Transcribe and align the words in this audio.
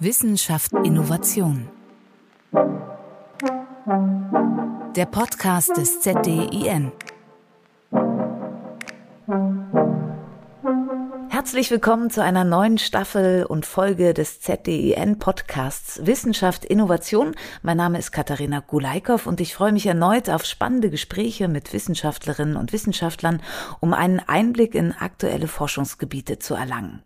Wissenschaft 0.00 0.70
Innovation. 0.84 1.68
Der 4.94 5.06
Podcast 5.06 5.76
des 5.76 6.00
ZDIN. 6.02 6.92
Herzlich 11.30 11.72
willkommen 11.72 12.10
zu 12.10 12.22
einer 12.22 12.44
neuen 12.44 12.78
Staffel 12.78 13.44
und 13.44 13.66
Folge 13.66 14.14
des 14.14 14.40
ZDIN 14.40 15.18
Podcasts 15.18 16.06
Wissenschaft 16.06 16.64
Innovation. 16.64 17.34
Mein 17.62 17.78
Name 17.78 17.98
ist 17.98 18.12
Katharina 18.12 18.60
Gulaikow 18.60 19.26
und 19.26 19.40
ich 19.40 19.52
freue 19.52 19.72
mich 19.72 19.86
erneut 19.86 20.30
auf 20.30 20.44
spannende 20.44 20.90
Gespräche 20.90 21.48
mit 21.48 21.72
Wissenschaftlerinnen 21.72 22.56
und 22.56 22.72
Wissenschaftlern, 22.72 23.42
um 23.80 23.94
einen 23.94 24.20
Einblick 24.20 24.76
in 24.76 24.92
aktuelle 24.92 25.48
Forschungsgebiete 25.48 26.38
zu 26.38 26.54
erlangen. 26.54 27.02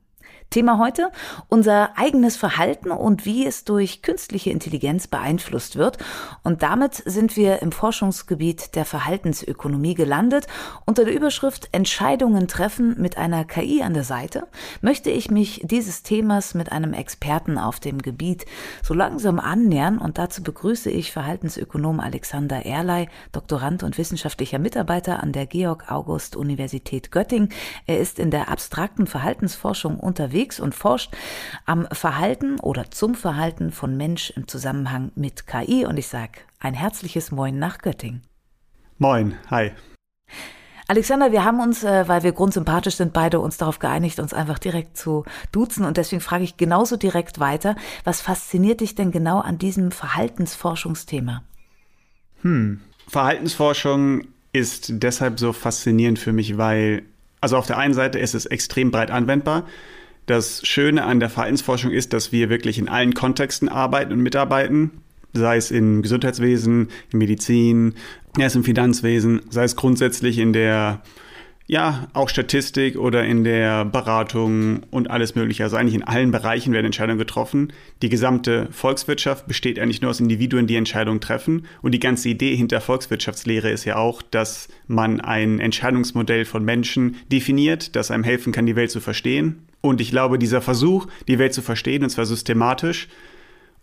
Thema 0.52 0.78
heute, 0.78 1.10
unser 1.48 1.98
eigenes 1.98 2.36
Verhalten 2.36 2.90
und 2.90 3.24
wie 3.24 3.46
es 3.46 3.64
durch 3.64 4.02
künstliche 4.02 4.50
Intelligenz 4.50 5.08
beeinflusst 5.08 5.76
wird. 5.76 5.98
Und 6.44 6.62
damit 6.62 6.94
sind 6.94 7.36
wir 7.36 7.62
im 7.62 7.72
Forschungsgebiet 7.72 8.74
der 8.76 8.84
Verhaltensökonomie 8.84 9.94
gelandet. 9.94 10.46
Unter 10.84 11.04
der 11.04 11.14
Überschrift 11.14 11.70
Entscheidungen 11.72 12.48
treffen 12.48 13.00
mit 13.00 13.16
einer 13.16 13.44
KI 13.44 13.82
an 13.82 13.94
der 13.94 14.04
Seite 14.04 14.46
möchte 14.82 15.10
ich 15.10 15.30
mich 15.30 15.62
dieses 15.64 16.02
Themas 16.02 16.52
mit 16.52 16.70
einem 16.70 16.92
Experten 16.92 17.56
auf 17.56 17.80
dem 17.80 18.02
Gebiet 18.02 18.44
so 18.82 18.92
langsam 18.92 19.40
annähern 19.40 19.96
und 19.96 20.18
dazu 20.18 20.42
begrüße 20.42 20.90
ich 20.90 21.12
Verhaltensökonom 21.12 21.98
Alexander 21.98 22.66
Erlei, 22.66 23.08
Doktorand 23.32 23.82
und 23.82 23.96
wissenschaftlicher 23.96 24.58
Mitarbeiter 24.58 25.22
an 25.22 25.32
der 25.32 25.46
Georg 25.46 25.90
August 25.90 26.36
Universität 26.36 27.10
Göttingen. 27.10 27.48
Er 27.86 27.98
ist 27.98 28.18
in 28.18 28.30
der 28.30 28.50
abstrakten 28.50 29.06
Verhaltensforschung 29.06 29.98
unterwegs 29.98 30.41
unterwegs 30.42 30.60
und 30.60 30.74
forscht 30.74 31.12
am 31.66 31.86
Verhalten 31.92 32.58
oder 32.60 32.90
zum 32.90 33.14
Verhalten 33.14 33.70
von 33.70 33.96
Mensch 33.96 34.30
im 34.30 34.48
Zusammenhang 34.48 35.12
mit 35.14 35.46
KI. 35.46 35.86
Und 35.86 35.98
ich 35.98 36.08
sage 36.08 36.40
ein 36.58 36.74
herzliches 36.74 37.30
Moin 37.30 37.58
nach 37.58 37.78
Göttingen. 37.78 38.22
Moin, 38.98 39.36
hi. 39.50 39.72
Alexander, 40.88 41.32
wir 41.32 41.44
haben 41.44 41.60
uns, 41.60 41.84
äh, 41.84 42.06
weil 42.08 42.22
wir 42.22 42.32
grundsympathisch 42.32 42.96
sind, 42.96 43.12
beide 43.12 43.40
uns 43.40 43.56
darauf 43.56 43.78
geeinigt, 43.78 44.18
uns 44.18 44.34
einfach 44.34 44.58
direkt 44.58 44.96
zu 44.96 45.24
duzen. 45.52 45.84
Und 45.84 45.96
deswegen 45.96 46.20
frage 46.20 46.44
ich 46.44 46.56
genauso 46.56 46.96
direkt 46.96 47.38
weiter. 47.38 47.76
Was 48.04 48.20
fasziniert 48.20 48.80
dich 48.80 48.94
denn 48.94 49.10
genau 49.10 49.38
an 49.40 49.58
diesem 49.58 49.90
Verhaltensforschungsthema? 49.90 51.44
Hm. 52.42 52.80
Verhaltensforschung 53.08 54.26
ist 54.52 54.92
deshalb 55.02 55.38
so 55.38 55.52
faszinierend 55.52 56.18
für 56.18 56.32
mich, 56.32 56.58
weil, 56.58 57.04
also 57.40 57.56
auf 57.56 57.66
der 57.66 57.78
einen 57.78 57.94
Seite 57.94 58.18
ist 58.18 58.34
es 58.34 58.44
extrem 58.46 58.90
breit 58.90 59.10
anwendbar. 59.10 59.64
Das 60.26 60.66
Schöne 60.66 61.04
an 61.04 61.20
der 61.20 61.30
Verhaltensforschung 61.30 61.90
ist, 61.90 62.12
dass 62.12 62.32
wir 62.32 62.48
wirklich 62.48 62.78
in 62.78 62.88
allen 62.88 63.14
Kontexten 63.14 63.68
arbeiten 63.68 64.12
und 64.12 64.20
mitarbeiten, 64.20 64.90
sei 65.32 65.56
es 65.56 65.70
im 65.70 66.02
Gesundheitswesen, 66.02 66.88
in 67.12 67.18
Medizin, 67.18 67.94
sei 68.36 68.44
es 68.44 68.54
im 68.54 68.64
Finanzwesen, 68.64 69.42
sei 69.50 69.64
es 69.64 69.76
grundsätzlich 69.76 70.38
in 70.38 70.52
der 70.52 71.02
ja, 71.66 72.08
auch 72.12 72.28
Statistik 72.28 72.96
oder 72.96 73.24
in 73.24 73.44
der 73.44 73.84
Beratung 73.84 74.82
und 74.90 75.10
alles 75.10 75.34
Mögliche. 75.34 75.62
Also 75.62 75.76
eigentlich 75.76 75.94
in 75.94 76.02
allen 76.02 76.30
Bereichen 76.30 76.72
werden 76.72 76.86
Entscheidungen 76.86 77.18
getroffen. 77.18 77.72
Die 78.02 78.08
gesamte 78.08 78.68
Volkswirtschaft 78.72 79.46
besteht 79.46 79.78
eigentlich 79.78 80.02
nur 80.02 80.10
aus 80.10 80.20
Individuen, 80.20 80.66
die 80.66 80.76
Entscheidungen 80.76 81.20
treffen. 81.20 81.66
Und 81.80 81.92
die 81.92 82.00
ganze 82.00 82.28
Idee 82.28 82.54
hinter 82.56 82.80
Volkswirtschaftslehre 82.80 83.70
ist 83.70 83.84
ja 83.84 83.96
auch, 83.96 84.22
dass 84.22 84.68
man 84.86 85.20
ein 85.20 85.60
Entscheidungsmodell 85.60 86.44
von 86.44 86.64
Menschen 86.64 87.16
definiert, 87.30 87.96
das 87.96 88.10
einem 88.10 88.24
helfen 88.24 88.52
kann, 88.52 88.66
die 88.66 88.76
Welt 88.76 88.90
zu 88.90 89.00
verstehen. 89.00 89.66
Und 89.82 90.00
ich 90.00 90.10
glaube, 90.10 90.38
dieser 90.38 90.62
Versuch, 90.62 91.06
die 91.28 91.38
Welt 91.38 91.52
zu 91.52 91.60
verstehen, 91.60 92.02
und 92.02 92.10
zwar 92.10 92.24
systematisch 92.24 93.08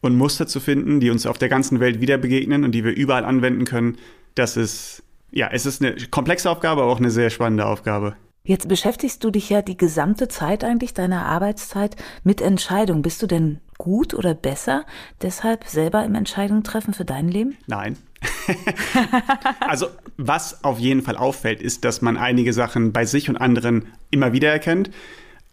und 0.01 0.15
Muster 0.15 0.47
zu 0.47 0.59
finden, 0.59 0.99
die 0.99 1.11
uns 1.11 1.27
auf 1.27 1.37
der 1.37 1.49
ganzen 1.49 1.79
Welt 1.79 2.01
wieder 2.01 2.17
begegnen 2.17 2.63
und 2.63 2.71
die 2.71 2.83
wir 2.83 2.95
überall 2.95 3.25
anwenden 3.25 3.65
können, 3.65 3.97
das 4.33 4.57
ist, 4.57 5.03
ja, 5.31 5.49
es 5.51 5.65
ist 5.65 5.83
eine 5.83 5.95
komplexe 6.09 6.49
Aufgabe, 6.49 6.81
aber 6.81 6.91
auch 6.91 6.99
eine 6.99 7.11
sehr 7.11 7.29
spannende 7.29 7.65
Aufgabe. 7.65 8.15
Jetzt 8.43 8.67
beschäftigst 8.69 9.23
du 9.23 9.29
dich 9.29 9.49
ja 9.49 9.61
die 9.61 9.77
gesamte 9.77 10.29
Zeit 10.29 10.63
eigentlich 10.63 10.93
deiner 10.93 11.25
Arbeitszeit 11.25 11.97
mit 12.23 12.41
Entscheidungen. 12.41 13.01
Bist 13.01 13.21
du 13.21 13.27
denn 13.27 13.59
gut 13.77 14.13
oder 14.13 14.33
besser 14.33 14.85
deshalb 15.21 15.65
selber 15.65 16.03
im 16.05 16.15
Entscheidungen 16.15 16.63
treffen 16.63 16.93
für 16.93 17.05
dein 17.05 17.27
Leben? 17.27 17.57
Nein. 17.67 17.97
also 19.59 19.87
was 20.17 20.63
auf 20.63 20.79
jeden 20.79 21.01
Fall 21.01 21.17
auffällt, 21.17 21.61
ist, 21.61 21.85
dass 21.85 22.01
man 22.01 22.17
einige 22.17 22.53
Sachen 22.53 22.91
bei 22.91 23.05
sich 23.05 23.29
und 23.29 23.37
anderen 23.37 23.87
immer 24.09 24.33
wieder 24.33 24.51
erkennt. 24.51 24.89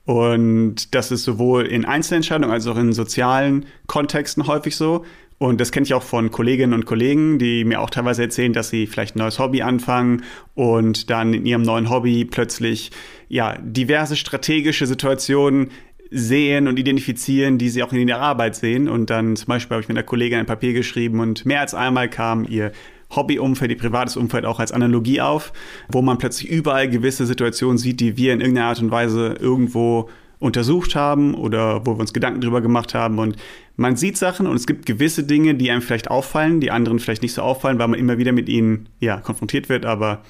Und 0.06 0.94
das 0.94 1.10
ist 1.10 1.24
sowohl 1.24 1.66
in 1.66 1.84
Einzelentscheidungen 1.84 2.52
als 2.52 2.66
auch 2.66 2.76
in 2.76 2.92
sozialen 2.92 3.66
Kontexten 3.88 4.46
häufig 4.46 4.76
so. 4.76 5.04
Und 5.38 5.60
das 5.60 5.70
kenne 5.70 5.84
ich 5.84 5.92
auch 5.92 6.02
von 6.02 6.30
Kolleginnen 6.30 6.72
und 6.72 6.86
Kollegen, 6.86 7.38
die 7.38 7.64
mir 7.64 7.80
auch 7.80 7.90
teilweise 7.90 8.22
erzählen, 8.22 8.54
dass 8.54 8.70
sie 8.70 8.86
vielleicht 8.86 9.16
ein 9.16 9.18
neues 9.18 9.38
Hobby 9.38 9.60
anfangen 9.60 10.22
und 10.54 11.10
dann 11.10 11.34
in 11.34 11.44
ihrem 11.44 11.62
neuen 11.62 11.90
Hobby 11.90 12.24
plötzlich 12.24 12.90
ja 13.28 13.58
diverse 13.60 14.16
strategische 14.16 14.86
Situationen 14.86 15.70
sehen 16.10 16.68
und 16.68 16.78
identifizieren, 16.78 17.58
die 17.58 17.68
sie 17.68 17.82
auch 17.82 17.92
in 17.92 18.06
der 18.06 18.20
Arbeit 18.20 18.54
sehen. 18.54 18.88
Und 18.88 19.10
dann 19.10 19.36
zum 19.36 19.48
Beispiel 19.48 19.74
habe 19.74 19.82
ich 19.82 19.88
mit 19.88 19.98
einer 19.98 20.06
Kollegin 20.06 20.38
ein 20.38 20.46
Papier 20.46 20.72
geschrieben 20.72 21.20
und 21.20 21.44
mehr 21.44 21.60
als 21.60 21.74
einmal 21.74 22.08
kam 22.08 22.46
ihr 22.48 22.72
Hobbyumfeld, 23.10 23.70
ihr 23.70 23.78
privates 23.78 24.16
Umfeld 24.16 24.44
auch 24.44 24.58
als 24.58 24.72
Analogie 24.72 25.20
auf, 25.20 25.52
wo 25.88 26.02
man 26.02 26.18
plötzlich 26.18 26.50
überall 26.50 26.88
gewisse 26.88 27.26
Situationen 27.26 27.78
sieht, 27.78 28.00
die 28.00 28.16
wir 28.16 28.32
in 28.32 28.40
irgendeiner 28.40 28.68
Art 28.68 28.80
und 28.80 28.90
Weise 28.90 29.36
irgendwo 29.38 30.08
untersucht 30.38 30.94
haben 30.94 31.34
oder 31.34 31.86
wo 31.86 31.94
wir 31.96 32.00
uns 32.00 32.12
Gedanken 32.12 32.40
drüber 32.40 32.60
gemacht 32.60 32.94
haben. 32.94 33.18
Und 33.18 33.36
man 33.76 33.96
sieht 33.96 34.16
Sachen 34.16 34.46
und 34.46 34.56
es 34.56 34.66
gibt 34.66 34.86
gewisse 34.86 35.24
Dinge, 35.24 35.54
die 35.54 35.70
einem 35.70 35.82
vielleicht 35.82 36.10
auffallen, 36.10 36.60
die 36.60 36.70
anderen 36.70 36.98
vielleicht 36.98 37.22
nicht 37.22 37.32
so 37.32 37.42
auffallen, 37.42 37.78
weil 37.78 37.88
man 37.88 37.98
immer 37.98 38.18
wieder 38.18 38.32
mit 38.32 38.48
ihnen 38.48 38.88
ja, 39.00 39.18
konfrontiert 39.18 39.68
wird, 39.68 39.86
aber 39.86 40.22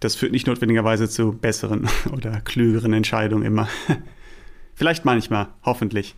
das 0.00 0.14
führt 0.14 0.32
nicht 0.32 0.46
notwendigerweise 0.46 1.08
zu 1.08 1.32
besseren 1.32 1.88
oder 2.12 2.40
klügeren 2.40 2.92
Entscheidungen 2.92 3.44
immer. 3.44 3.68
Vielleicht 4.78 5.04
manchmal, 5.04 5.48
hoffentlich. 5.64 6.14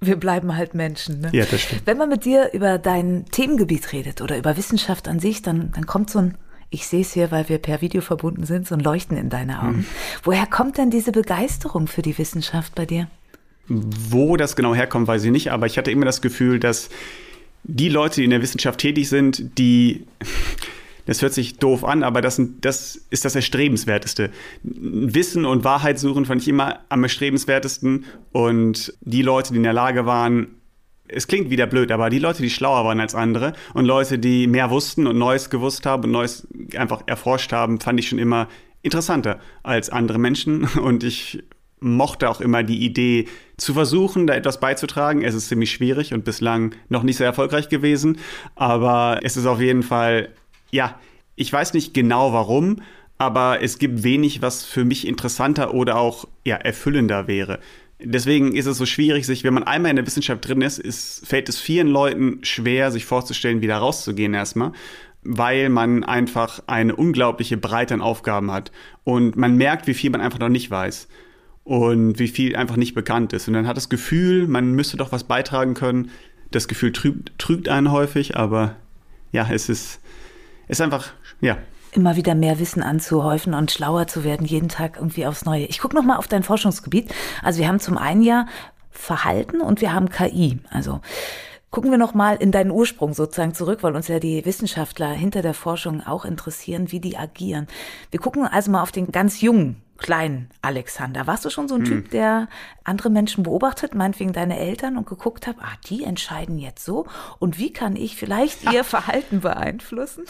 Wir 0.00 0.14
bleiben 0.14 0.56
halt 0.56 0.72
Menschen. 0.72 1.20
Ne? 1.20 1.30
Ja, 1.32 1.44
das 1.46 1.62
stimmt. 1.62 1.82
Wenn 1.84 1.98
man 1.98 2.08
mit 2.08 2.24
dir 2.24 2.50
über 2.52 2.78
dein 2.78 3.24
Themengebiet 3.32 3.92
redet 3.92 4.20
oder 4.20 4.38
über 4.38 4.56
Wissenschaft 4.56 5.08
an 5.08 5.18
sich, 5.18 5.42
dann, 5.42 5.72
dann 5.72 5.84
kommt 5.84 6.10
so 6.10 6.20
ein, 6.20 6.38
ich 6.70 6.86
sehe 6.86 7.00
es 7.00 7.12
hier, 7.12 7.32
weil 7.32 7.48
wir 7.48 7.58
per 7.58 7.80
Video 7.80 8.00
verbunden 8.00 8.44
sind, 8.44 8.68
so 8.68 8.76
ein 8.76 8.80
Leuchten 8.80 9.16
in 9.16 9.30
deine 9.30 9.60
Augen. 9.60 9.78
Hm. 9.78 9.86
Woher 10.22 10.46
kommt 10.46 10.78
denn 10.78 10.90
diese 10.90 11.10
Begeisterung 11.10 11.88
für 11.88 12.02
die 12.02 12.16
Wissenschaft 12.16 12.76
bei 12.76 12.86
dir? 12.86 13.08
Wo 13.66 14.36
das 14.36 14.54
genau 14.54 14.76
herkommt, 14.76 15.08
weiß 15.08 15.24
ich 15.24 15.32
nicht, 15.32 15.50
aber 15.50 15.66
ich 15.66 15.76
hatte 15.76 15.90
immer 15.90 16.04
das 16.04 16.22
Gefühl, 16.22 16.60
dass 16.60 16.90
die 17.64 17.88
Leute, 17.88 18.16
die 18.20 18.24
in 18.24 18.30
der 18.30 18.42
Wissenschaft 18.42 18.78
tätig 18.78 19.08
sind, 19.08 19.58
die 19.58 20.06
das 21.06 21.22
hört 21.22 21.32
sich 21.32 21.58
doof 21.58 21.84
an, 21.84 22.02
aber 22.02 22.20
das, 22.20 22.40
das 22.60 22.96
ist 23.10 23.24
das 23.24 23.34
Erstrebenswerteste. 23.34 24.30
Wissen 24.62 25.44
und 25.44 25.64
Wahrheit 25.64 25.98
suchen 25.98 26.24
fand 26.24 26.42
ich 26.42 26.48
immer 26.48 26.80
am 26.88 27.02
erstrebenswertesten. 27.02 28.04
Und 28.32 28.94
die 29.00 29.22
Leute, 29.22 29.52
die 29.52 29.58
in 29.58 29.64
der 29.64 29.72
Lage 29.72 30.06
waren, 30.06 30.56
es 31.06 31.26
klingt 31.26 31.50
wieder 31.50 31.66
blöd, 31.66 31.92
aber 31.92 32.08
die 32.08 32.18
Leute, 32.18 32.42
die 32.42 32.50
schlauer 32.50 32.84
waren 32.84 33.00
als 33.00 33.14
andere 33.14 33.52
und 33.74 33.84
Leute, 33.84 34.18
die 34.18 34.46
mehr 34.46 34.70
wussten 34.70 35.06
und 35.06 35.18
Neues 35.18 35.50
gewusst 35.50 35.84
haben 35.84 36.04
und 36.04 36.10
Neues 36.12 36.48
einfach 36.76 37.02
erforscht 37.06 37.52
haben, 37.52 37.78
fand 37.78 38.00
ich 38.00 38.08
schon 38.08 38.18
immer 38.18 38.48
interessanter 38.82 39.38
als 39.62 39.90
andere 39.90 40.18
Menschen. 40.18 40.64
Und 40.82 41.04
ich 41.04 41.42
mochte 41.80 42.30
auch 42.30 42.40
immer 42.40 42.62
die 42.62 42.84
Idee 42.84 43.28
zu 43.56 43.74
versuchen, 43.74 44.26
da 44.26 44.34
etwas 44.34 44.60
beizutragen. 44.60 45.22
Es 45.22 45.34
ist 45.34 45.48
ziemlich 45.48 45.70
schwierig 45.70 46.14
und 46.14 46.24
bislang 46.24 46.74
noch 46.88 47.02
nicht 47.02 47.18
sehr 47.18 47.26
erfolgreich 47.26 47.68
gewesen, 47.68 48.18
aber 48.54 49.20
es 49.22 49.36
ist 49.36 49.46
auf 49.46 49.60
jeden 49.60 49.82
Fall 49.82 50.30
ja, 50.74 50.98
ich 51.36 51.52
weiß 51.52 51.72
nicht 51.72 51.94
genau 51.94 52.32
warum, 52.32 52.82
aber 53.16 53.62
es 53.62 53.78
gibt 53.78 54.02
wenig, 54.02 54.42
was 54.42 54.64
für 54.64 54.84
mich 54.84 55.06
interessanter 55.06 55.72
oder 55.72 55.96
auch 55.96 56.26
ja, 56.44 56.56
erfüllender 56.56 57.28
wäre. 57.28 57.60
Deswegen 58.00 58.56
ist 58.56 58.66
es 58.66 58.76
so 58.76 58.86
schwierig, 58.86 59.24
sich, 59.24 59.44
wenn 59.44 59.54
man 59.54 59.62
einmal 59.62 59.90
in 59.90 59.96
der 59.96 60.06
Wissenschaft 60.06 60.46
drin 60.46 60.62
ist, 60.62 60.78
ist 60.80 61.26
fällt 61.26 61.48
es 61.48 61.60
vielen 61.60 61.86
Leuten 61.86 62.40
schwer, 62.42 62.90
sich 62.90 63.04
vorzustellen, 63.04 63.62
wieder 63.62 63.76
rauszugehen 63.76 64.34
erstmal, 64.34 64.72
weil 65.22 65.68
man 65.68 66.02
einfach 66.02 66.60
eine 66.66 66.96
unglaubliche 66.96 67.56
Breite 67.56 67.94
an 67.94 68.02
Aufgaben 68.02 68.50
hat. 68.50 68.72
Und 69.04 69.36
man 69.36 69.56
merkt, 69.56 69.86
wie 69.86 69.94
viel 69.94 70.10
man 70.10 70.20
einfach 70.20 70.40
noch 70.40 70.48
nicht 70.48 70.72
weiß 70.72 71.06
und 71.62 72.18
wie 72.18 72.28
viel 72.28 72.56
einfach 72.56 72.76
nicht 72.76 72.94
bekannt 72.94 73.32
ist. 73.32 73.46
Und 73.46 73.54
dann 73.54 73.68
hat 73.68 73.76
das 73.76 73.88
Gefühl, 73.88 74.48
man 74.48 74.72
müsste 74.72 74.96
doch 74.96 75.12
was 75.12 75.22
beitragen 75.22 75.74
können. 75.74 76.10
Das 76.50 76.66
Gefühl 76.66 76.92
trügt, 76.92 77.38
trügt 77.38 77.68
einen 77.68 77.92
häufig, 77.92 78.36
aber 78.36 78.74
ja, 79.30 79.48
es 79.50 79.68
ist 79.68 80.00
ist 80.68 80.80
einfach, 80.80 81.12
ja. 81.40 81.58
Immer 81.92 82.16
wieder 82.16 82.34
mehr 82.34 82.58
Wissen 82.58 82.82
anzuhäufen 82.82 83.54
und 83.54 83.70
schlauer 83.70 84.08
zu 84.08 84.24
werden, 84.24 84.46
jeden 84.46 84.68
Tag 84.68 84.96
irgendwie 84.96 85.26
aufs 85.26 85.44
Neue. 85.44 85.66
Ich 85.66 85.78
gucke 85.78 85.94
nochmal 85.94 86.16
auf 86.16 86.26
dein 86.26 86.42
Forschungsgebiet. 86.42 87.14
Also 87.42 87.60
wir 87.60 87.68
haben 87.68 87.78
zum 87.78 87.98
einen 87.98 88.22
ja 88.22 88.46
Verhalten 88.90 89.60
und 89.60 89.80
wir 89.80 89.92
haben 89.92 90.08
KI. 90.08 90.58
Also 90.70 91.00
gucken 91.70 91.90
wir 91.90 91.98
nochmal 91.98 92.36
in 92.36 92.50
deinen 92.50 92.70
Ursprung 92.72 93.14
sozusagen 93.14 93.54
zurück, 93.54 93.82
weil 93.82 93.94
uns 93.94 94.08
ja 94.08 94.18
die 94.18 94.44
Wissenschaftler 94.44 95.10
hinter 95.10 95.42
der 95.42 95.54
Forschung 95.54 96.04
auch 96.04 96.24
interessieren, 96.24 96.90
wie 96.90 97.00
die 97.00 97.16
agieren. 97.16 97.68
Wir 98.10 98.20
gucken 98.20 98.46
also 98.46 98.70
mal 98.70 98.82
auf 98.82 98.92
den 98.92 99.12
ganz 99.12 99.40
jungen 99.40 99.83
kleinen 99.98 100.50
Alexander? 100.62 101.26
Warst 101.26 101.44
du 101.44 101.50
schon 101.50 101.68
so 101.68 101.74
ein 101.74 101.84
hm. 101.84 101.86
Typ, 101.86 102.10
der 102.10 102.48
andere 102.84 103.10
Menschen 103.10 103.44
beobachtet, 103.44 103.94
meinetwegen 103.94 104.32
deine 104.32 104.58
Eltern 104.58 104.96
und 104.96 105.06
geguckt 105.06 105.46
hat, 105.46 105.56
ah, 105.60 105.72
die 105.88 106.04
entscheiden 106.04 106.58
jetzt 106.58 106.84
so 106.84 107.06
und 107.38 107.58
wie 107.58 107.72
kann 107.72 107.96
ich 107.96 108.16
vielleicht 108.16 108.64
ihr 108.72 108.84
Verhalten 108.84 109.40
beeinflussen? 109.40 110.24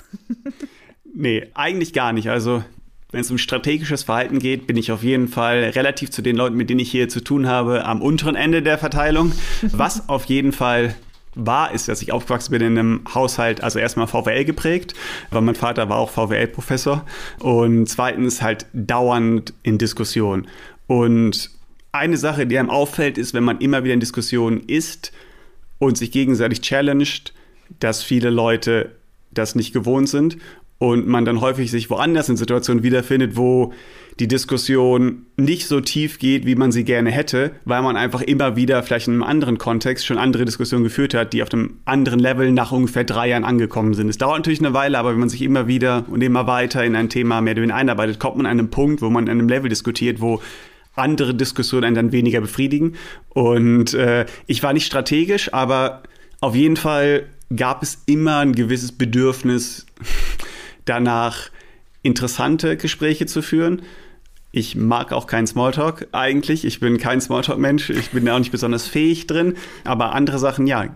nee, 1.14 1.50
eigentlich 1.54 1.92
gar 1.92 2.12
nicht. 2.12 2.30
Also 2.30 2.62
wenn 3.14 3.20
es 3.20 3.30
um 3.30 3.38
strategisches 3.38 4.02
Verhalten 4.02 4.40
geht, 4.40 4.66
bin 4.66 4.76
ich 4.76 4.90
auf 4.90 5.04
jeden 5.04 5.28
Fall 5.28 5.70
relativ 5.74 6.10
zu 6.10 6.20
den 6.20 6.34
Leuten, 6.34 6.56
mit 6.56 6.68
denen 6.68 6.80
ich 6.80 6.90
hier 6.90 7.08
zu 7.08 7.22
tun 7.22 7.46
habe, 7.46 7.84
am 7.84 8.02
unteren 8.02 8.34
Ende 8.34 8.60
der 8.60 8.76
Verteilung. 8.76 9.32
Was 9.62 10.08
auf 10.08 10.24
jeden 10.24 10.50
Fall 10.50 10.96
war, 11.34 11.72
ist, 11.72 11.88
dass 11.88 12.02
ich 12.02 12.12
aufgewachsen 12.12 12.52
bin 12.52 12.62
in 12.62 12.78
einem 12.78 13.00
Haushalt, 13.12 13.62
also 13.62 13.78
erstmal 13.78 14.06
VWL 14.06 14.44
geprägt, 14.44 14.94
weil 15.30 15.42
mein 15.42 15.54
Vater 15.54 15.88
war 15.88 15.98
auch 15.98 16.10
VWL-Professor 16.10 17.04
und 17.40 17.88
zweitens 17.88 18.42
halt 18.42 18.66
dauernd 18.72 19.52
in 19.62 19.78
Diskussion. 19.78 20.46
Und 20.86 21.50
eine 21.92 22.16
Sache, 22.16 22.46
die 22.46 22.58
einem 22.58 22.70
auffällt, 22.70 23.18
ist, 23.18 23.34
wenn 23.34 23.44
man 23.44 23.58
immer 23.58 23.84
wieder 23.84 23.94
in 23.94 24.00
Diskussionen 24.00 24.60
ist 24.66 25.12
und 25.78 25.96
sich 25.96 26.10
gegenseitig 26.10 26.60
challenged, 26.60 27.32
dass 27.80 28.02
viele 28.02 28.30
Leute 28.30 28.92
das 29.30 29.54
nicht 29.54 29.72
gewohnt 29.72 30.08
sind 30.08 30.36
und 30.78 31.06
man 31.06 31.24
dann 31.24 31.40
häufig 31.40 31.70
sich 31.70 31.90
woanders 31.90 32.28
in 32.28 32.36
Situationen 32.36 32.82
wiederfindet, 32.82 33.36
wo 33.36 33.72
die 34.20 34.28
Diskussion 34.28 35.26
nicht 35.36 35.66
so 35.66 35.80
tief 35.80 36.18
geht, 36.18 36.46
wie 36.46 36.54
man 36.54 36.70
sie 36.70 36.84
gerne 36.84 37.10
hätte, 37.10 37.52
weil 37.64 37.82
man 37.82 37.96
einfach 37.96 38.22
immer 38.22 38.54
wieder 38.54 38.82
vielleicht 38.82 39.08
in 39.08 39.14
einem 39.14 39.24
anderen 39.24 39.58
Kontext 39.58 40.06
schon 40.06 40.18
andere 40.18 40.44
Diskussionen 40.44 40.84
geführt 40.84 41.14
hat, 41.14 41.32
die 41.32 41.42
auf 41.42 41.52
einem 41.52 41.78
anderen 41.84 42.20
Level 42.20 42.52
nach 42.52 42.70
ungefähr 42.70 43.04
drei 43.04 43.28
Jahren 43.28 43.44
angekommen 43.44 43.94
sind. 43.94 44.08
Es 44.08 44.18
dauert 44.18 44.38
natürlich 44.38 44.60
eine 44.60 44.72
Weile, 44.72 44.98
aber 44.98 45.12
wenn 45.12 45.18
man 45.18 45.28
sich 45.28 45.42
immer 45.42 45.66
wieder 45.66 46.04
und 46.08 46.22
immer 46.22 46.46
weiter 46.46 46.84
in 46.84 46.94
ein 46.94 47.08
Thema 47.08 47.40
mehr 47.40 47.54
oder 47.54 47.62
weniger 47.62 47.76
einarbeitet, 47.76 48.20
kommt 48.20 48.36
man 48.36 48.46
an 48.46 48.58
einen 48.58 48.70
Punkt, 48.70 49.02
wo 49.02 49.10
man 49.10 49.24
an 49.24 49.38
einem 49.38 49.48
Level 49.48 49.68
diskutiert, 49.68 50.20
wo 50.20 50.40
andere 50.94 51.34
Diskussionen 51.34 51.84
einen 51.84 51.96
dann 51.96 52.12
weniger 52.12 52.40
befriedigen. 52.40 52.94
Und 53.30 53.94
äh, 53.94 54.26
ich 54.46 54.62
war 54.62 54.72
nicht 54.72 54.86
strategisch, 54.86 55.52
aber 55.52 56.04
auf 56.40 56.54
jeden 56.54 56.76
Fall 56.76 57.26
gab 57.54 57.82
es 57.82 58.02
immer 58.06 58.38
ein 58.38 58.54
gewisses 58.54 58.92
Bedürfnis 58.92 59.86
danach, 60.84 61.50
interessante 62.02 62.76
Gespräche 62.76 63.26
zu 63.26 63.42
führen. 63.42 63.82
Ich 64.56 64.76
mag 64.76 65.12
auch 65.12 65.26
keinen 65.26 65.48
Smalltalk 65.48 66.06
eigentlich. 66.12 66.64
Ich 66.64 66.78
bin 66.78 66.98
kein 66.98 67.20
Smalltalk-Mensch. 67.20 67.90
Ich 67.90 68.10
bin 68.10 68.24
da 68.24 68.36
auch 68.36 68.38
nicht 68.38 68.52
besonders 68.52 68.86
fähig 68.86 69.26
drin. 69.26 69.54
Aber 69.82 70.14
andere 70.14 70.38
Sachen, 70.38 70.68
ja, 70.68 70.94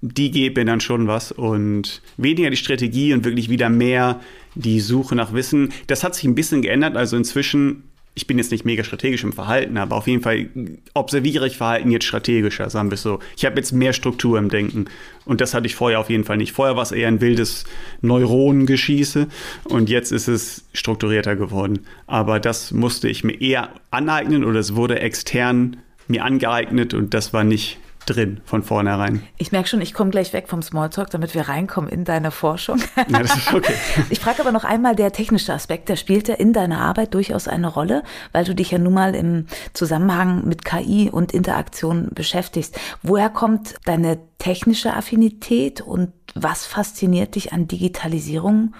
die 0.00 0.30
geben 0.30 0.66
dann 0.66 0.80
schon 0.80 1.06
was. 1.06 1.30
Und 1.30 2.00
weniger 2.16 2.48
die 2.48 2.56
Strategie 2.56 3.12
und 3.12 3.26
wirklich 3.26 3.50
wieder 3.50 3.68
mehr 3.68 4.18
die 4.54 4.80
Suche 4.80 5.14
nach 5.14 5.34
Wissen. 5.34 5.74
Das 5.88 6.04
hat 6.04 6.14
sich 6.14 6.24
ein 6.24 6.34
bisschen 6.34 6.62
geändert. 6.62 6.96
Also 6.96 7.18
inzwischen 7.18 7.82
ich 8.16 8.28
bin 8.28 8.38
jetzt 8.38 8.52
nicht 8.52 8.64
mega 8.64 8.84
strategisch 8.84 9.24
im 9.24 9.32
Verhalten, 9.32 9.76
aber 9.76 9.96
auf 9.96 10.06
jeden 10.06 10.22
Fall 10.22 10.48
observiere 10.94 11.48
ich 11.48 11.56
Verhalten 11.56 11.90
jetzt 11.90 12.04
strategischer, 12.04 12.70
sagen 12.70 12.90
wir 12.90 12.96
so. 12.96 13.18
Ich 13.36 13.44
habe 13.44 13.56
jetzt 13.56 13.72
mehr 13.72 13.92
Struktur 13.92 14.38
im 14.38 14.50
Denken 14.50 14.86
und 15.24 15.40
das 15.40 15.52
hatte 15.52 15.66
ich 15.66 15.74
vorher 15.74 15.98
auf 15.98 16.10
jeden 16.10 16.22
Fall 16.22 16.36
nicht. 16.36 16.52
Vorher 16.52 16.76
war 16.76 16.84
es 16.84 16.92
eher 16.92 17.08
ein 17.08 17.20
wildes 17.20 17.64
Neuronengeschieße 18.02 19.26
und 19.64 19.90
jetzt 19.90 20.12
ist 20.12 20.28
es 20.28 20.64
strukturierter 20.72 21.34
geworden. 21.34 21.80
Aber 22.06 22.38
das 22.38 22.70
musste 22.70 23.08
ich 23.08 23.24
mir 23.24 23.40
eher 23.40 23.70
aneignen 23.90 24.44
oder 24.44 24.60
es 24.60 24.76
wurde 24.76 25.00
extern 25.00 25.78
mir 26.06 26.24
angeeignet 26.24 26.94
und 26.94 27.14
das 27.14 27.32
war 27.32 27.42
nicht 27.42 27.78
drin 28.06 28.40
von 28.44 28.62
vornherein. 28.62 29.22
Ich 29.36 29.52
merke 29.52 29.68
schon, 29.68 29.80
ich 29.80 29.94
komme 29.94 30.10
gleich 30.10 30.32
weg 30.32 30.48
vom 30.48 30.62
Smalltalk, 30.62 31.10
damit 31.10 31.34
wir 31.34 31.48
reinkommen 31.48 31.90
in 31.90 32.04
deine 32.04 32.30
Forschung. 32.30 32.80
Ja, 33.08 33.20
das 33.20 33.36
ist 33.36 33.52
okay. 33.52 33.74
Ich 34.10 34.20
frage 34.20 34.40
aber 34.40 34.52
noch 34.52 34.64
einmal, 34.64 34.96
der 34.96 35.12
technische 35.12 35.52
Aspekt, 35.52 35.88
der 35.88 35.96
spielt 35.96 36.28
ja 36.28 36.34
in 36.34 36.52
deiner 36.52 36.80
Arbeit 36.80 37.14
durchaus 37.14 37.48
eine 37.48 37.68
Rolle, 37.68 38.02
weil 38.32 38.44
du 38.44 38.54
dich 38.54 38.70
ja 38.70 38.78
nun 38.78 38.94
mal 38.94 39.14
im 39.14 39.46
Zusammenhang 39.72 40.46
mit 40.46 40.64
KI 40.64 41.10
und 41.10 41.32
Interaktion 41.32 42.08
beschäftigst. 42.14 42.78
Woher 43.02 43.28
kommt 43.28 43.74
deine 43.84 44.18
technische 44.38 44.94
Affinität 44.94 45.80
und 45.80 46.12
was 46.34 46.66
fasziniert 46.66 47.34
dich 47.34 47.52
an 47.52 47.68
Digitalisierung 47.68 48.74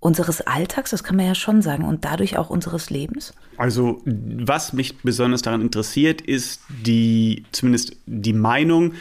unseres 0.00 0.40
Alltags, 0.42 0.90
das 0.90 1.02
kann 1.02 1.16
man 1.16 1.26
ja 1.26 1.34
schon 1.34 1.62
sagen, 1.62 1.84
und 1.84 2.04
dadurch 2.04 2.36
auch 2.38 2.50
unseres 2.50 2.90
Lebens? 2.90 3.34
Also, 3.56 4.00
was 4.04 4.72
mich 4.72 4.98
besonders 4.98 5.42
daran 5.42 5.60
interessiert, 5.60 6.20
ist 6.20 6.60
die, 6.84 7.44
zumindest 7.52 7.96
die 8.06 8.32
Meinung, 8.32 8.94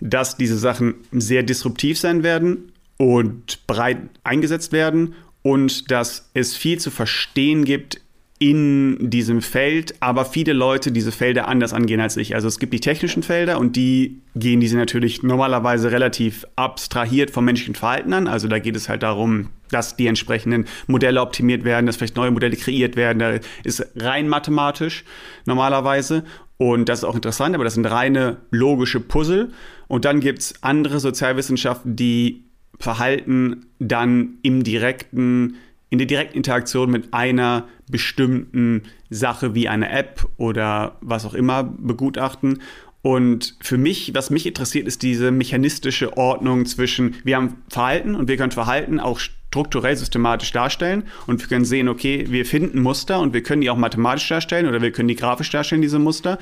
dass 0.00 0.36
diese 0.36 0.58
Sachen 0.58 0.94
sehr 1.12 1.42
disruptiv 1.42 1.98
sein 1.98 2.22
werden 2.22 2.72
und 2.98 3.66
breit 3.66 3.98
eingesetzt 4.22 4.72
werden 4.72 5.14
und 5.42 5.90
dass 5.90 6.30
es 6.34 6.56
viel 6.56 6.78
zu 6.78 6.90
verstehen 6.90 7.64
gibt 7.64 8.00
in 8.40 9.10
diesem 9.10 9.42
Feld, 9.42 9.94
aber 10.00 10.24
viele 10.24 10.52
Leute 10.52 10.90
diese 10.90 11.12
Felder 11.12 11.46
anders 11.46 11.72
angehen 11.72 12.00
als 12.00 12.16
ich. 12.16 12.34
Also 12.34 12.48
es 12.48 12.58
gibt 12.58 12.74
die 12.74 12.80
technischen 12.80 13.22
Felder 13.22 13.60
und 13.60 13.76
die 13.76 14.22
gehen 14.34 14.58
diese 14.58 14.76
natürlich 14.76 15.22
normalerweise 15.22 15.92
relativ 15.92 16.44
abstrahiert 16.56 17.30
vom 17.30 17.44
menschlichen 17.44 17.76
Verhalten 17.76 18.12
an. 18.12 18.26
Also 18.26 18.48
da 18.48 18.58
geht 18.58 18.74
es 18.74 18.88
halt 18.88 19.04
darum, 19.04 19.50
dass 19.70 19.96
die 19.96 20.08
entsprechenden 20.08 20.66
Modelle 20.88 21.20
optimiert 21.20 21.64
werden, 21.64 21.86
dass 21.86 21.96
vielleicht 21.96 22.16
neue 22.16 22.32
Modelle 22.32 22.56
kreiert 22.56 22.96
werden. 22.96 23.20
Da 23.20 23.38
ist 23.62 23.86
rein 23.96 24.28
mathematisch 24.28 25.04
normalerweise. 25.46 26.24
Und 26.56 26.88
das 26.88 27.00
ist 27.00 27.04
auch 27.04 27.14
interessant, 27.14 27.54
aber 27.54 27.64
das 27.64 27.74
sind 27.74 27.86
reine 27.86 28.38
logische 28.50 28.98
Puzzle. 28.98 29.52
Und 29.86 30.04
dann 30.04 30.18
gibt 30.18 30.40
es 30.40 30.62
andere 30.62 30.98
Sozialwissenschaften, 30.98 31.94
die 31.94 32.44
Verhalten 32.80 33.66
dann 33.78 34.38
im 34.42 34.64
direkten 34.64 35.56
in 35.94 35.98
der 35.98 36.06
direkten 36.08 36.36
Interaktion 36.36 36.90
mit 36.90 37.14
einer 37.14 37.68
bestimmten 37.88 38.82
Sache 39.10 39.54
wie 39.54 39.68
einer 39.68 39.92
App 39.92 40.26
oder 40.36 40.96
was 41.00 41.24
auch 41.24 41.34
immer 41.34 41.62
begutachten. 41.62 42.60
Und 43.02 43.56
für 43.60 43.76
mich, 43.76 44.12
was 44.14 44.30
mich 44.30 44.46
interessiert, 44.46 44.88
ist 44.88 45.02
diese 45.02 45.30
mechanistische 45.30 46.16
Ordnung 46.16 46.64
zwischen, 46.64 47.16
wir 47.22 47.36
haben 47.36 47.56
Verhalten 47.68 48.14
und 48.14 48.28
wir 48.28 48.38
können 48.38 48.52
Verhalten 48.52 48.98
auch 48.98 49.18
strukturell 49.18 49.94
systematisch 49.94 50.52
darstellen 50.52 51.04
und 51.26 51.40
wir 51.40 51.48
können 51.48 51.66
sehen, 51.66 51.88
okay, 51.88 52.24
wir 52.28 52.46
finden 52.46 52.80
Muster 52.80 53.20
und 53.20 53.34
wir 53.34 53.42
können 53.42 53.60
die 53.60 53.68
auch 53.68 53.76
mathematisch 53.76 54.26
darstellen 54.28 54.66
oder 54.66 54.80
wir 54.80 54.90
können 54.90 55.08
die 55.08 55.16
grafisch 55.16 55.50
darstellen, 55.50 55.82
diese 55.82 55.98
Muster. 55.98 56.38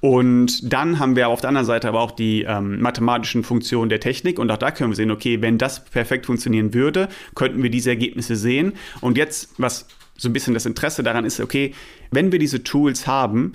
Und 0.00 0.72
dann 0.72 0.98
haben 0.98 1.14
wir 1.14 1.28
auf 1.28 1.40
der 1.40 1.48
anderen 1.48 1.66
Seite 1.66 1.88
aber 1.88 2.00
auch 2.00 2.12
die 2.12 2.42
ähm, 2.42 2.80
mathematischen 2.80 3.42
Funktionen 3.42 3.88
der 3.88 4.00
Technik 4.00 4.38
und 4.38 4.50
auch 4.50 4.56
da 4.56 4.70
können 4.70 4.90
wir 4.90 4.96
sehen, 4.96 5.10
okay, 5.10 5.42
wenn 5.42 5.58
das 5.58 5.84
perfekt 5.84 6.26
funktionieren 6.26 6.72
würde, 6.72 7.08
könnten 7.34 7.62
wir 7.62 7.70
diese 7.70 7.90
Ergebnisse 7.90 8.36
sehen. 8.36 8.72
Und 9.00 9.18
jetzt, 9.18 9.54
was 9.58 9.86
so 10.18 10.28
ein 10.28 10.34
bisschen 10.34 10.52
das 10.52 10.66
Interesse 10.66 11.02
daran 11.02 11.24
ist, 11.24 11.40
okay, 11.40 11.72
wenn 12.10 12.32
wir 12.32 12.38
diese 12.38 12.62
Tools 12.62 13.06
haben, 13.06 13.54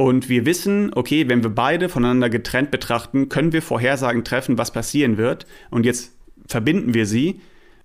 und 0.00 0.28
wir 0.28 0.46
wissen, 0.46 0.92
okay, 0.94 1.28
wenn 1.28 1.42
wir 1.42 1.50
beide 1.50 1.88
voneinander 1.88 2.30
getrennt 2.30 2.70
betrachten, 2.70 3.28
können 3.28 3.52
wir 3.52 3.62
Vorhersagen 3.62 4.22
treffen, 4.22 4.56
was 4.56 4.72
passieren 4.72 5.16
wird. 5.16 5.44
Und 5.70 5.84
jetzt 5.84 6.12
verbinden 6.46 6.94
wir 6.94 7.04
sie 7.04 7.40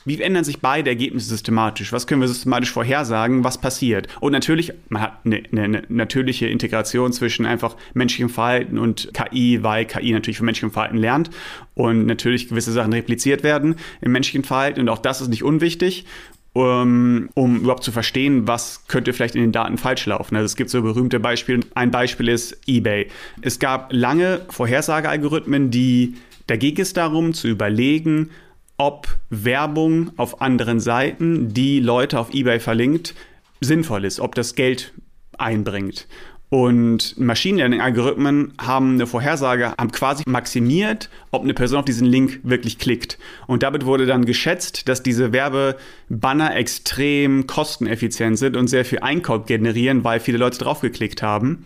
wie 0.05 0.21
ändern 0.21 0.43
sich 0.43 0.59
beide 0.59 0.89
Ergebnisse 0.89 1.29
systematisch? 1.29 1.93
Was 1.93 2.07
können 2.07 2.21
wir 2.21 2.27
systematisch 2.27 2.71
vorhersagen, 2.71 3.43
was 3.43 3.59
passiert? 3.59 4.07
Und 4.19 4.33
natürlich, 4.33 4.73
man 4.89 5.01
hat 5.01 5.19
eine, 5.25 5.43
eine 5.51 5.83
natürliche 5.87 6.47
Integration 6.47 7.13
zwischen 7.13 7.45
einfach 7.45 7.77
menschlichem 7.93 8.29
Verhalten 8.29 8.77
und 8.77 9.11
KI, 9.13 9.63
weil 9.63 9.85
KI 9.85 10.11
natürlich 10.11 10.37
von 10.37 10.45
menschlichem 10.45 10.71
Verhalten 10.71 10.97
lernt 10.97 11.29
und 11.73 12.05
natürlich 12.05 12.49
gewisse 12.49 12.71
Sachen 12.71 12.93
repliziert 12.93 13.43
werden 13.43 13.75
im 14.01 14.11
menschlichen 14.11 14.43
Verhalten. 14.43 14.81
Und 14.81 14.89
auch 14.89 14.99
das 14.99 15.21
ist 15.21 15.29
nicht 15.29 15.43
unwichtig 15.43 16.05
um, 16.53 17.29
um 17.33 17.61
überhaupt 17.61 17.83
zu 17.83 17.91
verstehen, 17.91 18.47
was 18.47 18.87
könnte 18.87 19.11
vielleicht 19.13 19.35
in 19.35 19.41
den 19.41 19.51
Daten 19.51 19.77
falsch 19.77 20.05
laufen. 20.05 20.35
Also 20.35 20.45
es 20.45 20.55
gibt 20.55 20.69
so 20.69 20.81
berühmte 20.81 21.19
Beispiele. 21.19 21.61
Ein 21.73 21.91
Beispiel 21.91 22.29
ist 22.29 22.57
eBay. 22.67 23.07
Es 23.41 23.59
gab 23.59 23.91
lange 23.91 24.41
Vorhersagealgorithmen, 24.49 25.71
die 25.71 26.15
da 26.47 26.57
ging 26.57 26.77
es 26.79 26.93
darum 26.93 27.33
zu 27.33 27.47
überlegen, 27.47 28.31
ob 28.77 29.07
Werbung 29.29 30.11
auf 30.17 30.41
anderen 30.41 30.79
Seiten, 30.79 31.53
die 31.53 31.79
Leute 31.79 32.19
auf 32.19 32.33
eBay 32.33 32.59
verlinkt, 32.59 33.15
sinnvoll 33.61 34.03
ist, 34.03 34.19
ob 34.19 34.35
das 34.35 34.55
Geld 34.55 34.93
einbringt. 35.37 36.07
Und 36.53 37.19
Machine 37.19 37.57
Learning-Algorithmen 37.57 38.53
haben 38.61 38.93
eine 38.93 39.07
Vorhersage, 39.07 39.73
haben 39.75 39.91
quasi 39.91 40.21
maximiert, 40.27 41.09
ob 41.31 41.41
eine 41.41 41.55
Person 41.55 41.79
auf 41.79 41.85
diesen 41.85 42.05
Link 42.05 42.41
wirklich 42.43 42.77
klickt. 42.77 43.17
Und 43.47 43.63
damit 43.63 43.87
wurde 43.87 44.05
dann 44.05 44.23
geschätzt, 44.23 44.87
dass 44.87 45.01
diese 45.01 45.33
Werbebanner 45.33 46.55
extrem 46.55 47.47
kosteneffizient 47.47 48.37
sind 48.37 48.55
und 48.55 48.67
sehr 48.67 48.85
viel 48.85 48.99
Einkauf 48.99 49.47
generieren, 49.47 50.03
weil 50.03 50.19
viele 50.19 50.37
Leute 50.37 50.59
draufgeklickt 50.59 51.23
haben. 51.23 51.65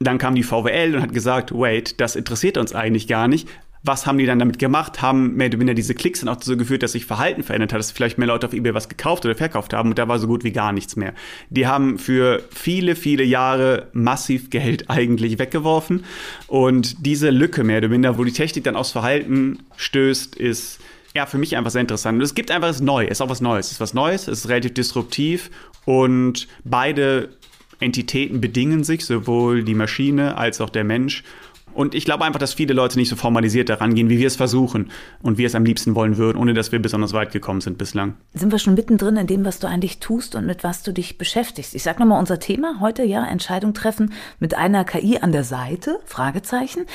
Dann 0.00 0.16
kam 0.16 0.34
die 0.34 0.44
VWL 0.44 0.96
und 0.96 1.02
hat 1.02 1.12
gesagt, 1.12 1.52
wait, 1.52 2.00
das 2.00 2.16
interessiert 2.16 2.56
uns 2.56 2.74
eigentlich 2.74 3.08
gar 3.08 3.28
nicht 3.28 3.50
was 3.84 4.06
haben 4.06 4.18
die 4.18 4.26
dann 4.26 4.38
damit 4.38 4.58
gemacht? 4.58 5.02
Haben 5.02 5.34
mehr 5.34 5.48
oder 5.48 5.58
weniger 5.58 5.74
diese 5.74 5.94
Klicks 5.94 6.20
dann 6.20 6.28
auch 6.28 6.36
dazu 6.36 6.56
geführt, 6.56 6.82
dass 6.82 6.92
sich 6.92 7.06
Verhalten 7.06 7.42
verändert 7.42 7.72
hat, 7.72 7.80
dass 7.80 7.90
vielleicht 7.90 8.18
mehr 8.18 8.28
Leute 8.28 8.46
auf 8.46 8.52
eBay 8.52 8.74
was 8.74 8.88
gekauft 8.88 9.24
oder 9.24 9.34
verkauft 9.34 9.74
haben 9.74 9.90
und 9.90 9.98
da 9.98 10.06
war 10.08 10.18
so 10.18 10.26
gut 10.26 10.44
wie 10.44 10.52
gar 10.52 10.72
nichts 10.72 10.96
mehr. 10.96 11.14
Die 11.50 11.66
haben 11.66 11.98
für 11.98 12.42
viele, 12.50 12.94
viele 12.94 13.24
Jahre 13.24 13.88
massiv 13.92 14.50
Geld 14.50 14.84
eigentlich 14.90 15.38
weggeworfen 15.38 16.04
und 16.46 17.04
diese 17.04 17.30
Lücke 17.30 17.64
mehr 17.64 17.78
oder 17.78 17.88
minder, 17.88 18.18
wo 18.18 18.24
die 18.24 18.32
Technik 18.32 18.64
dann 18.64 18.76
aufs 18.76 18.92
Verhalten 18.92 19.60
stößt, 19.76 20.36
ist 20.36 20.80
ja, 21.14 21.26
für 21.26 21.36
mich 21.36 21.56
einfach 21.56 21.70
sehr 21.70 21.82
interessant. 21.82 22.16
Und 22.16 22.22
es 22.22 22.34
gibt 22.34 22.50
einfach 22.50 22.68
was 22.68 22.80
Neues, 22.80 23.10
es 23.10 23.18
ist 23.18 23.20
auch 23.20 23.28
was 23.28 23.42
Neues. 23.42 23.66
Es 23.66 23.72
ist 23.72 23.80
was 23.80 23.92
Neues, 23.92 24.28
es 24.28 24.40
ist 24.40 24.48
relativ 24.48 24.74
disruptiv 24.74 25.50
und 25.84 26.48
beide 26.64 27.30
Entitäten 27.80 28.40
bedingen 28.40 28.84
sich, 28.84 29.04
sowohl 29.04 29.64
die 29.64 29.74
Maschine 29.74 30.36
als 30.38 30.60
auch 30.60 30.70
der 30.70 30.84
Mensch. 30.84 31.24
Und 31.74 31.94
ich 31.94 32.04
glaube 32.04 32.24
einfach, 32.24 32.40
dass 32.40 32.54
viele 32.54 32.74
Leute 32.74 32.98
nicht 32.98 33.08
so 33.08 33.16
formalisiert 33.16 33.68
daran 33.68 33.94
gehen, 33.94 34.08
wie 34.08 34.18
wir 34.18 34.26
es 34.26 34.36
versuchen 34.36 34.90
und 35.22 35.38
wir 35.38 35.46
es 35.46 35.54
am 35.54 35.64
liebsten 35.64 35.94
wollen 35.94 36.16
würden, 36.16 36.38
ohne 36.38 36.54
dass 36.54 36.72
wir 36.72 36.80
besonders 36.80 37.12
weit 37.12 37.32
gekommen 37.32 37.60
sind 37.60 37.78
bislang. 37.78 38.14
Sind 38.34 38.52
wir 38.52 38.58
schon 38.58 38.74
mittendrin 38.74 39.16
in 39.16 39.26
dem, 39.26 39.44
was 39.44 39.58
du 39.58 39.66
eigentlich 39.66 40.00
tust 40.00 40.34
und 40.34 40.46
mit 40.46 40.64
was 40.64 40.82
du 40.82 40.92
dich 40.92 41.18
beschäftigst? 41.18 41.74
Ich 41.74 41.82
sage 41.82 42.00
nochmal 42.00 42.18
unser 42.18 42.38
Thema 42.38 42.80
heute, 42.80 43.04
ja, 43.04 43.24
Entscheidung 43.26 43.74
treffen 43.74 44.12
mit 44.38 44.54
einer 44.54 44.84
KI 44.84 45.18
an 45.18 45.32
der 45.32 45.44
Seite, 45.44 46.00
Fragezeichen. 46.04 46.86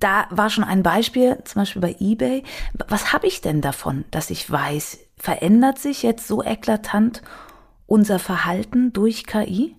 Da 0.00 0.26
war 0.30 0.48
schon 0.48 0.64
ein 0.64 0.82
Beispiel, 0.82 1.38
zum 1.44 1.62
Beispiel 1.62 1.82
bei 1.82 1.96
eBay. 1.98 2.44
Was 2.88 3.12
habe 3.12 3.26
ich 3.26 3.40
denn 3.40 3.60
davon, 3.60 4.04
dass 4.10 4.30
ich 4.30 4.48
weiß, 4.48 4.98
verändert 5.16 5.78
sich 5.78 6.02
jetzt 6.02 6.28
so 6.28 6.42
eklatant 6.42 7.22
unser 7.86 8.18
Verhalten 8.18 8.92
durch 8.92 9.26
KI? 9.26 9.74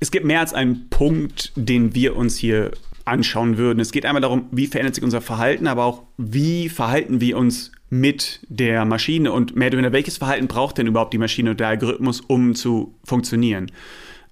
Es 0.00 0.10
gibt 0.10 0.24
mehr 0.24 0.40
als 0.40 0.54
einen 0.54 0.88
Punkt, 0.88 1.52
den 1.56 1.94
wir 1.94 2.16
uns 2.16 2.36
hier 2.36 2.70
anschauen 3.08 3.58
würden. 3.58 3.80
Es 3.80 3.92
geht 3.92 4.06
einmal 4.06 4.22
darum, 4.22 4.46
wie 4.50 4.66
verändert 4.66 4.94
sich 4.94 5.04
unser 5.04 5.20
Verhalten, 5.20 5.66
aber 5.66 5.84
auch, 5.84 6.02
wie 6.16 6.68
verhalten 6.68 7.20
wir 7.20 7.36
uns 7.36 7.72
mit 7.90 8.40
der 8.48 8.84
Maschine 8.84 9.32
und 9.32 9.56
mehr 9.56 9.68
oder 9.68 9.78
weniger, 9.78 9.92
welches 9.92 10.18
Verhalten 10.18 10.46
braucht 10.46 10.78
denn 10.78 10.86
überhaupt 10.86 11.12
die 11.12 11.18
Maschine 11.18 11.50
und 11.50 11.60
der 11.60 11.68
Algorithmus, 11.68 12.20
um 12.20 12.54
zu 12.54 12.94
funktionieren. 13.04 13.70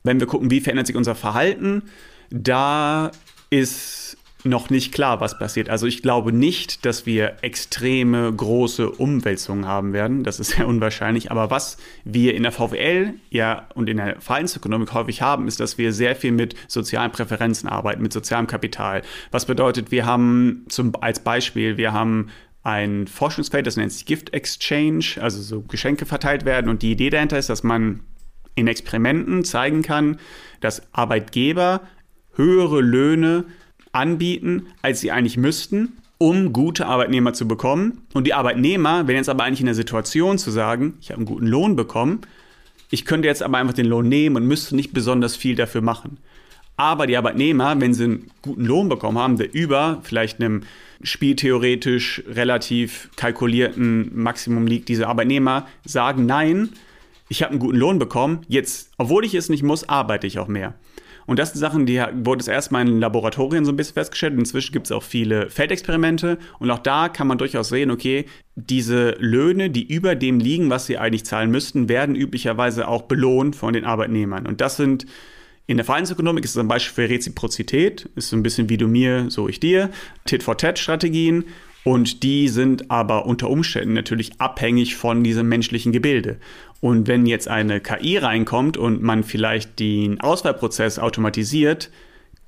Wenn 0.02 0.20
wir 0.20 0.26
gucken, 0.26 0.50
wie 0.50 0.60
verändert 0.60 0.86
sich 0.86 0.96
unser 0.96 1.14
Verhalten, 1.14 1.82
da 2.30 3.10
ist 3.50 4.18
noch 4.46 4.70
nicht 4.70 4.92
klar, 4.92 5.20
was 5.20 5.38
passiert. 5.38 5.68
Also 5.68 5.86
ich 5.86 6.02
glaube 6.02 6.32
nicht, 6.32 6.84
dass 6.84 7.06
wir 7.06 7.36
extreme 7.42 8.32
große 8.32 8.90
Umwälzungen 8.90 9.66
haben 9.66 9.92
werden. 9.92 10.24
Das 10.24 10.40
ist 10.40 10.50
sehr 10.56 10.66
unwahrscheinlich. 10.66 11.30
Aber 11.30 11.50
was 11.50 11.76
wir 12.04 12.34
in 12.34 12.42
der 12.42 12.52
VWL 12.52 13.14
ja 13.30 13.68
und 13.74 13.88
in 13.88 13.98
der 13.98 14.20
Verhaltensökonomik 14.20 14.92
häufig 14.92 15.22
haben, 15.22 15.48
ist, 15.48 15.60
dass 15.60 15.78
wir 15.78 15.92
sehr 15.92 16.16
viel 16.16 16.32
mit 16.32 16.54
sozialen 16.68 17.12
Präferenzen 17.12 17.68
arbeiten, 17.68 18.02
mit 18.02 18.12
sozialem 18.12 18.46
Kapital. 18.46 19.02
Was 19.30 19.46
bedeutet, 19.46 19.90
wir 19.90 20.06
haben 20.06 20.64
zum, 20.68 20.92
als 21.00 21.20
Beispiel, 21.20 21.76
wir 21.76 21.92
haben 21.92 22.30
ein 22.62 23.06
Forschungsfeld, 23.06 23.66
das 23.66 23.76
nennt 23.76 23.92
sich 23.92 24.06
Gift 24.06 24.34
Exchange, 24.34 25.18
also 25.20 25.40
so 25.40 25.62
Geschenke 25.62 26.04
verteilt 26.04 26.44
werden. 26.44 26.68
Und 26.68 26.82
die 26.82 26.90
Idee 26.90 27.10
dahinter 27.10 27.38
ist, 27.38 27.48
dass 27.48 27.62
man 27.62 28.00
in 28.56 28.66
Experimenten 28.66 29.44
zeigen 29.44 29.82
kann, 29.82 30.18
dass 30.60 30.82
Arbeitgeber 30.92 31.82
höhere 32.34 32.80
Löhne 32.80 33.44
anbieten, 33.96 34.66
als 34.82 35.00
sie 35.00 35.10
eigentlich 35.10 35.36
müssten, 35.36 35.96
um 36.18 36.52
gute 36.52 36.86
Arbeitnehmer 36.86 37.32
zu 37.32 37.48
bekommen. 37.48 38.02
Und 38.14 38.26
die 38.26 38.34
Arbeitnehmer 38.34 39.06
wären 39.08 39.18
jetzt 39.18 39.28
aber 39.28 39.44
eigentlich 39.44 39.60
in 39.60 39.66
der 39.66 39.74
Situation 39.74 40.38
zu 40.38 40.50
sagen, 40.50 40.94
ich 41.00 41.10
habe 41.10 41.18
einen 41.18 41.26
guten 41.26 41.46
Lohn 41.46 41.76
bekommen, 41.76 42.20
ich 42.90 43.04
könnte 43.04 43.26
jetzt 43.26 43.42
aber 43.42 43.58
einfach 43.58 43.74
den 43.74 43.86
Lohn 43.86 44.08
nehmen 44.08 44.36
und 44.36 44.46
müsste 44.46 44.76
nicht 44.76 44.92
besonders 44.92 45.34
viel 45.34 45.56
dafür 45.56 45.80
machen. 45.80 46.18
Aber 46.76 47.06
die 47.06 47.16
Arbeitnehmer, 47.16 47.80
wenn 47.80 47.94
sie 47.94 48.04
einen 48.04 48.30
guten 48.42 48.64
Lohn 48.64 48.88
bekommen 48.88 49.18
haben, 49.18 49.38
der 49.38 49.52
über 49.52 50.00
vielleicht 50.02 50.40
einem 50.40 50.62
spieltheoretisch 51.02 52.22
relativ 52.28 53.10
kalkulierten 53.16 54.10
Maximum 54.14 54.66
liegt, 54.66 54.88
diese 54.88 55.08
Arbeitnehmer 55.08 55.66
sagen, 55.84 56.26
nein, 56.26 56.70
ich 57.28 57.42
habe 57.42 57.52
einen 57.52 57.60
guten 57.60 57.78
Lohn 57.78 57.98
bekommen, 57.98 58.40
jetzt, 58.46 58.90
obwohl 58.98 59.24
ich 59.24 59.34
es 59.34 59.48
nicht 59.48 59.62
muss, 59.62 59.88
arbeite 59.88 60.26
ich 60.26 60.38
auch 60.38 60.48
mehr. 60.48 60.74
Und 61.26 61.38
das 61.38 61.52
sind 61.52 61.60
Sachen, 61.60 61.86
die 61.86 62.00
wurde 62.14 62.40
es 62.40 62.48
erstmal 62.48 62.86
in 62.86 63.00
Laboratorien 63.00 63.64
so 63.64 63.72
ein 63.72 63.76
bisschen 63.76 63.94
festgestellt. 63.94 64.34
Inzwischen 64.38 64.72
gibt 64.72 64.86
es 64.86 64.92
auch 64.92 65.02
viele 65.02 65.50
Feldexperimente 65.50 66.38
und 66.58 66.70
auch 66.70 66.78
da 66.78 67.08
kann 67.08 67.26
man 67.26 67.38
durchaus 67.38 67.68
sehen, 67.68 67.90
okay, 67.90 68.26
diese 68.54 69.16
Löhne, 69.18 69.68
die 69.70 69.86
über 69.86 70.14
dem 70.14 70.38
liegen, 70.40 70.70
was 70.70 70.86
sie 70.86 70.98
eigentlich 70.98 71.24
zahlen 71.24 71.50
müssten, 71.50 71.88
werden 71.88 72.14
üblicherweise 72.14 72.88
auch 72.88 73.02
belohnt 73.02 73.56
von 73.56 73.72
den 73.74 73.84
Arbeitnehmern. 73.84 74.46
Und 74.46 74.60
das 74.60 74.76
sind 74.76 75.06
in 75.66 75.78
der 75.78 75.84
Verhaltensökonomik 75.84 76.44
ist 76.44 76.52
es 76.52 76.58
ein 76.58 76.68
Beispiel 76.68 77.06
für 77.06 77.12
Reziprozität, 77.12 78.08
ist 78.14 78.28
so 78.28 78.36
ein 78.36 78.42
bisschen 78.44 78.68
wie 78.68 78.76
du 78.76 78.86
mir, 78.86 79.30
so 79.30 79.48
ich 79.48 79.58
dir, 79.58 79.90
Tit-for-Tat-Strategien. 80.24 81.44
Und 81.82 82.24
die 82.24 82.48
sind 82.48 82.90
aber 82.90 83.26
unter 83.26 83.48
Umständen 83.48 83.92
natürlich 83.92 84.40
abhängig 84.40 84.96
von 84.96 85.22
diesem 85.22 85.48
menschlichen 85.48 85.92
Gebilde. 85.92 86.38
Und 86.80 87.08
wenn 87.08 87.26
jetzt 87.26 87.48
eine 87.48 87.80
KI 87.80 88.18
reinkommt 88.18 88.76
und 88.76 89.02
man 89.02 89.24
vielleicht 89.24 89.78
den 89.78 90.20
Auswahlprozess 90.20 90.98
automatisiert, 90.98 91.90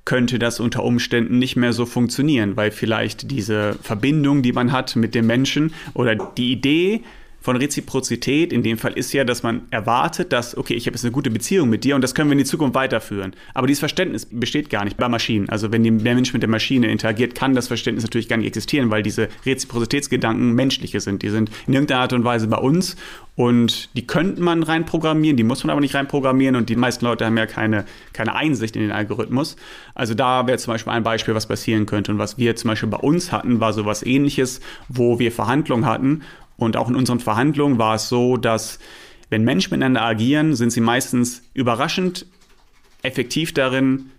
könnte 0.05 0.39
das 0.39 0.59
unter 0.59 0.83
Umständen 0.83 1.37
nicht 1.39 1.55
mehr 1.55 1.73
so 1.73 1.85
funktionieren, 1.85 2.57
weil 2.57 2.71
vielleicht 2.71 3.31
diese 3.31 3.73
Verbindung, 3.81 4.41
die 4.41 4.53
man 4.53 4.71
hat 4.71 4.95
mit 4.95 5.13
dem 5.13 5.27
Menschen 5.27 5.73
oder 5.93 6.15
die 6.15 6.51
Idee, 6.51 7.03
von 7.41 7.55
Reziprozität 7.55 8.51
in 8.51 8.63
dem 8.63 8.77
Fall 8.77 8.93
ist 8.93 9.13
ja, 9.13 9.23
dass 9.23 9.43
man 9.43 9.61
erwartet, 9.71 10.33
dass, 10.33 10.57
okay, 10.57 10.73
ich 10.73 10.85
habe 10.87 10.95
jetzt 10.95 11.05
eine 11.05 11.11
gute 11.11 11.29
Beziehung 11.29 11.69
mit 11.69 11.83
dir 11.83 11.95
und 11.95 12.01
das 12.01 12.13
können 12.13 12.29
wir 12.29 12.33
in 12.33 12.39
die 12.39 12.45
Zukunft 12.45 12.75
weiterführen. 12.75 13.33
Aber 13.53 13.67
dieses 13.67 13.79
Verständnis 13.79 14.27
besteht 14.29 14.69
gar 14.69 14.83
nicht 14.83 14.97
bei 14.97 15.07
Maschinen. 15.07 15.47
Also 15.49 15.71
wenn 15.71 15.83
der 15.83 15.91
Mensch 15.91 16.33
mit 16.33 16.41
der 16.41 16.49
Maschine 16.49 16.91
interagiert, 16.91 17.35
kann 17.35 17.55
das 17.55 17.67
Verständnis 17.67 18.03
natürlich 18.03 18.27
gar 18.27 18.37
nicht 18.37 18.47
existieren, 18.47 18.89
weil 18.89 19.03
diese 19.03 19.29
Reziprozitätsgedanken 19.45 20.53
menschliche 20.53 20.99
sind. 20.99 21.23
Die 21.23 21.29
sind 21.29 21.49
in 21.65 21.73
irgendeiner 21.73 22.01
Art 22.01 22.13
und 22.13 22.23
Weise 22.25 22.47
bei 22.47 22.57
uns 22.57 22.97
und 23.35 23.95
die 23.95 24.05
könnte 24.05 24.41
man 24.41 24.63
reinprogrammieren, 24.63 25.37
die 25.37 25.43
muss 25.43 25.63
man 25.63 25.71
aber 25.71 25.79
nicht 25.79 25.95
reinprogrammieren 25.95 26.57
und 26.57 26.67
die 26.67 26.75
meisten 26.75 27.05
Leute 27.05 27.25
haben 27.25 27.37
ja 27.37 27.45
keine, 27.45 27.85
keine 28.11 28.35
Einsicht 28.35 28.75
in 28.75 28.81
den 28.81 28.91
Algorithmus. 28.91 29.55
Also 29.95 30.13
da 30.13 30.45
wäre 30.45 30.57
zum 30.57 30.73
Beispiel 30.73 30.91
ein 30.91 31.03
Beispiel, 31.03 31.35
was 31.35 31.47
passieren 31.47 31.85
könnte. 31.85 32.11
Und 32.11 32.17
was 32.17 32.37
wir 32.37 32.57
zum 32.57 32.67
Beispiel 32.67 32.89
bei 32.89 32.97
uns 32.97 33.31
hatten, 33.31 33.61
war 33.61 33.71
sowas 33.71 34.05
ähnliches, 34.05 34.59
wo 34.89 35.19
wir 35.19 35.31
Verhandlungen 35.31 35.85
hatten 35.85 36.23
und 36.59 36.77
auch 36.77 36.89
in 36.89 36.95
unseren 36.95 37.19
Verhandlungen 37.19 37.77
war 37.77 37.95
es 37.95 38.09
so, 38.09 38.37
dass 38.37 38.79
wenn 39.29 39.43
Menschen 39.43 39.71
miteinander 39.71 40.03
agieren, 40.03 40.55
sind 40.55 40.71
sie 40.71 40.81
meistens 40.81 41.43
überraschend 41.53 42.25
effektiv 43.01 43.53
darin, 43.53 44.11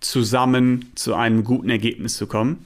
zusammen 0.00 0.90
zu 0.94 1.14
einem 1.14 1.44
guten 1.44 1.70
Ergebnis 1.70 2.16
zu 2.16 2.26
kommen. 2.26 2.64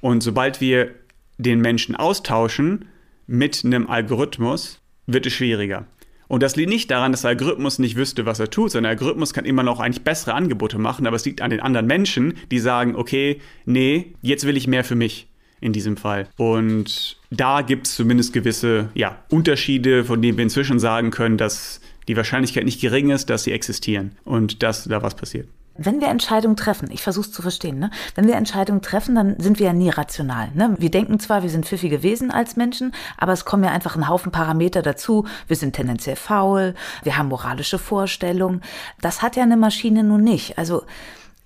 Und 0.00 0.22
sobald 0.22 0.60
wir 0.60 0.94
den 1.38 1.60
Menschen 1.60 1.96
austauschen 1.96 2.86
mit 3.26 3.64
einem 3.64 3.88
Algorithmus, 3.88 4.80
wird 5.06 5.26
es 5.26 5.32
schwieriger. 5.32 5.86
Und 6.28 6.42
das 6.42 6.56
liegt 6.56 6.70
nicht 6.70 6.90
daran, 6.90 7.12
dass 7.12 7.22
der 7.22 7.30
Algorithmus 7.30 7.78
nicht 7.78 7.96
wüsste, 7.96 8.24
was 8.24 8.40
er 8.40 8.48
tut, 8.48 8.70
sondern 8.70 8.84
der 8.84 8.98
Algorithmus 8.98 9.34
kann 9.34 9.44
immer 9.44 9.62
noch 9.62 9.80
eigentlich 9.80 10.04
bessere 10.04 10.34
Angebote 10.34 10.78
machen, 10.78 11.06
aber 11.06 11.16
es 11.16 11.24
liegt 11.24 11.42
an 11.42 11.50
den 11.50 11.60
anderen 11.60 11.86
Menschen, 11.86 12.34
die 12.50 12.58
sagen, 12.58 12.96
okay, 12.96 13.40
nee, 13.66 14.14
jetzt 14.22 14.46
will 14.46 14.56
ich 14.56 14.66
mehr 14.66 14.84
für 14.84 14.94
mich 14.94 15.28
in 15.62 15.72
diesem 15.72 15.96
Fall. 15.96 16.28
Und 16.36 17.16
da 17.30 17.62
gibt 17.62 17.86
es 17.86 17.94
zumindest 17.94 18.32
gewisse 18.32 18.88
ja, 18.94 19.16
Unterschiede, 19.30 20.04
von 20.04 20.20
denen 20.20 20.36
wir 20.36 20.44
inzwischen 20.44 20.78
sagen 20.78 21.10
können, 21.10 21.38
dass 21.38 21.80
die 22.08 22.16
Wahrscheinlichkeit 22.16 22.64
nicht 22.64 22.80
gering 22.80 23.10
ist, 23.10 23.30
dass 23.30 23.44
sie 23.44 23.52
existieren 23.52 24.12
und 24.24 24.62
dass 24.62 24.84
da 24.84 25.02
was 25.02 25.14
passiert. 25.14 25.48
Wenn 25.74 26.02
wir 26.02 26.08
Entscheidungen 26.08 26.56
treffen, 26.56 26.90
ich 26.90 27.00
versuche 27.00 27.28
es 27.28 27.32
zu 27.32 27.40
verstehen, 27.40 27.78
ne? 27.78 27.90
wenn 28.14 28.26
wir 28.26 28.34
Entscheidungen 28.34 28.82
treffen, 28.82 29.14
dann 29.14 29.40
sind 29.40 29.58
wir 29.58 29.66
ja 29.66 29.72
nie 29.72 29.88
rational. 29.88 30.50
Ne? 30.52 30.74
Wir 30.78 30.90
denken 30.90 31.18
zwar, 31.18 31.42
wir 31.42 31.48
sind 31.48 31.64
pfiffige 31.64 32.02
Wesen 32.02 32.30
als 32.30 32.56
Menschen, 32.56 32.92
aber 33.16 33.32
es 33.32 33.46
kommen 33.46 33.64
ja 33.64 33.70
einfach 33.70 33.96
ein 33.96 34.06
Haufen 34.06 34.32
Parameter 34.32 34.82
dazu. 34.82 35.26
Wir 35.46 35.56
sind 35.56 35.74
tendenziell 35.74 36.16
faul, 36.16 36.74
wir 37.04 37.16
haben 37.16 37.28
moralische 37.28 37.78
Vorstellungen. 37.78 38.60
Das 39.00 39.22
hat 39.22 39.36
ja 39.36 39.44
eine 39.44 39.56
Maschine 39.56 40.04
nun 40.04 40.22
nicht. 40.22 40.58
Also 40.58 40.82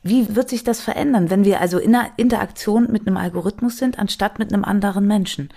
wie 0.08 0.34
wird 0.34 0.48
sich 0.48 0.64
das 0.64 0.80
verändern, 0.80 1.30
wenn 1.30 1.44
wir 1.44 1.60
also 1.60 1.78
in 1.78 1.94
einer 1.94 2.10
Interaktion 2.16 2.90
mit 2.90 3.06
einem 3.06 3.16
Algorithmus 3.16 3.78
sind, 3.78 3.98
anstatt 3.98 4.38
mit 4.38 4.52
einem 4.52 4.64
anderen 4.64 5.06
Menschen? 5.06 5.50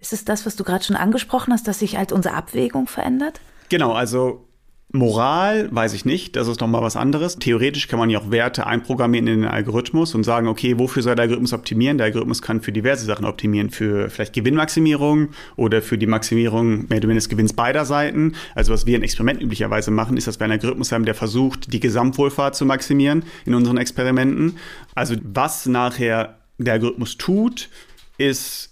Ist 0.00 0.12
es 0.12 0.24
das, 0.24 0.44
was 0.46 0.56
du 0.56 0.64
gerade 0.64 0.84
schon 0.84 0.96
angesprochen 0.96 1.52
hast, 1.52 1.66
dass 1.66 1.78
sich 1.78 1.96
halt 1.96 2.12
unsere 2.12 2.34
Abwägung 2.34 2.86
verändert? 2.86 3.40
Genau, 3.68 3.92
also 3.92 4.46
Moral 4.94 5.68
weiß 5.72 5.92
ich 5.92 6.04
nicht, 6.04 6.36
das 6.36 6.46
ist 6.46 6.60
nochmal 6.60 6.80
was 6.80 6.94
anderes. 6.94 7.36
Theoretisch 7.36 7.88
kann 7.88 7.98
man 7.98 8.10
ja 8.10 8.20
auch 8.20 8.30
Werte 8.30 8.64
einprogrammieren 8.64 9.26
in 9.26 9.40
den 9.40 9.50
Algorithmus 9.50 10.14
und 10.14 10.22
sagen, 10.22 10.46
okay, 10.46 10.78
wofür 10.78 11.02
soll 11.02 11.16
der 11.16 11.24
Algorithmus 11.24 11.52
optimieren? 11.52 11.98
Der 11.98 12.04
Algorithmus 12.04 12.42
kann 12.42 12.60
für 12.60 12.70
diverse 12.70 13.04
Sachen 13.04 13.24
optimieren, 13.24 13.70
für 13.70 14.08
vielleicht 14.08 14.34
Gewinnmaximierung 14.34 15.30
oder 15.56 15.82
für 15.82 15.98
die 15.98 16.06
Maximierung 16.06 16.86
mehr 16.86 16.98
oder 16.98 17.08
weniger 17.08 17.14
des 17.14 17.28
Gewinns 17.28 17.52
beider 17.52 17.84
Seiten. 17.84 18.36
Also 18.54 18.72
was 18.72 18.86
wir 18.86 18.94
in 18.94 19.02
Experimenten 19.02 19.44
üblicherweise 19.44 19.90
machen, 19.90 20.16
ist, 20.16 20.28
dass 20.28 20.38
wir 20.38 20.44
einen 20.44 20.52
Algorithmus 20.52 20.92
haben, 20.92 21.04
der 21.04 21.16
versucht, 21.16 21.72
die 21.72 21.80
Gesamtwohlfahrt 21.80 22.54
zu 22.54 22.64
maximieren 22.64 23.24
in 23.46 23.54
unseren 23.54 23.78
Experimenten. 23.78 24.58
Also 24.94 25.16
was 25.24 25.66
nachher 25.66 26.38
der 26.58 26.74
Algorithmus 26.74 27.18
tut, 27.18 27.68
ist 28.16 28.70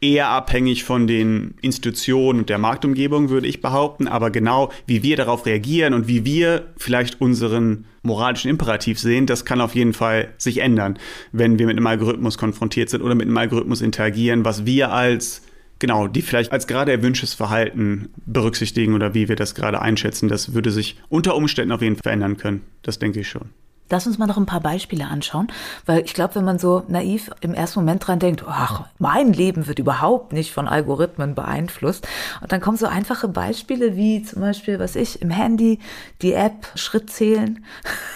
eher 0.00 0.28
abhängig 0.28 0.84
von 0.84 1.06
den 1.06 1.54
Institutionen 1.60 2.40
und 2.40 2.48
der 2.48 2.58
Marktumgebung, 2.58 3.28
würde 3.28 3.46
ich 3.46 3.60
behaupten. 3.60 4.08
Aber 4.08 4.30
genau 4.30 4.72
wie 4.86 5.02
wir 5.02 5.16
darauf 5.16 5.46
reagieren 5.46 5.94
und 5.94 6.08
wie 6.08 6.24
wir 6.24 6.68
vielleicht 6.76 7.20
unseren 7.20 7.84
moralischen 8.02 8.50
Imperativ 8.50 8.98
sehen, 8.98 9.26
das 9.26 9.44
kann 9.44 9.60
auf 9.60 9.74
jeden 9.74 9.92
Fall 9.92 10.32
sich 10.38 10.58
ändern, 10.58 10.98
wenn 11.32 11.58
wir 11.58 11.66
mit 11.66 11.76
einem 11.76 11.86
Algorithmus 11.86 12.38
konfrontiert 12.38 12.88
sind 12.88 13.02
oder 13.02 13.14
mit 13.14 13.26
einem 13.26 13.36
Algorithmus 13.36 13.82
interagieren, 13.82 14.44
was 14.44 14.64
wir 14.64 14.90
als 14.90 15.42
genau, 15.80 16.06
die 16.06 16.22
vielleicht 16.22 16.52
als 16.52 16.66
gerade 16.66 16.92
erwünschtes 16.92 17.34
Verhalten 17.34 18.10
berücksichtigen 18.24 18.94
oder 18.94 19.14
wie 19.14 19.28
wir 19.28 19.36
das 19.36 19.54
gerade 19.54 19.82
einschätzen, 19.82 20.28
das 20.28 20.54
würde 20.54 20.70
sich 20.70 20.96
unter 21.08 21.34
Umständen 21.34 21.72
auf 21.72 21.82
jeden 21.82 21.96
Fall 21.96 22.02
verändern 22.04 22.36
können. 22.36 22.62
Das 22.82 22.98
denke 22.98 23.20
ich 23.20 23.28
schon. 23.28 23.50
Lass 23.90 24.06
uns 24.06 24.18
mal 24.18 24.26
noch 24.26 24.36
ein 24.36 24.46
paar 24.46 24.60
Beispiele 24.60 25.06
anschauen, 25.06 25.48
weil 25.84 26.04
ich 26.04 26.14
glaube, 26.14 26.36
wenn 26.36 26.44
man 26.44 26.60
so 26.60 26.84
naiv 26.86 27.30
im 27.40 27.54
ersten 27.54 27.80
Moment 27.80 28.06
dran 28.06 28.20
denkt, 28.20 28.44
ach, 28.46 28.84
mein 28.98 29.32
Leben 29.32 29.66
wird 29.66 29.80
überhaupt 29.80 30.32
nicht 30.32 30.52
von 30.52 30.68
Algorithmen 30.68 31.34
beeinflusst. 31.34 32.06
Und 32.40 32.52
dann 32.52 32.60
kommen 32.60 32.76
so 32.76 32.86
einfache 32.86 33.26
Beispiele 33.26 33.96
wie 33.96 34.22
zum 34.22 34.42
Beispiel, 34.42 34.78
was 34.78 34.94
ich, 34.94 35.20
im 35.22 35.30
Handy 35.30 35.80
die 36.22 36.34
App 36.34 36.68
Schritt 36.76 37.10
zählen. 37.10 37.64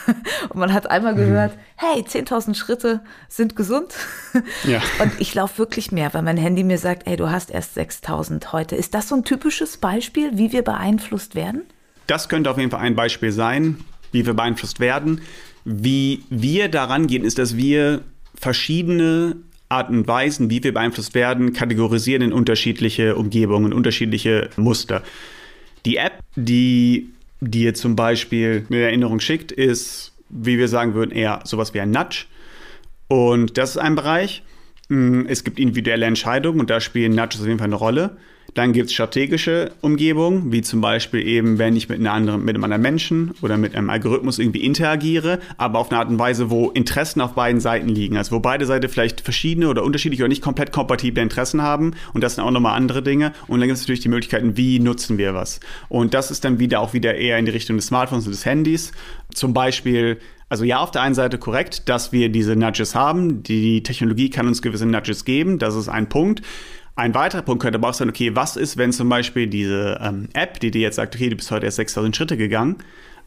Und 0.49 0.61
man 0.61 0.73
hat 0.73 0.89
einmal 0.89 1.17
gehört, 1.17 1.57
mhm. 1.57 1.61
hey, 1.77 2.03
10.000 2.03 2.55
Schritte 2.55 3.01
sind 3.29 3.57
gesund. 3.57 3.95
Ja. 4.65 4.81
Und 5.01 5.13
ich 5.21 5.35
laufe 5.35 5.59
wirklich 5.59 5.93
mehr, 5.93 6.13
weil 6.15 6.23
mein 6.23 6.37
Handy 6.37 6.65
mir 6.65 6.79
sagt, 6.79 7.07
ey, 7.07 7.17
du 7.17 7.31
hast 7.31 7.51
erst 7.51 7.77
6.000 7.77 8.53
heute. 8.53 8.77
Ist 8.77 8.95
das 8.95 9.09
so 9.09 9.15
ein 9.15 9.25
typisches 9.25 9.77
Beispiel, 9.77 10.37
wie 10.37 10.53
wir 10.53 10.63
beeinflusst 10.63 11.35
werden? 11.35 11.63
Das 12.07 12.29
könnte 12.29 12.51
auf 12.51 12.59
jeden 12.59 12.71
Fall 12.71 12.81
ein 12.81 12.97
Beispiel 12.97 13.33
sein, 13.33 13.85
wie 14.13 14.27
wir 14.27 14.35
beeinflusst 14.35 14.81
werden. 14.81 15.21
Wie 15.65 16.23
wir 16.31 16.69
daran 16.69 17.07
gehen, 17.07 17.25
ist, 17.25 17.39
dass 17.39 17.57
wir 17.57 18.03
verschiedene 18.35 19.37
Arten 19.69 19.99
und 19.99 20.09
Weisen, 20.09 20.51
wie 20.51 20.63
wir 20.63 20.75
beeinflusst 20.75 21.15
werden, 21.15 21.53
kategorisieren 21.53 22.23
in 22.23 22.33
unterschiedliche 22.33 23.17
Umgebungen, 23.17 23.73
unterschiedliche 23.73 24.51
Muster. 24.57 25.03
Die 25.87 25.97
App, 25.97 26.21
die 26.37 27.11
dir 27.41 27.75
zum 27.75 27.97
Beispiel 27.97 28.67
eine 28.69 28.81
Erinnerung 28.81 29.21
schickt, 29.21 29.53
ist, 29.53 30.13
wie 30.29 30.59
wir 30.59 30.69
sagen 30.69 30.95
würden, 30.95 31.11
eher 31.11 31.41
sowas 31.45 31.75
wie 31.75 31.81
ein 31.81 31.91
Nudge. 31.91 32.27
Und 33.09 33.59
das 33.59 33.71
ist 33.71 33.79
ein 33.79 33.95
Bereich. 33.95 34.43
Mm, 34.89 35.23
es 35.27 35.45
gibt 35.45 35.59
individuelle 35.59 36.07
Entscheidungen 36.07 36.61
und 36.61 36.71
da 36.71 36.81
spielen 36.81 37.15
Nudges 37.15 37.41
auf 37.41 37.47
jeden 37.47 37.59
Fall 37.59 37.69
eine 37.69 37.77
Rolle. 37.77 38.17
Dann 38.55 38.73
gibt 38.73 38.87
es 38.87 38.95
strategische 38.95 39.73
Umgebungen, 39.81 40.53
wie 40.53 40.63
zum 40.63 40.81
Beispiel 40.81 41.27
eben, 41.27 41.59
wenn 41.59 41.75
ich 41.75 41.89
mit, 41.89 41.99
einer 41.99 42.13
anderen, 42.13 42.45
mit 42.45 42.55
einem 42.55 42.63
anderen 42.63 42.83
Menschen 42.83 43.35
oder 43.43 43.57
mit 43.57 43.75
einem 43.75 43.91
Algorithmus 43.91 44.39
irgendwie 44.39 44.63
interagiere, 44.65 45.41
aber 45.57 45.81
auf 45.81 45.91
eine 45.91 45.99
Art 45.99 46.09
und 46.09 46.21
Weise, 46.21 46.51
wo 46.51 46.71
Interessen 46.71 47.21
auf 47.21 47.35
beiden 47.35 47.61
Seiten 47.61 47.89
liegen. 47.89 48.17
Also 48.17 48.37
wo 48.37 48.41
beide 48.41 48.65
Seiten 48.65 48.89
vielleicht 48.89 49.21
verschiedene 49.23 49.69
oder 49.69 49.83
unterschiedliche 49.83 50.23
oder 50.23 50.29
nicht 50.29 50.43
komplett 50.43 50.71
kompatible 50.71 51.23
Interessen 51.23 51.63
haben. 51.63 51.95
Und 52.13 52.23
das 52.23 52.37
sind 52.37 52.45
auch 52.45 52.51
nochmal 52.53 52.77
andere 52.77 53.03
Dinge. 53.03 53.33
Und 53.49 53.59
dann 53.59 53.69
gibt 53.69 53.77
es 53.77 53.83
natürlich 53.83 54.01
die 54.01 54.09
Möglichkeiten, 54.09 54.57
wie 54.57 54.79
nutzen 54.79 55.19
wir 55.19 55.35
was. 55.35 55.59
Und 55.89 56.15
das 56.15 56.31
ist 56.31 56.45
dann 56.45 56.61
wieder 56.61 56.81
auch 56.81 56.93
wieder 56.93 57.17
eher 57.17 57.39
in 57.39 57.47
die 57.47 57.53
Richtung 57.53 57.77
des 57.77 57.87
Smartphones 57.87 58.27
und 58.27 58.33
des 58.33 58.47
Handys. 58.47 58.93
Zum 59.35 59.53
Beispiel 59.53 60.19
also 60.49 60.65
ja, 60.65 60.79
auf 60.79 60.93
der 60.93 61.03
einen 61.03 61.17
Seite 61.17 61.39
korrekt, 61.39 61.89
dass 61.89 62.13
wir 62.13 62.29
diese 62.29 62.55
Nudges 62.55 62.95
haben. 62.95 63.43
Die 63.43 63.83
Technologie 63.83 64.31
kann 64.31 64.47
uns 64.47 64.63
gewisse 64.63 64.87
Nudges 64.87 65.25
geben. 65.25 65.59
Das 65.59 65.75
ist 65.75 65.89
ein 65.89 66.09
Punkt. 66.09 66.43
Ein 66.97 67.15
weiterer 67.15 67.43
Punkt 67.43 67.63
könnte 67.63 67.79
aber 67.79 67.91
auch 67.91 67.95
sein, 67.95 68.09
okay, 68.09 68.37
was 68.37 68.57
ist, 68.57 68.77
wenn 68.77 68.93
zum 68.93 69.09
Beispiel 69.09 69.49
diese 69.49 69.99
ähm, 70.01 70.29
App, 70.33 70.61
die 70.61 70.71
dir 70.71 70.83
jetzt 70.83 70.97
sagt, 70.97 71.17
okay, 71.17 71.29
du 71.29 71.37
bist 71.37 71.51
heute 71.51 71.67
erst 71.67 71.77
6000 71.77 72.15
Schritte 72.15 72.37
gegangen, 72.37 72.77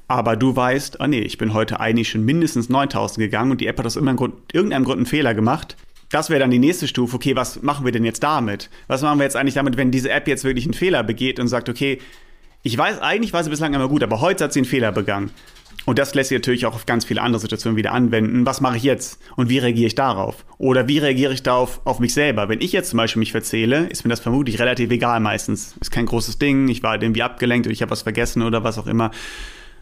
aber 0.07 0.37
du 0.37 0.55
weißt, 0.55 1.01
oh 1.01 1.07
nee, 1.07 1.19
ich 1.19 1.37
bin 1.37 1.53
heute 1.53 1.81
eigentlich 1.81 2.09
schon 2.09 2.23
mindestens 2.23 2.69
9000 2.69 3.17
gegangen 3.17 3.51
und 3.51 3.59
die 3.59 3.67
App 3.67 3.77
hat 3.77 3.85
aus 3.85 3.95
Grund, 3.95 4.35
irgendeinem 4.53 4.85
Grund 4.85 4.97
einen 4.99 5.05
Fehler 5.05 5.33
gemacht. 5.33 5.75
Das 6.09 6.29
wäre 6.29 6.39
dann 6.39 6.51
die 6.51 6.59
nächste 6.59 6.87
Stufe. 6.87 7.17
Okay, 7.17 7.35
was 7.35 7.61
machen 7.61 7.83
wir 7.83 7.91
denn 7.91 8.05
jetzt 8.05 8.23
damit? 8.23 8.69
Was 8.87 9.01
machen 9.01 9.19
wir 9.19 9.25
jetzt 9.25 9.35
eigentlich 9.35 9.55
damit, 9.55 9.75
wenn 9.75 9.91
diese 9.91 10.09
App 10.09 10.29
jetzt 10.29 10.45
wirklich 10.45 10.63
einen 10.63 10.73
Fehler 10.73 11.03
begeht 11.03 11.37
und 11.37 11.49
sagt, 11.49 11.67
okay, 11.67 11.99
ich 12.63 12.77
weiß, 12.77 12.99
eigentlich 12.99 13.33
war 13.33 13.43
sie 13.43 13.49
bislang 13.49 13.73
immer 13.73 13.89
gut, 13.89 14.01
aber 14.01 14.21
heute 14.21 14.45
hat 14.45 14.53
sie 14.53 14.59
einen 14.59 14.65
Fehler 14.65 14.93
begangen. 14.93 15.31
Und 15.87 15.99
das 15.99 16.13
lässt 16.15 16.27
sich 16.27 16.37
natürlich 16.37 16.65
auch 16.65 16.75
auf 16.75 16.85
ganz 16.85 17.05
viele 17.05 17.21
andere 17.21 17.39
Situationen 17.39 17.77
wieder 17.77 17.93
anwenden. 17.93 18.45
Was 18.45 18.59
mache 18.59 18.75
ich 18.75 18.83
jetzt? 18.83 19.21
Und 19.37 19.47
wie 19.47 19.59
reagiere 19.59 19.87
ich 19.87 19.95
darauf? 19.95 20.45
Oder 20.57 20.89
wie 20.89 20.97
reagiere 20.97 21.31
ich 21.31 21.43
darauf 21.43 21.79
auf 21.85 21.99
mich 21.99 22.13
selber? 22.13 22.49
Wenn 22.49 22.59
ich 22.59 22.73
jetzt 22.73 22.89
zum 22.89 22.97
Beispiel 22.97 23.21
mich 23.21 23.31
verzähle, 23.31 23.87
ist 23.87 24.03
mir 24.03 24.09
das 24.09 24.19
vermutlich 24.19 24.59
relativ 24.59 24.91
egal 24.91 25.21
meistens. 25.21 25.77
Ist 25.79 25.91
kein 25.91 26.05
großes 26.05 26.39
Ding, 26.39 26.67
ich 26.67 26.83
war 26.83 27.01
irgendwie 27.01 27.23
abgelenkt 27.23 27.67
oder 27.67 27.71
ich 27.71 27.81
habe 27.81 27.91
was 27.91 28.01
vergessen 28.01 28.41
oder 28.41 28.65
was 28.65 28.77
auch 28.77 28.87
immer. 28.87 29.11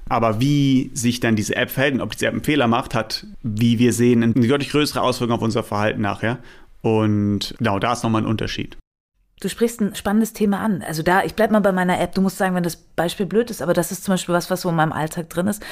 Aber 0.07 0.39
wie 0.39 0.91
sich 0.93 1.21
dann 1.21 1.35
diese 1.35 1.55
App 1.55 1.71
verhält 1.71 1.95
und 1.95 2.01
ob 2.01 2.11
diese 2.11 2.27
App 2.27 2.33
einen 2.33 2.43
Fehler 2.43 2.67
macht, 2.67 2.93
hat, 2.93 3.25
wie 3.41 3.79
wir 3.79 3.91
sehen, 3.91 4.21
eine 4.21 4.47
deutlich 4.47 4.69
größere 4.69 5.01
Auswirkung 5.01 5.37
auf 5.37 5.41
unser 5.41 5.63
Verhalten 5.63 6.01
nachher. 6.01 6.37
Und 6.83 7.55
genau, 7.57 7.79
da 7.79 7.93
ist 7.93 8.03
nochmal 8.03 8.21
ein 8.21 8.27
Unterschied. 8.27 8.77
Du 9.45 9.49
sprichst 9.49 9.79
ein 9.79 9.93
spannendes 9.93 10.33
Thema 10.33 10.59
an. 10.59 10.81
Also 10.81 11.03
da, 11.03 11.23
ich 11.23 11.35
bleib 11.35 11.51
mal 11.51 11.59
bei 11.59 11.71
meiner 11.71 12.01
App. 12.01 12.15
Du 12.15 12.21
musst 12.21 12.39
sagen, 12.39 12.55
wenn 12.55 12.63
das 12.63 12.77
Beispiel 12.77 13.27
blöd 13.27 13.51
ist, 13.51 13.61
aber 13.61 13.73
das 13.75 13.91
ist 13.91 14.03
zum 14.03 14.13
Beispiel 14.13 14.33
was, 14.33 14.49
was 14.49 14.61
so 14.61 14.69
in 14.69 14.75
meinem 14.75 14.91
Alltag 14.91 15.29
drin 15.29 15.45
ist. 15.45 15.63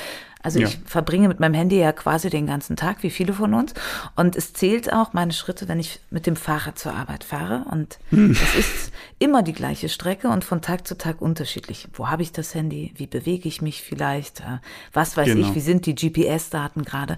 Also 0.44 0.60
ja. 0.60 0.68
ich 0.68 0.78
verbringe 0.86 1.28
mit 1.28 1.40
meinem 1.40 1.56
Handy 1.56 1.80
ja 1.80 1.92
quasi 1.92 2.30
den 2.30 2.46
ganzen 2.46 2.76
Tag, 2.76 3.02
wie 3.02 3.10
viele 3.10 3.34
von 3.34 3.56
uns. 3.56 3.74
Und 4.16 4.36
es 4.36 4.54
zählt 4.54 4.94
auch 4.94 5.14
meine 5.14 5.34
Schritte, 5.34 5.68
wenn 5.68 5.80
ich 5.80 6.02
mit 6.12 6.28
dem 6.28 6.36
Fahrrad 6.36 6.78
zur 6.78 6.94
Arbeit 6.94 7.24
fahre. 7.24 7.66
Und 7.72 7.98
hm. 8.12 8.30
es 8.34 8.56
ist 8.56 8.94
immer 9.18 9.42
die 9.42 9.54
gleiche 9.54 9.90
Strecke 9.90 10.28
und 10.28 10.44
von 10.44 10.62
Tag 10.62 10.86
zu 10.86 10.96
Tag 10.96 11.20
unterschiedlich. 11.20 11.88
Wo 11.94 12.12
habe 12.12 12.22
ich 12.22 12.32
das 12.32 12.54
Handy? 12.54 12.94
Wie 12.96 13.08
bewege 13.08 13.48
ich 13.48 13.64
mich 13.64 13.82
vielleicht? 13.82 14.42
Äh, 14.42 14.60
was 14.92 15.18
weiß 15.18 15.30
genau. 15.30 15.48
ich? 15.48 15.56
Wie 15.56 15.62
sind 15.62 15.88
die 15.88 15.96
GPS-Daten 15.96 16.84
gerade? 16.84 17.18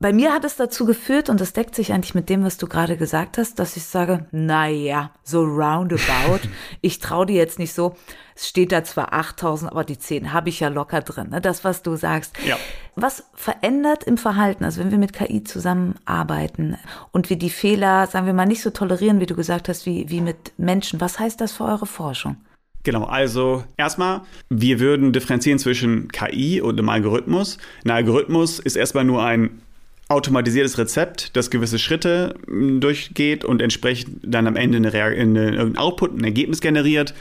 Bei 0.00 0.12
mir 0.12 0.32
hat 0.32 0.44
es 0.44 0.54
dazu 0.54 0.84
geführt, 0.84 1.28
und 1.28 1.40
das 1.40 1.52
deckt 1.52 1.74
sich 1.74 1.92
eigentlich 1.92 2.14
mit 2.14 2.28
dem, 2.28 2.44
was 2.44 2.56
du 2.56 2.68
gerade 2.68 2.96
gesagt 2.96 3.36
hast, 3.36 3.58
dass 3.58 3.76
ich 3.76 3.84
sage, 3.84 4.26
na 4.30 4.68
ja, 4.68 5.10
so 5.24 5.42
roundabout. 5.42 6.48
ich 6.80 7.00
traue 7.00 7.26
dir 7.26 7.34
jetzt 7.34 7.58
nicht 7.58 7.72
so. 7.72 7.96
Es 8.36 8.48
steht 8.48 8.70
da 8.70 8.84
zwar 8.84 9.12
8000, 9.12 9.72
aber 9.72 9.82
die 9.82 9.98
10 9.98 10.32
habe 10.32 10.50
ich 10.50 10.60
ja 10.60 10.68
locker 10.68 11.00
drin. 11.00 11.30
Ne? 11.30 11.40
Das, 11.40 11.64
was 11.64 11.82
du 11.82 11.96
sagst. 11.96 12.36
Ja. 12.46 12.56
Was 12.94 13.24
verändert 13.34 14.04
im 14.04 14.18
Verhalten, 14.18 14.62
also 14.62 14.80
wenn 14.80 14.92
wir 14.92 14.98
mit 14.98 15.12
KI 15.12 15.42
zusammenarbeiten 15.42 16.76
und 17.10 17.28
wir 17.28 17.36
die 17.36 17.50
Fehler, 17.50 18.06
sagen 18.06 18.26
wir 18.26 18.34
mal, 18.34 18.46
nicht 18.46 18.62
so 18.62 18.70
tolerieren, 18.70 19.18
wie 19.18 19.26
du 19.26 19.34
gesagt 19.34 19.68
hast, 19.68 19.84
wie, 19.84 20.08
wie 20.10 20.20
mit 20.20 20.52
Menschen, 20.58 21.00
was 21.00 21.18
heißt 21.18 21.40
das 21.40 21.50
für 21.50 21.64
eure 21.64 21.86
Forschung? 21.86 22.36
Genau, 22.84 23.04
also 23.04 23.64
erstmal, 23.76 24.22
wir 24.48 24.78
würden 24.78 25.12
differenzieren 25.12 25.58
zwischen 25.58 26.08
KI 26.12 26.60
und 26.60 26.78
einem 26.78 26.88
Algorithmus. 26.88 27.58
Ein 27.84 27.90
Algorithmus 27.90 28.60
ist 28.60 28.76
erstmal 28.76 29.04
nur 29.04 29.24
ein 29.24 29.60
automatisiertes 30.08 30.78
Rezept, 30.78 31.36
das 31.36 31.50
gewisse 31.50 31.78
Schritte 31.78 32.34
hm, 32.46 32.80
durchgeht 32.80 33.44
und 33.44 33.62
entsprechend 33.62 34.20
dann 34.22 34.46
am 34.46 34.56
Ende 34.56 34.78
eine, 34.78 34.88
eine, 34.92 35.50
irgendein 35.50 35.76
Output, 35.76 36.16
ein 36.16 36.24
Ergebnis 36.24 36.60
generiert. 36.60 37.14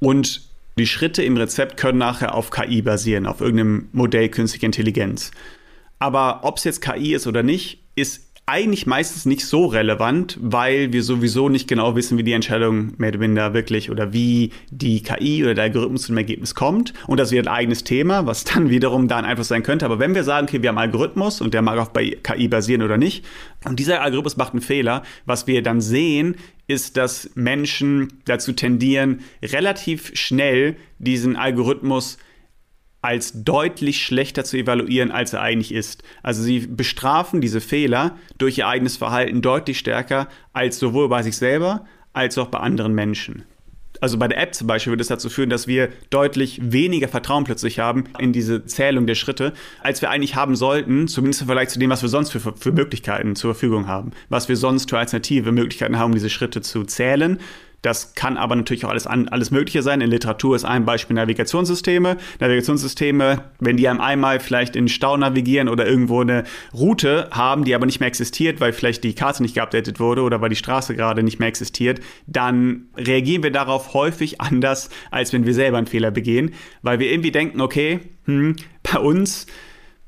Und 0.00 0.42
die 0.78 0.86
Schritte 0.86 1.22
im 1.22 1.36
Rezept 1.36 1.76
können 1.76 1.98
nachher 1.98 2.34
auf 2.34 2.50
KI 2.50 2.82
basieren, 2.82 3.26
auf 3.26 3.40
irgendeinem 3.40 3.88
Modell 3.92 4.28
künstliche 4.28 4.66
Intelligenz. 4.66 5.30
Aber 5.98 6.40
ob 6.42 6.58
es 6.58 6.64
jetzt 6.64 6.82
KI 6.82 7.14
ist 7.14 7.26
oder 7.26 7.42
nicht, 7.42 7.78
ist 7.94 8.31
eigentlich 8.44 8.86
meistens 8.86 9.24
nicht 9.24 9.46
so 9.46 9.66
relevant, 9.66 10.36
weil 10.40 10.92
wir 10.92 11.04
sowieso 11.04 11.48
nicht 11.48 11.68
genau 11.68 11.94
wissen, 11.94 12.18
wie 12.18 12.24
die 12.24 12.32
Entscheidung 12.32 12.92
mehr 12.98 13.10
oder 13.10 13.20
weniger 13.20 13.54
wirklich 13.54 13.88
oder 13.88 14.12
wie 14.12 14.50
die 14.70 15.00
KI 15.02 15.44
oder 15.44 15.54
der 15.54 15.64
Algorithmus 15.64 16.02
zum 16.02 16.16
Ergebnis 16.16 16.56
kommt. 16.56 16.92
Und 17.06 17.20
das 17.20 17.30
wird 17.30 17.46
ein 17.46 17.54
eigenes 17.54 17.84
Thema, 17.84 18.26
was 18.26 18.42
dann 18.44 18.68
wiederum 18.68 19.06
da 19.06 19.18
ein 19.18 19.24
Einfluss 19.24 19.48
sein 19.48 19.62
könnte. 19.62 19.84
Aber 19.84 20.00
wenn 20.00 20.16
wir 20.16 20.24
sagen, 20.24 20.48
okay, 20.48 20.60
wir 20.60 20.70
haben 20.70 20.78
einen 20.78 20.90
Algorithmus 20.90 21.40
und 21.40 21.54
der 21.54 21.62
mag 21.62 21.92
bei 21.92 22.16
KI 22.22 22.48
basieren 22.48 22.82
oder 22.82 22.98
nicht, 22.98 23.24
und 23.64 23.78
dieser 23.78 24.02
Algorithmus 24.02 24.36
macht 24.36 24.54
einen 24.54 24.60
Fehler, 24.60 25.04
was 25.24 25.46
wir 25.46 25.62
dann 25.62 25.80
sehen, 25.80 26.34
ist, 26.66 26.96
dass 26.96 27.30
Menschen 27.34 28.12
dazu 28.24 28.52
tendieren, 28.52 29.20
relativ 29.42 30.10
schnell 30.14 30.76
diesen 30.98 31.36
Algorithmus 31.36 32.18
als 33.02 33.44
deutlich 33.44 34.02
schlechter 34.02 34.44
zu 34.44 34.56
evaluieren, 34.56 35.10
als 35.10 35.32
er 35.32 35.42
eigentlich 35.42 35.72
ist. 35.72 36.02
Also 36.22 36.42
sie 36.42 36.60
bestrafen 36.60 37.40
diese 37.40 37.60
Fehler 37.60 38.16
durch 38.38 38.58
ihr 38.58 38.68
eigenes 38.68 38.96
Verhalten 38.96 39.42
deutlich 39.42 39.78
stärker 39.78 40.28
als 40.52 40.78
sowohl 40.78 41.08
bei 41.08 41.22
sich 41.22 41.36
selber 41.36 41.84
als 42.12 42.38
auch 42.38 42.48
bei 42.48 42.58
anderen 42.58 42.94
Menschen. 42.94 43.44
Also 44.00 44.18
bei 44.18 44.26
der 44.26 44.40
App 44.40 44.54
zum 44.54 44.66
Beispiel 44.66 44.90
würde 44.90 45.02
es 45.02 45.08
dazu 45.08 45.30
führen, 45.30 45.50
dass 45.50 45.68
wir 45.68 45.88
deutlich 46.10 46.60
weniger 46.60 47.06
Vertrauen 47.08 47.44
plötzlich 47.44 47.78
haben 47.78 48.04
in 48.18 48.32
diese 48.32 48.64
Zählung 48.64 49.06
der 49.06 49.14
Schritte, 49.14 49.52
als 49.80 50.02
wir 50.02 50.10
eigentlich 50.10 50.34
haben 50.34 50.56
sollten, 50.56 51.06
zumindest 51.06 51.42
im 51.42 51.46
Vergleich 51.46 51.68
zu 51.68 51.78
dem, 51.78 51.90
was 51.90 52.02
wir 52.02 52.08
sonst 52.08 52.30
für, 52.30 52.40
für 52.40 52.72
Möglichkeiten 52.72 53.36
zur 53.36 53.54
Verfügung 53.54 53.86
haben. 53.86 54.10
Was 54.28 54.48
wir 54.48 54.56
sonst 54.56 54.90
für 54.90 54.98
alternative 54.98 55.52
Möglichkeiten 55.52 55.98
haben, 55.98 56.10
um 56.10 56.14
diese 56.14 56.30
Schritte 56.30 56.62
zu 56.62 56.84
zählen 56.84 57.38
das 57.82 58.14
kann 58.14 58.36
aber 58.36 58.54
natürlich 58.54 58.84
auch 58.84 58.90
alles, 58.90 59.06
alles 59.06 59.50
Mögliche 59.50 59.82
sein. 59.82 60.00
In 60.00 60.10
Literatur 60.10 60.54
ist 60.54 60.64
ein 60.64 60.84
Beispiel 60.84 61.14
Navigationssysteme. 61.14 62.16
Navigationssysteme, 62.38 63.44
wenn 63.58 63.76
die 63.76 63.88
einem 63.88 64.00
einmal 64.00 64.38
vielleicht 64.38 64.76
in 64.76 64.88
Stau 64.88 65.16
navigieren 65.16 65.68
oder 65.68 65.86
irgendwo 65.86 66.20
eine 66.20 66.44
Route 66.72 67.28
haben, 67.32 67.64
die 67.64 67.74
aber 67.74 67.86
nicht 67.86 67.98
mehr 67.98 68.06
existiert, 68.06 68.60
weil 68.60 68.72
vielleicht 68.72 69.02
die 69.02 69.14
Karte 69.14 69.42
nicht 69.42 69.56
geupdatet 69.56 69.98
wurde 69.98 70.22
oder 70.22 70.40
weil 70.40 70.50
die 70.50 70.56
Straße 70.56 70.94
gerade 70.94 71.24
nicht 71.24 71.40
mehr 71.40 71.48
existiert, 71.48 72.00
dann 72.26 72.86
reagieren 72.96 73.42
wir 73.42 73.50
darauf 73.50 73.94
häufig 73.94 74.40
anders, 74.40 74.88
als 75.10 75.32
wenn 75.32 75.44
wir 75.44 75.54
selber 75.54 75.78
einen 75.78 75.88
Fehler 75.88 76.12
begehen, 76.12 76.54
weil 76.82 77.00
wir 77.00 77.10
irgendwie 77.10 77.32
denken, 77.32 77.60
okay, 77.60 77.98
hm, 78.26 78.56
bei 78.84 79.00
uns 79.00 79.46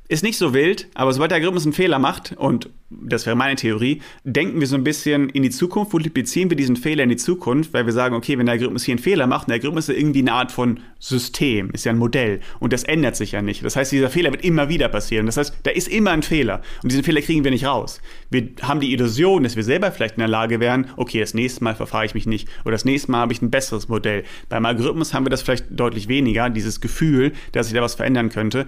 ist 0.09 0.23
nicht 0.23 0.37
so 0.37 0.53
wild, 0.53 0.89
aber 0.95 1.13
sobald 1.13 1.31
der 1.31 1.37
Algorithmus 1.37 1.65
einen 1.65 1.73
Fehler 1.73 1.99
macht, 1.99 2.35
und 2.37 2.71
das 3.03 3.27
wäre 3.27 3.37
meine 3.37 3.57
Theorie, 3.57 4.01
denken 4.25 4.61
wir 4.61 4.67
so 4.67 4.77
ein 4.77 4.85
bisschen 4.85 5.29
in 5.31 5.43
die 5.43 5.51
Zukunft, 5.51 5.93
multiplizieren 5.93 6.51
wir 6.51 6.57
diesen 6.57 6.77
Fehler 6.77 7.05
in 7.05 7.09
die 7.09 7.17
Zukunft, 7.17 7.73
weil 7.73 7.87
wir 7.87 7.93
sagen, 7.93 8.15
okay, 8.15 8.39
wenn 8.39 8.47
der 8.47 8.55
Algorithmus 8.55 8.85
hier 8.85 8.93
einen 8.93 9.03
Fehler 9.03 9.27
macht, 9.27 9.49
der 9.49 9.55
Algorithmus 9.55 9.89
ist 9.89 9.99
irgendwie 9.99 10.21
eine 10.21 10.33
Art 10.33 10.53
von 10.53 10.81
System, 10.99 11.71
ist 11.71 11.85
ja 11.85 11.93
ein 11.93 11.99
Modell 11.99 12.41
und 12.61 12.73
das 12.73 12.85
ändert 12.85 13.17
sich 13.17 13.33
ja 13.33 13.43
nicht. 13.43 13.65
Das 13.65 13.77
heißt, 13.77 13.93
dieser 13.93 14.11
Fehler 14.11 14.33
wird 14.33 14.45
immer 14.45 14.69
wieder 14.69 14.89
passieren. 14.89 15.27
Das 15.27 15.37
heißt, 15.37 15.55
da 15.63 15.71
ist 15.71 15.89
immer 15.89 16.13
ein 16.13 16.23
Fehler 16.23 16.63
und 16.83 16.91
diesen 16.93 17.05
Fehler 17.05 17.21
kriegen 17.21 17.45
wir 17.45 17.51
nicht 17.51 17.67
raus. 17.67 18.01
Wir 18.31 18.49
haben 18.63 18.81
die 18.81 18.93
Illusion, 18.93 19.43
dass 19.43 19.57
wir 19.57 19.65
selber 19.65 19.93
vielleicht 19.93 20.17
in 20.17 20.21
der 20.21 20.29
Lage 20.29 20.61
wären, 20.61 20.89
okay, 20.97 21.21
das 21.21 21.35
nächste 21.35 21.65
Mal 21.65 21.75
verfahre 21.75 22.07
ich 22.07 22.15
mich 22.15 22.27
nicht 22.27 22.49
oder 22.65 22.73
das 22.73 22.85
nächste 22.85 23.11
Mal 23.11 23.21
habe 23.21 23.33
ich 23.33 23.43
ein 23.43 23.51
besseres 23.51 23.89
Modell. 23.89 24.25
Beim 24.49 24.65
Algorithmus 24.65 25.15
haben 25.15 25.27
wir 25.27 25.31
das 25.31 25.43
vielleicht 25.43 25.67
deutlich 25.71 26.09
weniger, 26.09 26.51
dieses 26.51 26.81
Gefühl, 26.81 27.33
dass 27.53 27.67
sich 27.67 27.75
da 27.75 27.83
was 27.83 27.95
verändern 27.95 28.29
könnte. 28.29 28.67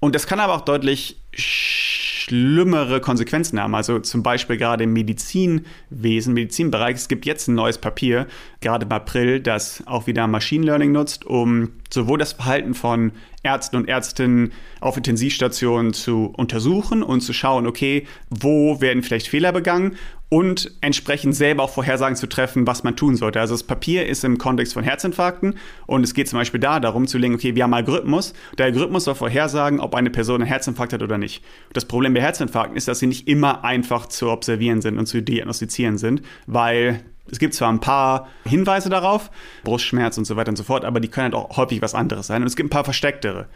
Und 0.00 0.14
das 0.14 0.26
kann 0.26 0.40
aber 0.40 0.54
auch 0.54 0.60
deutlich 0.62 1.20
schlimmere 1.32 3.00
Konsequenzen 3.00 3.60
haben. 3.60 3.74
Also 3.74 4.00
zum 4.00 4.22
Beispiel 4.22 4.56
gerade 4.56 4.84
im 4.84 4.92
Medizinwesen, 4.92 6.34
Medizinbereich. 6.34 6.96
Es 6.96 7.08
gibt 7.08 7.24
jetzt 7.24 7.48
ein 7.48 7.54
neues 7.54 7.78
Papier, 7.78 8.26
gerade 8.60 8.84
im 8.84 8.92
April, 8.92 9.40
das 9.40 9.82
auch 9.86 10.06
wieder 10.06 10.26
Machine 10.26 10.66
Learning 10.66 10.92
nutzt, 10.92 11.24
um 11.24 11.72
sowohl 11.88 12.18
das 12.18 12.32
Verhalten 12.32 12.74
von 12.74 13.12
Ärzten 13.46 13.76
und 13.76 13.88
Ärztinnen 13.88 14.52
auf 14.80 14.96
Intensivstationen 14.96 15.92
zu 15.92 16.32
untersuchen 16.36 17.02
und 17.02 17.20
zu 17.20 17.32
schauen, 17.32 17.66
okay, 17.66 18.06
wo 18.28 18.80
werden 18.80 19.02
vielleicht 19.04 19.28
Fehler 19.28 19.52
begangen 19.52 19.96
und 20.28 20.72
entsprechend 20.80 21.36
selber 21.36 21.62
auch 21.62 21.70
Vorhersagen 21.70 22.16
zu 22.16 22.26
treffen, 22.26 22.66
was 22.66 22.82
man 22.82 22.96
tun 22.96 23.14
sollte. 23.14 23.38
Also 23.38 23.54
das 23.54 23.62
Papier 23.62 24.06
ist 24.06 24.24
im 24.24 24.38
Kontext 24.38 24.74
von 24.74 24.82
Herzinfarkten 24.82 25.54
und 25.86 26.02
es 26.02 26.14
geht 26.14 26.28
zum 26.28 26.40
Beispiel 26.40 26.58
da 26.58 26.80
darum 26.80 27.06
zu 27.06 27.18
legen, 27.18 27.34
okay, 27.34 27.54
wir 27.54 27.62
haben 27.62 27.74
Algorithmus. 27.74 28.34
Der 28.58 28.66
Algorithmus 28.66 29.04
soll 29.04 29.14
vorhersagen, 29.14 29.78
ob 29.78 29.94
eine 29.94 30.10
Person 30.10 30.42
einen 30.42 30.48
Herzinfarkt 30.48 30.92
hat 30.92 31.02
oder 31.02 31.18
nicht. 31.18 31.44
Das 31.72 31.84
Problem 31.84 32.14
bei 32.14 32.20
Herzinfarkten 32.20 32.76
ist, 32.76 32.88
dass 32.88 32.98
sie 32.98 33.06
nicht 33.06 33.28
immer 33.28 33.64
einfach 33.64 34.06
zu 34.06 34.28
observieren 34.30 34.82
sind 34.82 34.98
und 34.98 35.06
zu 35.06 35.22
diagnostizieren 35.22 35.98
sind, 35.98 36.22
weil 36.46 37.04
es 37.30 37.38
gibt 37.38 37.54
zwar 37.54 37.70
ein 37.70 37.80
paar 37.80 38.28
Hinweise 38.44 38.88
darauf, 38.88 39.30
Brustschmerz 39.64 40.18
und 40.18 40.24
so 40.24 40.36
weiter 40.36 40.50
und 40.50 40.56
so 40.56 40.64
fort, 40.64 40.84
aber 40.84 41.00
die 41.00 41.08
können 41.08 41.24
halt 41.24 41.34
auch 41.34 41.56
häufig 41.56 41.82
was 41.82 41.94
anderes 41.94 42.26
sein. 42.26 42.42
Und 42.42 42.48
es 42.48 42.56
gibt 42.56 42.68
ein 42.68 42.70
paar 42.70 42.84
verstecktere. 42.84 43.48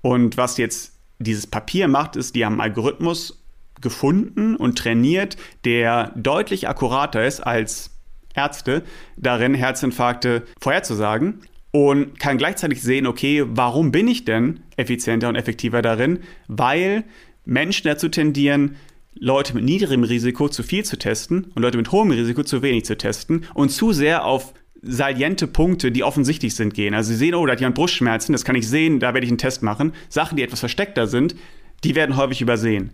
Und 0.00 0.36
was 0.36 0.56
jetzt 0.56 0.98
dieses 1.18 1.46
Papier 1.46 1.88
macht, 1.88 2.16
ist, 2.16 2.34
die 2.34 2.44
haben 2.44 2.54
einen 2.54 2.62
Algorithmus 2.62 3.42
gefunden 3.80 4.56
und 4.56 4.78
trainiert, 4.78 5.36
der 5.64 6.12
deutlich 6.16 6.68
akkurater 6.68 7.24
ist 7.24 7.40
als 7.40 7.90
Ärzte 8.34 8.82
darin, 9.16 9.54
Herzinfarkte 9.54 10.44
vorherzusagen 10.60 11.40
und 11.70 12.18
kann 12.18 12.38
gleichzeitig 12.38 12.82
sehen, 12.82 13.06
okay, 13.06 13.44
warum 13.46 13.92
bin 13.92 14.08
ich 14.08 14.24
denn 14.24 14.60
effizienter 14.76 15.28
und 15.28 15.36
effektiver 15.36 15.82
darin? 15.82 16.20
Weil 16.48 17.04
Menschen 17.44 17.88
dazu 17.88 18.08
tendieren, 18.08 18.76
Leute 19.14 19.54
mit 19.54 19.64
niedrigem 19.64 20.04
Risiko 20.04 20.48
zu 20.48 20.62
viel 20.62 20.84
zu 20.84 20.98
testen 20.98 21.44
und 21.54 21.62
Leute 21.62 21.78
mit 21.78 21.92
hohem 21.92 22.10
Risiko 22.10 22.42
zu 22.42 22.62
wenig 22.62 22.84
zu 22.84 22.96
testen 22.96 23.44
und 23.54 23.70
zu 23.70 23.92
sehr 23.92 24.24
auf 24.24 24.54
saliente 24.82 25.46
Punkte, 25.46 25.92
die 25.92 26.02
offensichtlich 26.02 26.54
sind, 26.54 26.74
gehen. 26.74 26.94
Also 26.94 27.10
sie 27.10 27.16
sehen, 27.16 27.34
oh, 27.34 27.46
da 27.46 27.52
hat 27.52 27.60
jemand 27.60 27.76
Brustschmerzen, 27.76 28.32
das 28.32 28.44
kann 28.44 28.56
ich 28.56 28.68
sehen, 28.68 28.98
da 28.98 29.14
werde 29.14 29.24
ich 29.24 29.30
einen 29.30 29.38
Test 29.38 29.62
machen. 29.62 29.92
Sachen, 30.08 30.36
die 30.36 30.42
etwas 30.42 30.60
versteckter 30.60 31.06
sind, 31.06 31.36
die 31.84 31.94
werden 31.94 32.16
häufig 32.16 32.40
übersehen. 32.40 32.90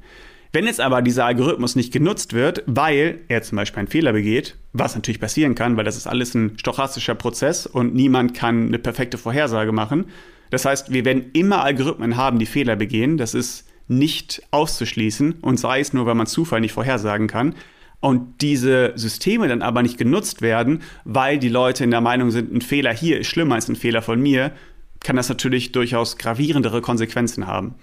Wenn 0.53 0.67
jetzt 0.67 0.81
aber 0.81 1.03
dieser 1.03 1.27
Algorithmus 1.27 1.77
nicht 1.77 1.93
genutzt 1.93 2.33
wird, 2.33 2.63
weil 2.67 3.21
er 3.29 3.43
zum 3.43 3.57
Beispiel 3.57 3.81
einen 3.81 3.89
Fehler 3.89 4.13
begeht, 4.13 4.57
was 4.73 4.95
natürlich 4.95 5.21
passieren 5.21 5.55
kann, 5.55 5.77
weil 5.77 5.85
das 5.85 5.97
ist 5.97 6.07
alles 6.07 6.35
ein 6.35 6.59
stochastischer 6.59 7.15
Prozess 7.15 7.67
und 7.67 7.95
niemand 7.95 8.33
kann 8.33 8.67
eine 8.67 8.79
perfekte 8.79 9.19
Vorhersage 9.19 9.73
machen. 9.73 10.07
Das 10.51 10.65
heißt, 10.65 10.91
wir 10.91 11.05
werden 11.05 11.31
immer 11.35 11.63
Algorithmen 11.63 12.17
haben, 12.17 12.39
die 12.39 12.47
Fehler 12.47 12.77
begehen. 12.77 13.19
Das 13.19 13.35
ist 13.35 13.68
nicht 13.89 14.43
auszuschließen 14.51 15.39
und 15.41 15.59
sei 15.59 15.81
es 15.81 15.93
nur, 15.93 16.07
weil 16.07 16.15
man 16.15 16.27
Zufall 16.27 16.61
nicht 16.61 16.73
vorhersagen 16.73 17.27
kann. 17.27 17.55
Und 18.01 18.43
diese 18.43 18.93
Systeme 18.95 19.49
dann 19.49 19.61
aber 19.61 19.83
nicht 19.83 19.99
genutzt 19.99 20.41
werden, 20.41 20.83
weil 21.05 21.39
die 21.39 21.49
Leute 21.49 21.83
in 21.83 21.91
der 21.91 22.01
Meinung 22.01 22.31
sind, 22.31 22.53
ein 22.53 22.61
Fehler 22.61 22.93
hier 22.93 23.19
ist 23.19 23.27
schlimmer 23.27 23.57
als 23.57 23.69
ein 23.69 23.77
Fehler 23.77 24.03
von 24.03 24.21
mir, 24.21 24.53
kann 25.01 25.17
das 25.17 25.29
natürlich 25.29 25.73
durchaus 25.73 26.17
gravierendere 26.17 26.81
Konsequenzen 26.81 27.47
haben. 27.47 27.75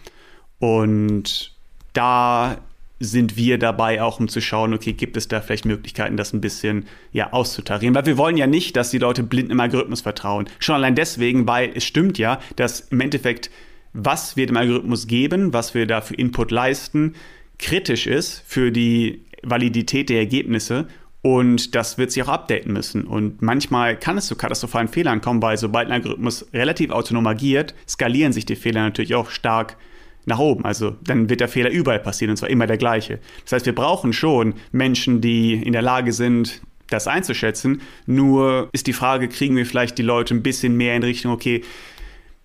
Und 0.59 1.53
da 1.93 2.57
sind 2.99 3.35
wir 3.35 3.57
dabei 3.57 4.01
auch, 4.01 4.19
um 4.19 4.29
zu 4.29 4.41
schauen, 4.41 4.73
okay, 4.73 4.93
gibt 4.93 5.17
es 5.17 5.27
da 5.27 5.41
vielleicht 5.41 5.65
Möglichkeiten, 5.65 6.15
das 6.15 6.33
ein 6.33 6.41
bisschen 6.41 6.85
ja, 7.11 7.33
auszutarieren? 7.33 7.93
Weil 7.93 8.05
wir 8.05 8.17
wollen 8.17 8.37
ja 8.37 8.47
nicht, 8.47 8.77
dass 8.77 8.89
die 8.89 8.99
Leute 8.99 9.23
blind 9.23 9.51
im 9.51 9.59
Algorithmus 9.59 10.01
vertrauen. 10.01 10.47
Schon 10.59 10.75
allein 10.75 10.95
deswegen, 10.95 11.45
weil 11.47 11.71
es 11.75 11.83
stimmt 11.83 12.17
ja, 12.17 12.39
dass 12.55 12.79
im 12.79 13.01
Endeffekt, 13.01 13.49
was 13.95 14.35
wir 14.35 14.45
dem 14.45 14.57
Algorithmus 14.57 15.07
geben, 15.07 15.53
was 15.53 15.73
wir 15.73 15.87
da 15.87 16.01
für 16.01 16.15
Input 16.15 16.51
leisten, 16.51 17.13
kritisch 17.57 18.07
ist 18.07 18.43
für 18.45 18.71
die 18.71 19.21
Validität 19.41 20.09
der 20.09 20.19
Ergebnisse 20.19 20.87
und 21.21 21.73
das 21.73 21.97
wird 21.97 22.11
sich 22.11 22.21
auch 22.23 22.27
updaten 22.27 22.73
müssen. 22.73 23.05
Und 23.05 23.41
manchmal 23.41 23.97
kann 23.97 24.17
es 24.17 24.27
zu 24.27 24.35
katastrophalen 24.35 24.89
Fehlern 24.89 25.21
kommen, 25.21 25.41
weil 25.41 25.57
sobald 25.57 25.87
ein 25.87 25.93
Algorithmus 25.93 26.45
relativ 26.53 26.91
autonom 26.91 27.25
agiert, 27.25 27.73
skalieren 27.87 28.33
sich 28.33 28.45
die 28.45 28.55
Fehler 28.55 28.83
natürlich 28.83 29.15
auch 29.15 29.29
stark 29.29 29.77
nach 30.25 30.39
oben. 30.39 30.65
Also 30.65 30.95
dann 31.03 31.29
wird 31.29 31.39
der 31.39 31.47
Fehler 31.47 31.69
überall 31.69 31.99
passieren 31.99 32.31
und 32.31 32.37
zwar 32.37 32.49
immer 32.49 32.67
der 32.67 32.77
gleiche. 32.77 33.19
Das 33.43 33.53
heißt, 33.53 33.65
wir 33.65 33.75
brauchen 33.75 34.11
schon 34.11 34.55
Menschen, 34.71 35.21
die 35.21 35.53
in 35.53 35.73
der 35.73 35.81
Lage 35.81 36.11
sind, 36.11 36.61
das 36.89 37.07
einzuschätzen. 37.07 37.81
Nur 38.05 38.69
ist 38.71 38.87
die 38.87 38.93
Frage, 38.93 39.27
kriegen 39.27 39.55
wir 39.55 39.65
vielleicht 39.65 39.97
die 39.97 40.03
Leute 40.03 40.35
ein 40.35 40.43
bisschen 40.43 40.75
mehr 40.75 40.95
in 40.95 41.03
Richtung, 41.03 41.31
okay, 41.31 41.63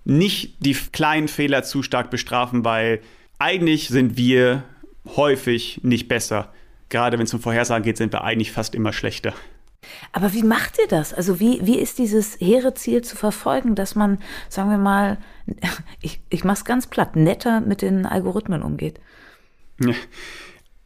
nicht 0.05 0.57
die 0.65 0.75
kleinen 0.75 1.29
Fehler 1.29 1.63
zu 1.63 1.83
stark 1.83 2.11
bestrafen, 2.11 2.65
weil 2.65 3.01
eigentlich 3.39 3.89
sind 3.89 4.17
wir 4.17 4.65
häufig 5.17 5.81
nicht 5.83 6.09
besser. 6.09 6.53
Gerade 6.89 7.19
wenn 7.19 7.25
es 7.25 7.35
um 7.35 7.41
Vorhersagen 7.41 7.85
geht, 7.85 7.97
sind 7.97 8.13
wir 8.13 8.25
eigentlich 8.25 8.53
fast 8.53 8.75
immer 8.75 8.93
schlechter. 8.93 9.33
Aber 10.13 10.33
wie 10.35 10.43
macht 10.43 10.79
ihr 10.79 10.89
das? 10.89 11.15
Also 11.15 11.41
wie, 11.41 11.65
wie 11.65 11.79
ist 11.79 11.99
dieses 11.99 12.39
hehre 12.39 12.75
Ziel 12.75 13.03
zu 13.03 13.17
verfolgen, 13.17 13.75
dass 13.75 13.95
man, 13.95 14.19
sagen 14.49 14.71
wir 14.71 14.79
mal, 14.79 15.19
ich, 16.03 16.21
ich 16.29 16.45
mache 16.45 16.59
es 16.59 16.65
ganz 16.65 16.87
platt, 16.87 17.17
netter 17.17 17.61
mit 17.61 17.83
den 17.83 18.07
Algorithmen 18.07 18.63
umgeht? 18.63 19.01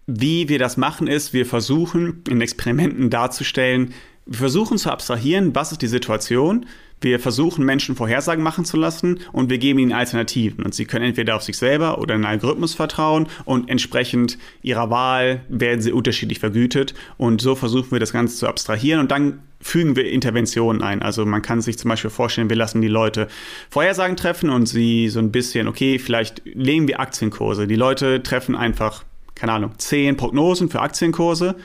Wie 0.07 0.48
wir 0.48 0.59
das 0.59 0.77
machen, 0.77 1.07
ist, 1.07 1.33
wir 1.33 1.46
versuchen 1.46 2.22
in 2.29 2.40
Experimenten 2.40 3.11
darzustellen, 3.11 3.94
wir 4.27 4.38
versuchen 4.38 4.79
zu 4.79 4.90
abstrahieren, 4.90 5.55
was 5.55 5.72
ist 5.72 5.83
die 5.83 5.87
Situation, 5.87 6.66
wir 7.00 7.20
versuchen 7.20 7.64
Menschen 7.64 7.96
Vorhersagen 7.96 8.42
machen 8.42 8.64
zu 8.64 8.76
lassen 8.76 9.20
und 9.33 9.50
wir 9.50 9.59
geben 9.59 9.78
ihnen 9.78 9.92
Alternativen. 9.92 10.64
Und 10.64 10.74
sie 10.74 10.87
können 10.87 11.04
entweder 11.04 11.37
auf 11.37 11.42
sich 11.42 11.59
selber 11.59 11.98
oder 11.98 12.14
einen 12.14 12.24
Algorithmus 12.24 12.74
vertrauen 12.74 13.26
und 13.44 13.68
entsprechend 13.68 14.38
ihrer 14.62 14.90
Wahl 14.90 15.42
werden 15.48 15.83
sie 15.83 15.92
unterschiedlich 15.92 16.38
vergütet. 16.38 16.94
Und 17.18 17.40
so 17.40 17.54
versuchen 17.54 17.92
wir 17.92 18.00
das 18.00 18.12
Ganze 18.12 18.37
zu 18.37 18.48
abstrahieren 18.48 19.00
und 19.00 19.11
dann 19.11 19.40
fügen 19.61 19.96
wir 19.96 20.11
Interventionen 20.11 20.83
ein. 20.83 21.02
Also 21.02 21.24
man 21.24 21.42
kann 21.42 21.62
sich 21.62 21.78
zum 21.78 21.88
Beispiel 21.88 22.11
vorstellen, 22.11 22.50
wir 22.50 22.57
lassen 22.57 22.83
die 22.83 22.88
Leute 22.88 23.28
Vorhersagen 23.70 24.16
treffen 24.16 24.50
und 24.50 24.66
sie 24.66 25.09
so 25.09 25.18
ein 25.20 25.33
bisschen, 25.33 25.68
okay, 25.68 25.98
vielleicht 25.98 26.42
legen 26.44 26.87
wir 26.87 27.00
Aktienkurse. 27.00 27.66
Die 27.66 27.76
Leute 27.76 28.22
treffen 28.22 28.54
einfach, 28.54 29.04
keine 29.35 29.52
Ahnung, 29.52 29.72
zehn 29.78 30.16
Prognosen 30.16 30.68
für 30.68 30.80
Aktienkurse. 30.80 31.57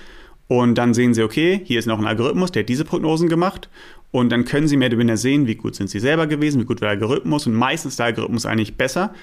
Und 0.47 0.75
dann 0.79 0.95
sehen 0.95 1.13
sie, 1.13 1.21
okay, 1.21 1.61
hier 1.63 1.77
ist 1.77 1.85
noch 1.85 1.99
ein 1.99 2.07
Algorithmus, 2.07 2.51
der 2.51 2.63
hat 2.63 2.69
diese 2.69 2.83
Prognosen 2.83 3.29
gemacht. 3.29 3.69
Und 4.11 4.31
dann 4.31 4.45
können 4.45 4.67
Sie 4.67 4.77
mehr 4.77 4.89
oder 4.89 4.97
weniger 4.97 5.17
sehen, 5.17 5.47
wie 5.47 5.55
gut 5.55 5.75
sind 5.75 5.89
Sie 5.89 5.99
selber 5.99 6.27
gewesen, 6.27 6.61
wie 6.61 6.65
gut 6.65 6.81
war 6.81 6.87
der 6.87 7.01
Algorithmus. 7.01 7.45
Und 7.47 7.53
meistens 7.53 7.93
ist 7.93 7.99
der 7.99 8.07
Algorithmus 8.07 8.45
eigentlich 8.45 8.75
besser. 8.75 9.13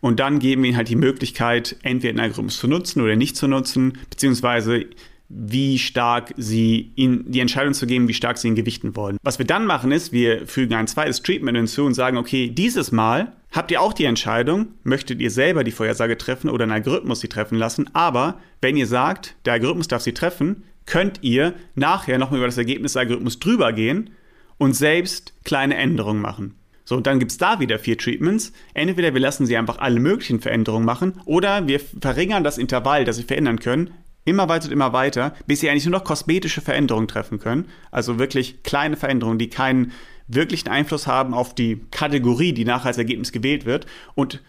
Und 0.00 0.20
dann 0.20 0.38
geben 0.38 0.62
wir 0.62 0.68
Ihnen 0.68 0.76
halt 0.76 0.88
die 0.88 0.96
Möglichkeit, 0.96 1.76
entweder 1.82 2.12
den 2.12 2.20
Algorithmus 2.20 2.58
zu 2.58 2.68
nutzen 2.68 3.00
oder 3.00 3.16
nicht 3.16 3.36
zu 3.36 3.48
nutzen, 3.48 3.98
beziehungsweise 4.10 4.86
wie 5.28 5.78
stark 5.78 6.32
sie 6.36 6.92
ihnen 6.94 7.30
die 7.30 7.40
Entscheidung 7.40 7.74
zu 7.74 7.86
geben, 7.86 8.06
wie 8.06 8.14
stark 8.14 8.38
sie 8.38 8.48
ihn 8.48 8.54
gewichten 8.54 8.94
wollen. 8.94 9.16
Was 9.22 9.38
wir 9.38 9.46
dann 9.46 9.66
machen 9.66 9.90
ist, 9.90 10.12
wir 10.12 10.46
fügen 10.46 10.74
ein 10.74 10.86
zweites 10.86 11.22
Treatment 11.22 11.56
hinzu 11.56 11.84
und 11.84 11.94
sagen, 11.94 12.16
okay, 12.16 12.48
dieses 12.48 12.92
Mal 12.92 13.32
habt 13.50 13.70
ihr 13.70 13.80
auch 13.80 13.92
die 13.92 14.04
Entscheidung, 14.04 14.68
möchtet 14.84 15.20
ihr 15.20 15.30
selber 15.30 15.64
die 15.64 15.72
Vorhersage 15.72 16.16
treffen 16.16 16.48
oder 16.48 16.64
ein 16.64 16.70
Algorithmus 16.70 17.20
sie 17.20 17.28
treffen 17.28 17.58
lassen, 17.58 17.90
aber 17.92 18.38
wenn 18.60 18.76
ihr 18.76 18.86
sagt, 18.86 19.34
der 19.44 19.54
Algorithmus 19.54 19.88
darf 19.88 20.02
sie 20.02 20.14
treffen, 20.14 20.62
könnt 20.84 21.18
ihr 21.22 21.54
nachher 21.74 22.18
nochmal 22.18 22.38
über 22.38 22.46
das 22.46 22.58
Ergebnis 22.58 22.92
des 22.92 22.98
Algorithmus 22.98 23.40
drüber 23.40 23.72
gehen 23.72 24.10
und 24.58 24.74
selbst 24.74 25.34
kleine 25.44 25.76
Änderungen 25.76 26.20
machen. 26.20 26.54
So, 26.84 27.00
dann 27.00 27.18
gibt 27.18 27.32
es 27.32 27.38
da 27.38 27.58
wieder 27.58 27.78
vier 27.80 27.98
Treatments. 27.98 28.52
Entweder 28.72 29.12
wir 29.12 29.20
lassen 29.20 29.44
sie 29.44 29.56
einfach 29.56 29.78
alle 29.78 29.98
möglichen 29.98 30.40
Veränderungen 30.40 30.86
machen 30.86 31.20
oder 31.24 31.66
wir 31.66 31.80
verringern 31.80 32.44
das 32.44 32.58
Intervall, 32.58 33.04
das 33.04 33.16
sie 33.16 33.24
verändern 33.24 33.58
können, 33.58 33.90
immer 34.24 34.48
weiter 34.48 34.66
und 34.66 34.72
immer 34.72 34.92
weiter, 34.92 35.34
bis 35.46 35.60
sie 35.60 35.68
eigentlich 35.68 35.86
nur 35.86 35.98
noch 35.98 36.04
kosmetische 36.04 36.60
Veränderungen 36.60 37.08
treffen 37.08 37.40
können. 37.40 37.66
Also 37.90 38.20
wirklich 38.20 38.62
kleine 38.62 38.96
Veränderungen, 38.96 39.38
die 39.38 39.50
keinen 39.50 39.92
wirklichen 40.28 40.68
Einfluss 40.68 41.06
haben 41.06 41.34
auf 41.34 41.54
die 41.54 41.80
Kategorie, 41.90 42.52
die 42.52 42.64
nachher 42.64 42.88
als 42.88 42.98
Ergebnis 42.98 43.32
gewählt 43.32 43.64
wird. 43.64 43.86
Und 44.14 44.42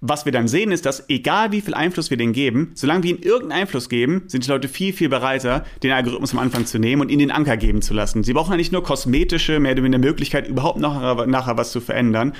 was 0.00 0.26
wir 0.26 0.32
dann 0.32 0.46
sehen, 0.46 0.72
ist, 0.72 0.84
dass 0.84 1.08
egal 1.08 1.52
wie 1.52 1.62
viel 1.62 1.74
Einfluss 1.74 2.10
wir 2.10 2.18
denen 2.18 2.34
geben, 2.34 2.72
solange 2.74 3.02
wir 3.02 3.10
ihnen 3.10 3.22
irgendeinen 3.22 3.62
Einfluss 3.62 3.88
geben, 3.88 4.24
sind 4.26 4.44
die 4.44 4.50
Leute 4.50 4.68
viel, 4.68 4.92
viel 4.92 5.08
bereiter, 5.08 5.64
den 5.82 5.92
Algorithmus 5.92 6.32
am 6.32 6.38
Anfang 6.38 6.66
zu 6.66 6.78
nehmen 6.78 7.00
und 7.00 7.10
ihnen 7.10 7.20
den 7.20 7.30
Anker 7.30 7.56
geben 7.56 7.80
zu 7.80 7.94
lassen. 7.94 8.22
Sie 8.22 8.34
brauchen 8.34 8.50
ja 8.50 8.56
nicht 8.58 8.72
nur 8.72 8.82
kosmetische, 8.82 9.58
mehr 9.58 9.72
oder 9.72 9.82
weniger 9.82 9.98
Möglichkeit, 9.98 10.48
überhaupt 10.48 10.78
nachher, 10.78 11.26
nachher 11.26 11.56
was 11.56 11.72
zu 11.72 11.80
verändern. 11.80 12.34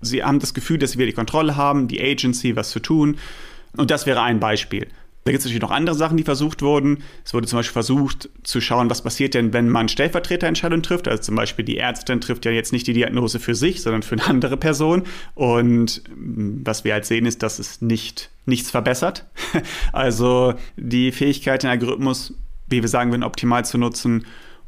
Sie 0.00 0.24
haben 0.24 0.38
das 0.38 0.54
Gefühl, 0.54 0.78
dass 0.78 0.96
wir 0.96 1.06
die 1.06 1.12
Kontrolle 1.12 1.56
haben, 1.56 1.86
die 1.86 2.02
Agency, 2.02 2.56
was 2.56 2.70
zu 2.70 2.80
tun. 2.80 3.18
Und 3.76 3.90
das 3.90 4.06
wäre 4.06 4.22
ein 4.22 4.40
Beispiel. 4.40 4.88
Da 5.24 5.30
gibt 5.30 5.40
es 5.40 5.44
natürlich 5.44 5.62
noch 5.62 5.70
andere 5.70 5.94
Sachen, 5.94 6.16
die 6.16 6.24
versucht 6.24 6.62
wurden. 6.62 7.04
Es 7.24 7.32
wurde 7.32 7.46
zum 7.46 7.58
Beispiel 7.58 7.72
versucht 7.72 8.28
zu 8.42 8.60
schauen, 8.60 8.90
was 8.90 9.02
passiert 9.02 9.34
denn, 9.34 9.52
wenn 9.52 9.68
man 9.68 9.88
Stellvertreterentscheidungen 9.88 10.82
trifft. 10.82 11.06
Also 11.06 11.22
zum 11.22 11.36
Beispiel 11.36 11.64
die 11.64 11.78
Ärztin 11.78 12.20
trifft 12.20 12.44
ja 12.44 12.50
jetzt 12.50 12.72
nicht 12.72 12.88
die 12.88 12.92
Diagnose 12.92 13.38
für 13.38 13.54
sich, 13.54 13.82
sondern 13.82 14.02
für 14.02 14.16
eine 14.16 14.26
andere 14.26 14.56
Person. 14.56 15.04
Und 15.34 16.02
mm, 16.08 16.62
was 16.64 16.82
wir 16.82 16.94
halt 16.94 17.04
sehen, 17.04 17.26
ist, 17.26 17.42
dass 17.44 17.60
es 17.60 17.80
nicht, 17.80 18.30
nichts 18.46 18.70
verbessert. 18.70 19.26
Also 19.92 20.54
die 20.76 21.12
Fähigkeit, 21.12 21.62
den 21.62 21.70
Algorithmus, 21.70 22.34
wie 22.68 22.82
wir 22.82 22.88
sagen 22.88 23.10
würden, 23.12 23.22
optimal 23.22 23.64
zu 23.64 23.78
nutzen. 23.78 24.24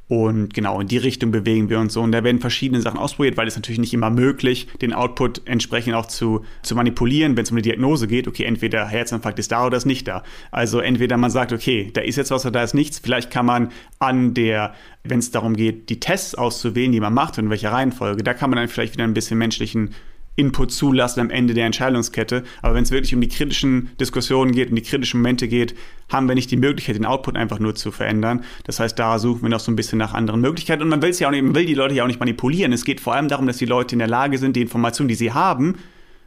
Und 0.07 0.53
genau 0.53 0.81
in 0.81 0.87
die 0.87 0.99
Richtung 0.99 1.31
bewegen 1.31 1.71
wir 1.71 1.81
uns 1.81 1.95
so. 1.95 2.03
Und 2.03 2.13
da 2.13 2.23
werden 2.23 2.41
verschiedene 2.41 2.81
Sachen 2.83 2.99
ausprobiert, 2.99 3.37
weil 3.37 3.49
es 3.49 3.57
natürlich 3.57 3.79
nicht 3.79 3.95
immer 3.95 4.11
möglich, 4.11 4.69
den 4.83 4.93
Output 4.93 5.43
entsprechend 5.47 5.95
auch 5.95 6.07
zu, 6.07 6.45
zu 6.63 6.75
manipulieren, 6.75 7.37
wenn 7.37 7.45
es 7.45 7.51
um 7.51 7.57
eine 7.57 7.63
Diagnose 7.63 8.07
geht. 8.07 8.29
Okay, 8.29 8.45
entweder 8.45 8.87
Herzinfarkt 8.87 9.39
ist 9.39 9.51
da 9.51 9.67
oder 9.67 9.79
ist 9.79 9.87
nicht 9.87 10.07
da. 10.07 10.23
Also 10.51 10.81
entweder 10.81 11.17
man 11.17 11.31
sagt, 11.31 11.53
okay, 11.53 11.91
da 11.95 12.03
ist 12.03 12.17
jetzt 12.17 12.31
was 12.31 12.45
oder 12.45 12.53
da 12.53 12.63
ist 12.65 12.75
nichts. 12.75 12.99
Vielleicht 12.99 13.31
kann 13.31 13.47
man 13.47 13.73
an 13.99 14.35
der, 14.35 14.75
wenn 15.05 15.21
es 15.21 15.31
darum 15.31 15.57
geht, 15.57 15.89
die 15.89 16.01
Tests 16.01 16.35
auszuwählen, 16.35 16.93
die 16.93 17.01
man 17.01 17.15
macht 17.15 17.39
und 17.39 17.45
in 17.45 17.51
welcher 17.51 17.73
Reihenfolge, 17.73 18.23
da 18.23 18.35
kann 18.35 18.51
man 18.51 18.59
dann 18.59 18.69
vielleicht 18.69 18.95
wieder 18.95 19.05
ein 19.05 19.15
bisschen 19.15 19.39
menschlichen 19.39 19.95
Input 20.37 20.73
zulassen 20.73 21.21
am 21.21 21.31
Ende 21.31 21.55
der 21.55 21.67
Entscheidungskette. 21.67 22.45
Aber 22.63 22.75
wenn 22.75 22.83
es 22.83 22.91
wirklich 22.91 23.15
um 23.15 23.21
die 23.21 23.29
kritischen 23.29 23.91
Diskussionen 24.01 24.53
geht, 24.53 24.71
um 24.71 24.77
die 24.77 24.83
kritischen 24.83 25.21
Momente 25.21 25.49
geht, 25.49 25.75
haben 26.09 26.29
wir 26.29 26.35
nicht 26.35 26.51
die 26.51 26.57
Möglichkeit, 26.57 26.97
den 26.97 27.07
Output 27.07 27.37
einfach 27.37 27.59
nur 27.59 27.75
zu 27.75 27.91
verändern. 27.91 28.45
Das 28.65 28.81
heißt, 28.81 28.99
da 28.99 29.19
suchen 29.19 29.43
wir 29.43 29.49
noch 29.49 29.61
so 29.61 29.71
ein 29.71 29.77
bisschen 29.77 29.99
nach 29.99 30.15
anderen 30.15 30.41
Möglichkeiten. 30.41 30.83
Und 30.83 30.89
man 30.89 31.03
will 31.03 31.11
es 31.11 31.21
ja 31.21 31.29
auch 31.29 31.33
nicht, 31.33 31.45
man 31.45 31.55
will 31.55 31.67
die 31.67 31.75
Leute 31.75 31.95
ja 31.95 32.03
auch 32.03 32.09
nicht 32.09 32.21
manipulieren. 32.21 32.73
Es 32.73 32.85
geht 32.85 33.01
vor 33.01 33.15
allem 33.15 33.29
darum, 33.29 33.47
dass 33.47 33.59
die 33.59 33.67
Leute 33.67 33.95
in 33.95 34.01
der 34.01 34.09
Lage 34.09 34.39
sind, 34.39 34.57
die 34.57 34.63
Informationen, 34.63 35.09
die 35.09 35.15
sie 35.15 35.33
haben, 35.33 35.77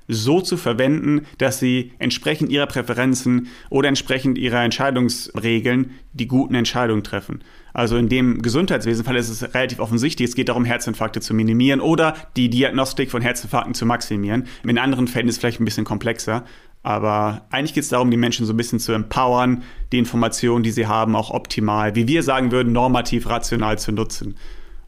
so 0.08 0.42
zu 0.42 0.58
verwenden, 0.58 1.26
dass 1.38 1.60
sie 1.60 1.92
entsprechend 2.00 2.50
ihrer 2.50 2.66
Präferenzen 2.66 3.48
oder 3.70 3.90
entsprechend 3.90 4.38
ihrer 4.38 4.64
Entscheidungsregeln 4.64 5.92
die 6.14 6.28
guten 6.28 6.56
Entscheidungen 6.56 7.04
treffen. 7.04 7.44
Also 7.74 7.98
in 7.98 8.10
dem 8.10 8.42
Gesundheitswesenfall 8.42 9.18
ist 9.18 9.30
es 9.30 9.54
relativ 9.54 9.80
offensichtlich, 9.80 10.30
es 10.30 10.36
geht 10.36 10.50
darum, 10.50 10.66
Herzinfarkte 10.66 11.22
zu 11.22 11.34
minimieren 11.34 11.82
oder 11.82 12.16
die 12.36 12.50
Diagnostik 12.50 13.12
von 13.12 13.22
Herzinfarkten 13.22 13.74
zu 13.74 13.86
maximieren. 13.86 14.48
In 14.64 14.80
anderen 14.80 15.08
Fällen 15.08 15.28
ist 15.28 15.36
es 15.36 15.40
vielleicht 15.40 15.60
ein 15.60 15.66
bisschen 15.66 15.86
komplexer. 15.86 16.44
Aber 16.84 17.46
eigentlich 17.50 17.74
geht 17.74 17.84
es 17.84 17.90
darum, 17.90 18.10
die 18.12 18.18
Menschen 18.18 18.46
so 18.46 18.54
ein 18.54 18.58
bisschen 18.58 18.80
zu 18.80 18.94
empowern, 18.94 19.64
die 19.92 19.98
Informationen, 19.98 20.64
die 20.64 20.72
sie 20.72 20.88
haben, 20.88 21.16
auch 21.16 21.32
optimal, 21.32 21.96
wie 21.96 22.08
wir 22.08 22.24
sagen 22.24 22.52
würden, 22.52 22.72
normativ 22.72 23.30
rational 23.30 23.78
zu 23.78 23.92
nutzen. 23.92 24.38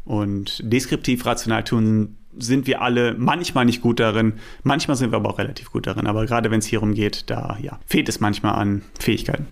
Und 0.06 0.62
deskriptiv 0.64 1.26
rational 1.26 1.64
tun 1.66 2.16
sind 2.40 2.68
wir 2.68 2.82
alle 2.82 3.16
manchmal 3.18 3.66
nicht 3.66 3.82
gut 3.82 4.00
darin, 4.00 4.34
manchmal 4.64 4.98
sind 4.98 5.12
wir 5.12 5.18
aber 5.18 5.30
auch 5.30 5.40
relativ 5.40 5.72
gut 5.72 5.88
darin. 5.88 6.08
Aber 6.08 6.26
gerade 6.26 6.52
wenn 6.52 6.60
es 6.60 6.66
hierum 6.66 6.94
geht, 6.94 7.30
da 7.30 7.58
ja, 7.62 7.80
fehlt 7.86 8.10
es 8.10 8.20
manchmal 8.20 8.56
an 8.56 8.82
Fähigkeiten. 9.00 9.48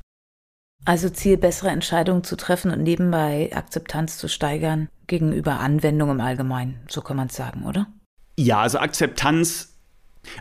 Also 0.85 1.09
Ziel, 1.09 1.37
bessere 1.37 1.69
Entscheidungen 1.69 2.23
zu 2.23 2.37
treffen 2.37 2.71
und 2.71 2.83
nebenbei 2.83 3.51
Akzeptanz 3.53 4.17
zu 4.17 4.29
steigern 4.29 4.87
gegenüber 5.07 5.59
Anwendung 5.59 6.11
im 6.11 6.21
Allgemeinen, 6.21 6.79
so 6.87 7.01
kann 7.01 7.17
man 7.17 7.27
es 7.27 7.35
sagen, 7.35 7.65
oder? 7.65 7.87
Ja, 8.37 8.61
also 8.61 8.79
Akzeptanz, 8.79 9.73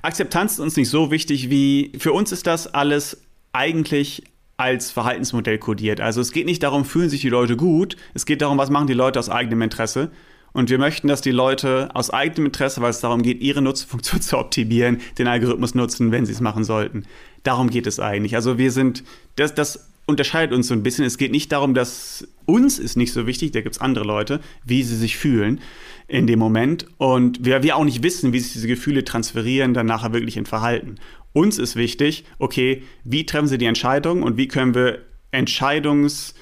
Akzeptanz 0.02 0.52
ist 0.52 0.60
uns 0.60 0.76
nicht 0.76 0.90
so 0.90 1.10
wichtig 1.10 1.50
wie, 1.50 1.92
für 1.98 2.12
uns 2.12 2.32
ist 2.32 2.46
das 2.46 2.72
alles 2.72 3.22
eigentlich 3.52 4.24
als 4.56 4.90
Verhaltensmodell 4.90 5.58
kodiert. 5.58 6.00
Also 6.00 6.20
es 6.20 6.32
geht 6.32 6.46
nicht 6.46 6.62
darum, 6.62 6.84
fühlen 6.84 7.10
sich 7.10 7.20
die 7.20 7.28
Leute 7.28 7.56
gut, 7.56 7.96
es 8.14 8.26
geht 8.26 8.42
darum, 8.42 8.58
was 8.58 8.70
machen 8.70 8.86
die 8.86 8.94
Leute 8.94 9.18
aus 9.18 9.28
eigenem 9.28 9.62
Interesse. 9.62 10.10
Und 10.56 10.70
wir 10.70 10.78
möchten, 10.78 11.06
dass 11.06 11.20
die 11.20 11.32
Leute 11.32 11.90
aus 11.92 12.08
eigenem 12.08 12.46
Interesse, 12.46 12.80
weil 12.80 12.88
es 12.88 13.00
darum 13.00 13.20
geht, 13.20 13.42
ihre 13.42 13.60
Nutzfunktion 13.60 14.20
zu 14.22 14.38
optimieren, 14.38 15.02
den 15.18 15.26
Algorithmus 15.26 15.74
nutzen, 15.74 16.12
wenn 16.12 16.24
sie 16.24 16.32
es 16.32 16.40
machen 16.40 16.64
sollten. 16.64 17.04
Darum 17.42 17.68
geht 17.68 17.86
es 17.86 18.00
eigentlich. 18.00 18.36
Also 18.36 18.56
wir 18.56 18.72
sind, 18.72 19.04
das, 19.34 19.54
das 19.54 19.90
unterscheidet 20.06 20.56
uns 20.56 20.68
so 20.68 20.72
ein 20.72 20.82
bisschen. 20.82 21.04
Es 21.04 21.18
geht 21.18 21.30
nicht 21.30 21.52
darum, 21.52 21.74
dass 21.74 22.26
uns 22.46 22.78
ist 22.78 22.96
nicht 22.96 23.12
so 23.12 23.26
wichtig, 23.26 23.52
da 23.52 23.60
gibt 23.60 23.74
es 23.74 23.82
andere 23.82 24.06
Leute, 24.06 24.40
wie 24.64 24.82
sie 24.82 24.96
sich 24.96 25.18
fühlen 25.18 25.60
in 26.08 26.26
dem 26.26 26.38
Moment. 26.38 26.86
Und 26.96 27.44
wir, 27.44 27.62
wir 27.62 27.76
auch 27.76 27.84
nicht 27.84 28.02
wissen, 28.02 28.32
wie 28.32 28.40
sich 28.40 28.54
diese 28.54 28.66
Gefühle 28.66 29.04
transferieren 29.04 29.74
dann 29.74 29.84
nachher 29.84 30.14
wirklich 30.14 30.38
in 30.38 30.46
Verhalten. 30.46 30.94
Uns 31.34 31.58
ist 31.58 31.76
wichtig, 31.76 32.24
okay, 32.38 32.82
wie 33.04 33.26
treffen 33.26 33.46
sie 33.46 33.58
die 33.58 33.66
Entscheidung 33.66 34.22
und 34.22 34.38
wie 34.38 34.48
können 34.48 34.74
wir 34.74 35.00
Entscheidungs- 35.32 36.32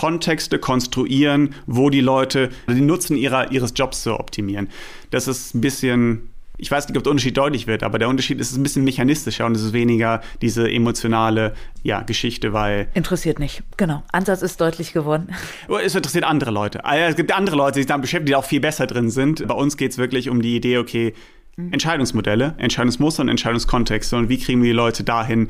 Kontexte 0.00 0.58
konstruieren, 0.58 1.54
wo 1.66 1.90
die 1.90 2.00
Leute 2.00 2.48
den 2.66 2.86
Nutzen 2.86 3.18
ihrer, 3.18 3.52
ihres 3.52 3.74
Jobs 3.76 4.02
zu 4.02 4.18
optimieren. 4.18 4.70
Das 5.10 5.28
ist 5.28 5.54
ein 5.54 5.60
bisschen 5.60 6.30
ich 6.56 6.70
weiß 6.70 6.88
nicht, 6.88 6.96
ob 6.96 7.04
der 7.04 7.10
Unterschied 7.10 7.36
deutlich 7.36 7.66
wird, 7.66 7.82
aber 7.82 7.98
der 7.98 8.08
Unterschied 8.08 8.38
ist 8.38 8.54
ein 8.54 8.62
bisschen 8.62 8.84
mechanistischer 8.84 9.46
und 9.46 9.56
es 9.56 9.62
ist 9.62 9.72
weniger 9.72 10.20
diese 10.42 10.70
emotionale 10.70 11.54
ja, 11.82 12.02
Geschichte, 12.02 12.52
weil. 12.52 12.88
Interessiert 12.92 13.38
nicht, 13.38 13.62
genau. 13.78 14.02
Ansatz 14.12 14.42
ist 14.42 14.60
deutlich 14.60 14.92
geworden. 14.92 15.34
Oh, 15.68 15.76
es 15.76 15.94
interessiert 15.94 16.24
andere 16.24 16.50
Leute. 16.50 16.84
Ah 16.84 16.96
es 16.96 17.16
gibt 17.16 17.32
andere 17.32 17.56
Leute, 17.56 17.74
die 17.74 17.80
sich 17.80 17.86
damit 17.86 18.02
beschäftigen, 18.02 18.26
die 18.26 18.36
auch 18.36 18.44
viel 18.44 18.60
besser 18.60 18.86
drin 18.86 19.10
sind. 19.10 19.46
Bei 19.46 19.54
uns 19.54 19.78
geht 19.78 19.92
es 19.92 19.98
wirklich 19.98 20.28
um 20.28 20.42
die 20.42 20.56
Idee, 20.56 20.78
okay, 20.78 21.14
mhm. 21.56 21.72
Entscheidungsmodelle, 21.72 22.54
Entscheidungsmuster 22.58 23.22
und 23.22 23.28
Entscheidungskontexte 23.28 24.16
und 24.16 24.28
wie 24.28 24.38
kriegen 24.38 24.62
wir 24.62 24.70
die 24.70 24.76
Leute 24.76 25.02
dahin, 25.02 25.48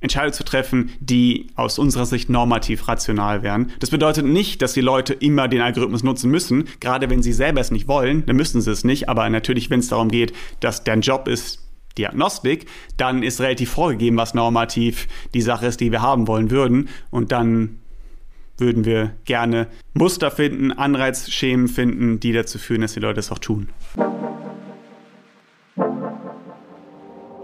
Entscheidungen 0.00 0.34
zu 0.34 0.44
treffen, 0.44 0.90
die 1.00 1.48
aus 1.54 1.78
unserer 1.78 2.04
Sicht 2.06 2.28
normativ 2.28 2.86
rational 2.86 3.42
wären. 3.42 3.72
Das 3.80 3.90
bedeutet 3.90 4.26
nicht, 4.26 4.60
dass 4.60 4.74
die 4.74 4.82
Leute 4.82 5.14
immer 5.14 5.48
den 5.48 5.62
Algorithmus 5.62 6.02
nutzen 6.02 6.30
müssen. 6.30 6.68
Gerade 6.80 7.08
wenn 7.08 7.22
sie 7.22 7.32
selber 7.32 7.60
es 7.60 7.70
nicht 7.70 7.88
wollen, 7.88 8.26
dann 8.26 8.36
müssen 8.36 8.60
sie 8.60 8.70
es 8.70 8.84
nicht. 8.84 9.08
Aber 9.08 9.28
natürlich, 9.30 9.70
wenn 9.70 9.80
es 9.80 9.88
darum 9.88 10.10
geht, 10.10 10.34
dass 10.60 10.84
deren 10.84 11.00
Job 11.00 11.28
ist, 11.28 11.62
Diagnostik, 11.96 12.66
dann 12.98 13.22
ist 13.22 13.40
relativ 13.40 13.70
vorgegeben, 13.70 14.18
was 14.18 14.34
normativ 14.34 15.08
die 15.32 15.40
Sache 15.40 15.66
ist, 15.66 15.80
die 15.80 15.92
wir 15.92 16.02
haben 16.02 16.28
wollen 16.28 16.50
würden. 16.50 16.90
Und 17.10 17.32
dann 17.32 17.78
würden 18.58 18.84
wir 18.84 19.12
gerne 19.24 19.66
Muster 19.94 20.30
finden, 20.30 20.72
Anreizschemen 20.72 21.68
finden, 21.68 22.20
die 22.20 22.32
dazu 22.32 22.58
führen, 22.58 22.82
dass 22.82 22.94
die 22.94 23.00
Leute 23.00 23.20
es 23.20 23.32
auch 23.32 23.38
tun. 23.38 23.70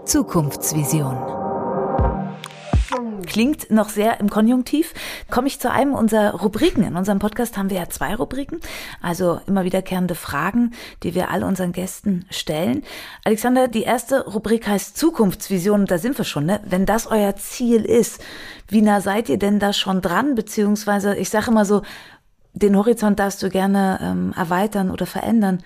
Zukunftsvision 0.05 1.42
klingt 3.33 3.71
noch 3.71 3.89
sehr 3.89 4.19
im 4.19 4.29
Konjunktiv, 4.29 4.93
komme 5.31 5.47
ich 5.47 5.59
zu 5.59 5.71
einem 5.71 5.95
unserer 5.95 6.35
Rubriken. 6.35 6.83
In 6.83 6.95
unserem 6.95 7.17
Podcast 7.17 7.57
haben 7.57 7.71
wir 7.71 7.77
ja 7.77 7.89
zwei 7.89 8.13
Rubriken, 8.13 8.59
also 9.01 9.41
immer 9.47 9.63
wiederkehrende 9.63 10.13
Fragen, 10.13 10.73
die 11.01 11.15
wir 11.15 11.31
all 11.31 11.43
unseren 11.43 11.71
Gästen 11.71 12.25
stellen. 12.29 12.83
Alexander, 13.25 13.67
die 13.67 13.81
erste 13.81 14.23
Rubrik 14.27 14.67
heißt 14.67 14.95
Zukunftsvision, 14.95 15.87
da 15.87 15.97
sind 15.97 16.15
wir 16.19 16.25
schon, 16.25 16.45
ne? 16.45 16.61
Wenn 16.63 16.85
das 16.85 17.07
euer 17.07 17.35
Ziel 17.35 17.83
ist, 17.85 18.21
wie 18.67 18.83
nah 18.83 19.01
seid 19.01 19.29
ihr 19.29 19.39
denn 19.39 19.57
da 19.57 19.73
schon 19.73 20.01
dran? 20.01 20.35
Beziehungsweise, 20.35 21.15
ich 21.15 21.31
sage 21.31 21.49
immer 21.49 21.65
so, 21.65 21.81
den 22.53 22.77
Horizont 22.77 23.17
darfst 23.19 23.41
du 23.41 23.49
gerne 23.49 23.97
ähm, 23.99 24.33
erweitern 24.37 24.91
oder 24.91 25.07
verändern. 25.07 25.63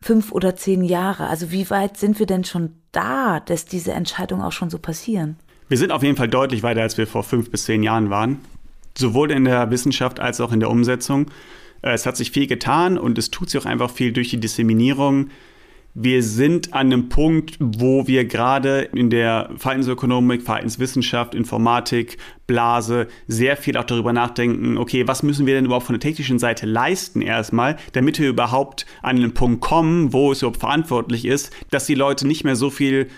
Fünf 0.00 0.32
oder 0.32 0.56
zehn 0.56 0.82
Jahre. 0.82 1.26
Also 1.26 1.50
wie 1.50 1.68
weit 1.68 1.98
sind 1.98 2.18
wir 2.18 2.26
denn 2.26 2.44
schon 2.44 2.74
da, 2.90 3.38
dass 3.40 3.66
diese 3.66 3.92
Entscheidungen 3.92 4.42
auch 4.42 4.50
schon 4.50 4.70
so 4.70 4.78
passieren? 4.78 5.36
Wir 5.72 5.78
sind 5.78 5.90
auf 5.90 6.02
jeden 6.02 6.18
Fall 6.18 6.28
deutlich 6.28 6.62
weiter, 6.62 6.82
als 6.82 6.98
wir 6.98 7.06
vor 7.06 7.24
fünf 7.24 7.50
bis 7.50 7.64
zehn 7.64 7.82
Jahren 7.82 8.10
waren. 8.10 8.40
Sowohl 8.94 9.30
in 9.30 9.44
der 9.44 9.70
Wissenschaft 9.70 10.20
als 10.20 10.38
auch 10.42 10.52
in 10.52 10.60
der 10.60 10.68
Umsetzung. 10.68 11.30
Äh, 11.80 11.94
es 11.94 12.04
hat 12.04 12.18
sich 12.18 12.30
viel 12.30 12.46
getan 12.46 12.98
und 12.98 13.16
es 13.16 13.30
tut 13.30 13.48
sich 13.48 13.58
auch 13.58 13.64
einfach 13.64 13.90
viel 13.90 14.12
durch 14.12 14.28
die 14.28 14.38
Disseminierung. 14.38 15.30
Wir 15.94 16.22
sind 16.22 16.74
an 16.74 16.92
einem 16.92 17.08
Punkt, 17.08 17.56
wo 17.58 18.06
wir 18.06 18.26
gerade 18.26 18.80
in 18.80 19.08
der 19.08 19.48
Verhaltensökonomik, 19.56 20.42
Verhaltenswissenschaft, 20.42 21.34
Informatik, 21.34 22.18
Blase 22.46 23.08
sehr 23.26 23.56
viel 23.56 23.78
auch 23.78 23.84
darüber 23.84 24.12
nachdenken, 24.12 24.76
okay, 24.76 25.08
was 25.08 25.22
müssen 25.22 25.46
wir 25.46 25.54
denn 25.54 25.64
überhaupt 25.64 25.86
von 25.86 25.94
der 25.94 26.00
technischen 26.00 26.38
Seite 26.38 26.66
leisten 26.66 27.22
erstmal, 27.22 27.78
damit 27.92 28.18
wir 28.18 28.28
überhaupt 28.28 28.84
an 29.00 29.16
einen 29.16 29.32
Punkt 29.32 29.62
kommen, 29.62 30.12
wo 30.12 30.32
es 30.32 30.42
überhaupt 30.42 30.60
verantwortlich 30.60 31.24
ist, 31.24 31.50
dass 31.70 31.86
die 31.86 31.94
Leute 31.94 32.26
nicht 32.26 32.44
mehr 32.44 32.56
so 32.56 32.68
viel 32.68 33.08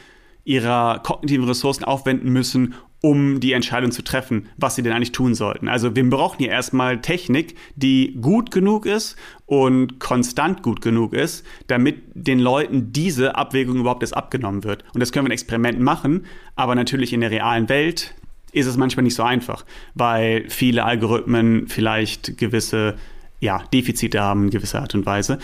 ihrer 0.44 1.00
kognitiven 1.00 1.46
Ressourcen 1.46 1.84
aufwenden 1.84 2.32
müssen, 2.32 2.74
um 3.04 3.38
die 3.38 3.52
Entscheidung 3.52 3.92
zu 3.92 4.02
treffen, 4.02 4.48
was 4.56 4.76
sie 4.76 4.82
denn 4.82 4.94
eigentlich 4.94 5.12
tun 5.12 5.34
sollten. 5.34 5.68
Also 5.68 5.94
wir 5.94 6.08
brauchen 6.08 6.38
hier 6.38 6.48
erstmal 6.48 7.02
Technik, 7.02 7.54
die 7.76 8.16
gut 8.18 8.50
genug 8.50 8.86
ist 8.86 9.16
und 9.44 10.00
konstant 10.00 10.62
gut 10.62 10.80
genug 10.80 11.12
ist, 11.12 11.44
damit 11.66 12.02
den 12.14 12.38
Leuten 12.38 12.92
diese 12.92 13.36
Abwägung 13.36 13.76
überhaupt 13.76 14.02
erst 14.02 14.16
abgenommen 14.16 14.64
wird. 14.64 14.84
Und 14.94 15.00
das 15.00 15.12
können 15.12 15.26
wir 15.26 15.28
in 15.28 15.34
Experimenten 15.34 15.84
machen, 15.84 16.24
aber 16.56 16.74
natürlich 16.74 17.12
in 17.12 17.20
der 17.20 17.30
realen 17.30 17.68
Welt 17.68 18.14
ist 18.52 18.66
es 18.66 18.78
manchmal 18.78 19.02
nicht 19.02 19.16
so 19.16 19.22
einfach, 19.22 19.66
weil 19.94 20.48
viele 20.48 20.84
Algorithmen 20.84 21.68
vielleicht 21.68 22.38
gewisse 22.38 22.94
ja, 23.40 23.62
Defizite 23.74 24.22
haben 24.22 24.44
in 24.44 24.50
gewisser 24.50 24.80
Art 24.80 24.94
und 24.94 25.04
Weise. 25.04 25.38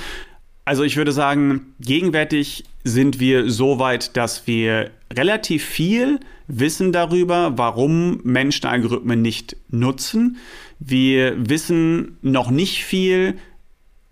Also 0.70 0.84
ich 0.84 0.96
würde 0.96 1.10
sagen, 1.10 1.74
gegenwärtig 1.80 2.62
sind 2.84 3.18
wir 3.18 3.50
so 3.50 3.80
weit, 3.80 4.16
dass 4.16 4.46
wir 4.46 4.92
relativ 5.12 5.64
viel 5.64 6.20
wissen 6.46 6.92
darüber, 6.92 7.58
warum 7.58 8.20
Menschen 8.22 8.66
Algorithmen 8.66 9.20
nicht 9.20 9.56
nutzen. 9.70 10.36
Wir 10.78 11.34
wissen 11.36 12.18
noch 12.22 12.52
nicht 12.52 12.84
viel 12.84 13.34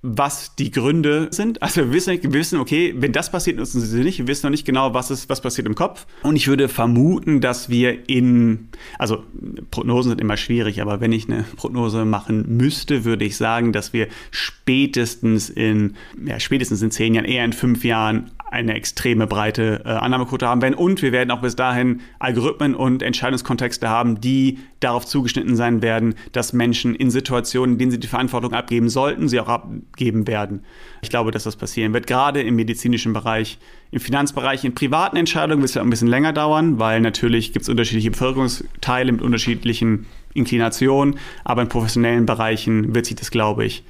was 0.00 0.54
die 0.54 0.70
Gründe 0.70 1.28
sind. 1.32 1.60
Also 1.60 1.80
wir 1.80 1.92
wissen, 1.92 2.22
wir 2.22 2.32
wissen, 2.32 2.60
okay, 2.60 2.94
wenn 2.96 3.12
das 3.12 3.32
passiert, 3.32 3.56
nutzen 3.56 3.80
sie 3.80 3.86
sie 3.88 4.04
nicht. 4.04 4.18
Wir 4.18 4.28
wissen 4.28 4.46
noch 4.46 4.50
nicht 4.52 4.64
genau, 4.64 4.94
was 4.94 5.10
ist, 5.10 5.28
was 5.28 5.40
passiert 5.40 5.66
im 5.66 5.74
Kopf. 5.74 6.06
Und 6.22 6.36
ich 6.36 6.46
würde 6.46 6.68
vermuten, 6.68 7.40
dass 7.40 7.68
wir 7.68 8.08
in, 8.08 8.68
also 8.98 9.24
Prognosen 9.72 10.10
sind 10.10 10.20
immer 10.20 10.36
schwierig, 10.36 10.80
aber 10.80 11.00
wenn 11.00 11.10
ich 11.10 11.28
eine 11.28 11.44
Prognose 11.56 12.04
machen 12.04 12.56
müsste, 12.56 13.04
würde 13.04 13.24
ich 13.24 13.36
sagen, 13.36 13.72
dass 13.72 13.92
wir 13.92 14.06
spätestens 14.30 15.50
in, 15.50 15.94
ja, 16.24 16.38
spätestens 16.38 16.80
in 16.80 16.92
zehn 16.92 17.14
Jahren, 17.14 17.24
eher 17.24 17.44
in 17.44 17.52
fünf 17.52 17.84
Jahren 17.84 18.30
eine 18.50 18.74
extreme 18.74 19.26
breite 19.26 19.82
äh, 19.84 19.88
Annahmequote 19.88 20.46
haben 20.46 20.62
werden. 20.62 20.74
Und 20.74 21.02
wir 21.02 21.12
werden 21.12 21.30
auch 21.30 21.40
bis 21.40 21.56
dahin 21.56 22.00
Algorithmen 22.18 22.74
und 22.74 23.02
Entscheidungskontexte 23.02 23.88
haben, 23.88 24.20
die 24.20 24.58
darauf 24.80 25.04
zugeschnitten 25.04 25.56
sein 25.56 25.82
werden, 25.82 26.14
dass 26.32 26.52
Menschen 26.52 26.94
in 26.94 27.10
Situationen, 27.10 27.74
in 27.74 27.78
denen 27.78 27.90
sie 27.90 28.00
die 28.00 28.06
Verantwortung 28.06 28.54
abgeben 28.54 28.88
sollten, 28.88 29.28
sie 29.28 29.40
auch 29.40 29.48
abgeben 29.48 30.26
werden. 30.26 30.64
Ich 31.02 31.10
glaube, 31.10 31.30
dass 31.30 31.44
das 31.44 31.56
passieren 31.56 31.92
wird, 31.92 32.06
gerade 32.06 32.42
im 32.42 32.56
medizinischen 32.56 33.12
Bereich. 33.12 33.58
Im 33.90 34.00
Finanzbereich, 34.00 34.64
in 34.64 34.74
privaten 34.74 35.16
Entscheidungen 35.16 35.62
wird 35.62 35.70
es 35.70 35.74
ja 35.74 35.82
ein 35.82 35.90
bisschen 35.90 36.08
länger 36.08 36.32
dauern, 36.32 36.78
weil 36.78 37.00
natürlich 37.00 37.52
gibt 37.52 37.62
es 37.62 37.68
unterschiedliche 37.68 38.10
Bevölkerungsteile 38.10 39.12
mit 39.12 39.22
unterschiedlichen 39.22 40.06
Inklinationen, 40.34 41.18
aber 41.44 41.62
in 41.62 41.68
professionellen 41.68 42.26
Bereichen 42.26 42.94
wird 42.94 43.06
sich 43.06 43.16
das, 43.16 43.30
glaube 43.30 43.64
ich, 43.64 43.84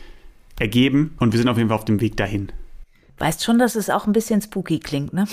ergeben 0.58 1.14
und 1.18 1.32
wir 1.32 1.38
sind 1.38 1.48
auf 1.48 1.56
jeden 1.56 1.68
Fall 1.68 1.78
auf 1.78 1.84
dem 1.84 2.00
Weg 2.00 2.16
dahin. 2.16 2.52
Weißt 3.18 3.44
schon, 3.44 3.59
dass 3.59 3.74
es 3.74 3.90
auch 3.90 4.07
ein 4.07 4.12
bisschen 4.12 4.40
spooky 4.40 4.78
klingt, 4.78 5.12
ne? 5.12 5.26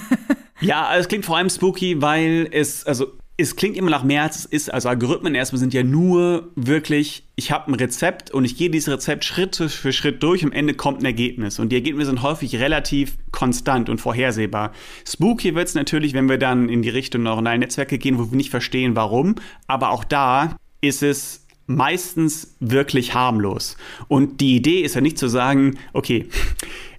ja, 0.60 0.94
es 0.96 1.08
klingt 1.08 1.24
vor 1.24 1.36
allem 1.36 1.50
spooky, 1.50 2.00
weil 2.00 2.48
es, 2.50 2.86
also 2.86 3.18
es 3.40 3.54
klingt 3.54 3.76
immer 3.76 3.90
nach 3.90 4.02
mehr, 4.02 4.24
als 4.24 4.40
es 4.40 4.44
ist. 4.46 4.74
Also 4.74 4.88
Algorithmen 4.88 5.34
erstmal 5.36 5.60
sind 5.60 5.72
ja 5.72 5.84
nur 5.84 6.50
wirklich, 6.56 7.22
ich 7.36 7.52
habe 7.52 7.70
ein 7.70 7.74
Rezept 7.74 8.32
und 8.32 8.44
ich 8.44 8.56
gehe 8.56 8.68
dieses 8.68 8.92
Rezept 8.92 9.24
Schritt 9.24 9.54
für 9.54 9.92
Schritt 9.92 10.24
durch 10.24 10.42
am 10.42 10.50
Ende 10.50 10.74
kommt 10.74 11.00
ein 11.02 11.04
Ergebnis. 11.04 11.60
Und 11.60 11.68
die 11.68 11.76
Ergebnisse 11.76 12.10
sind 12.10 12.22
häufig 12.22 12.56
relativ 12.56 13.16
konstant 13.30 13.88
und 13.88 14.00
vorhersehbar. 14.00 14.72
Spooky 15.06 15.54
wird 15.54 15.68
es 15.68 15.74
natürlich, 15.74 16.14
wenn 16.14 16.28
wir 16.28 16.36
dann 16.36 16.68
in 16.68 16.82
die 16.82 16.88
Richtung 16.88 17.22
neuronale 17.22 17.60
Netzwerke 17.60 17.98
gehen, 17.98 18.18
wo 18.18 18.28
wir 18.28 18.36
nicht 18.36 18.50
verstehen, 18.50 18.96
warum. 18.96 19.36
Aber 19.68 19.90
auch 19.90 20.02
da 20.02 20.56
ist 20.80 21.04
es 21.04 21.46
meistens 21.68 22.56
wirklich 22.58 23.14
harmlos. 23.14 23.76
Und 24.08 24.40
die 24.40 24.56
Idee 24.56 24.80
ist 24.80 24.96
ja 24.96 25.00
nicht 25.00 25.18
zu 25.18 25.28
sagen, 25.28 25.78
okay, 25.92 26.28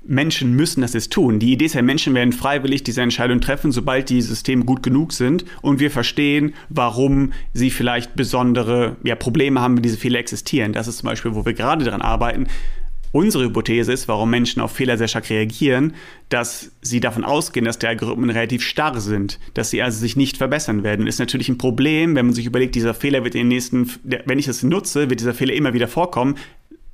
Menschen 0.09 0.55
müssen 0.55 0.81
das 0.81 0.93
jetzt 0.93 1.13
tun. 1.13 1.37
Die 1.39 1.53
Idee 1.53 1.65
ist 1.65 1.75
ja, 1.75 1.83
Menschen 1.83 2.15
werden 2.15 2.33
freiwillig 2.33 2.83
diese 2.83 3.03
Entscheidung 3.03 3.41
treffen, 3.41 3.71
sobald 3.71 4.09
die 4.09 4.21
Systeme 4.21 4.65
gut 4.65 4.81
genug 4.81 5.13
sind 5.13 5.45
und 5.61 5.79
wir 5.79 5.91
verstehen, 5.91 6.55
warum 6.69 7.31
sie 7.53 7.69
vielleicht 7.69 8.15
besondere 8.15 8.97
ja, 9.03 9.15
Probleme 9.15 9.61
haben, 9.61 9.75
wenn 9.75 9.83
diese 9.83 9.97
Fehler 9.97 10.17
existieren. 10.17 10.73
Das 10.73 10.87
ist 10.87 10.97
zum 10.97 11.09
Beispiel, 11.09 11.35
wo 11.35 11.45
wir 11.45 11.53
gerade 11.53 11.85
daran 11.85 12.01
arbeiten. 12.01 12.47
Unsere 13.11 13.45
Hypothese 13.45 13.91
ist, 13.91 14.07
warum 14.07 14.29
Menschen 14.29 14.61
auf 14.61 14.71
Fehler 14.71 14.97
sehr 14.97 15.07
stark 15.07 15.29
reagieren, 15.29 15.93
dass 16.29 16.71
sie 16.81 16.99
davon 16.99 17.23
ausgehen, 17.23 17.65
dass 17.65 17.79
die 17.79 17.87
Algorithmen 17.87 18.29
relativ 18.29 18.63
starr 18.63 18.99
sind, 19.01 19.39
dass 19.55 19.71
sie 19.71 19.81
also 19.81 19.99
sich 19.99 20.15
nicht 20.15 20.37
verbessern 20.37 20.83
werden. 20.83 21.07
Ist 21.07 21.19
natürlich 21.19 21.49
ein 21.49 21.57
Problem, 21.57 22.15
wenn 22.15 22.27
man 22.27 22.35
sich 22.35 22.45
überlegt, 22.45 22.75
dieser 22.75 22.93
Fehler 22.93 23.23
wird 23.23 23.33
in 23.35 23.41
den 23.41 23.47
nächsten, 23.47 23.91
wenn 24.03 24.39
ich 24.39 24.45
das 24.45 24.61
nutze, 24.61 25.09
wird 25.09 25.19
dieser 25.19 25.33
Fehler 25.33 25.53
immer 25.53 25.73
wieder 25.73 25.87
vorkommen 25.87 26.35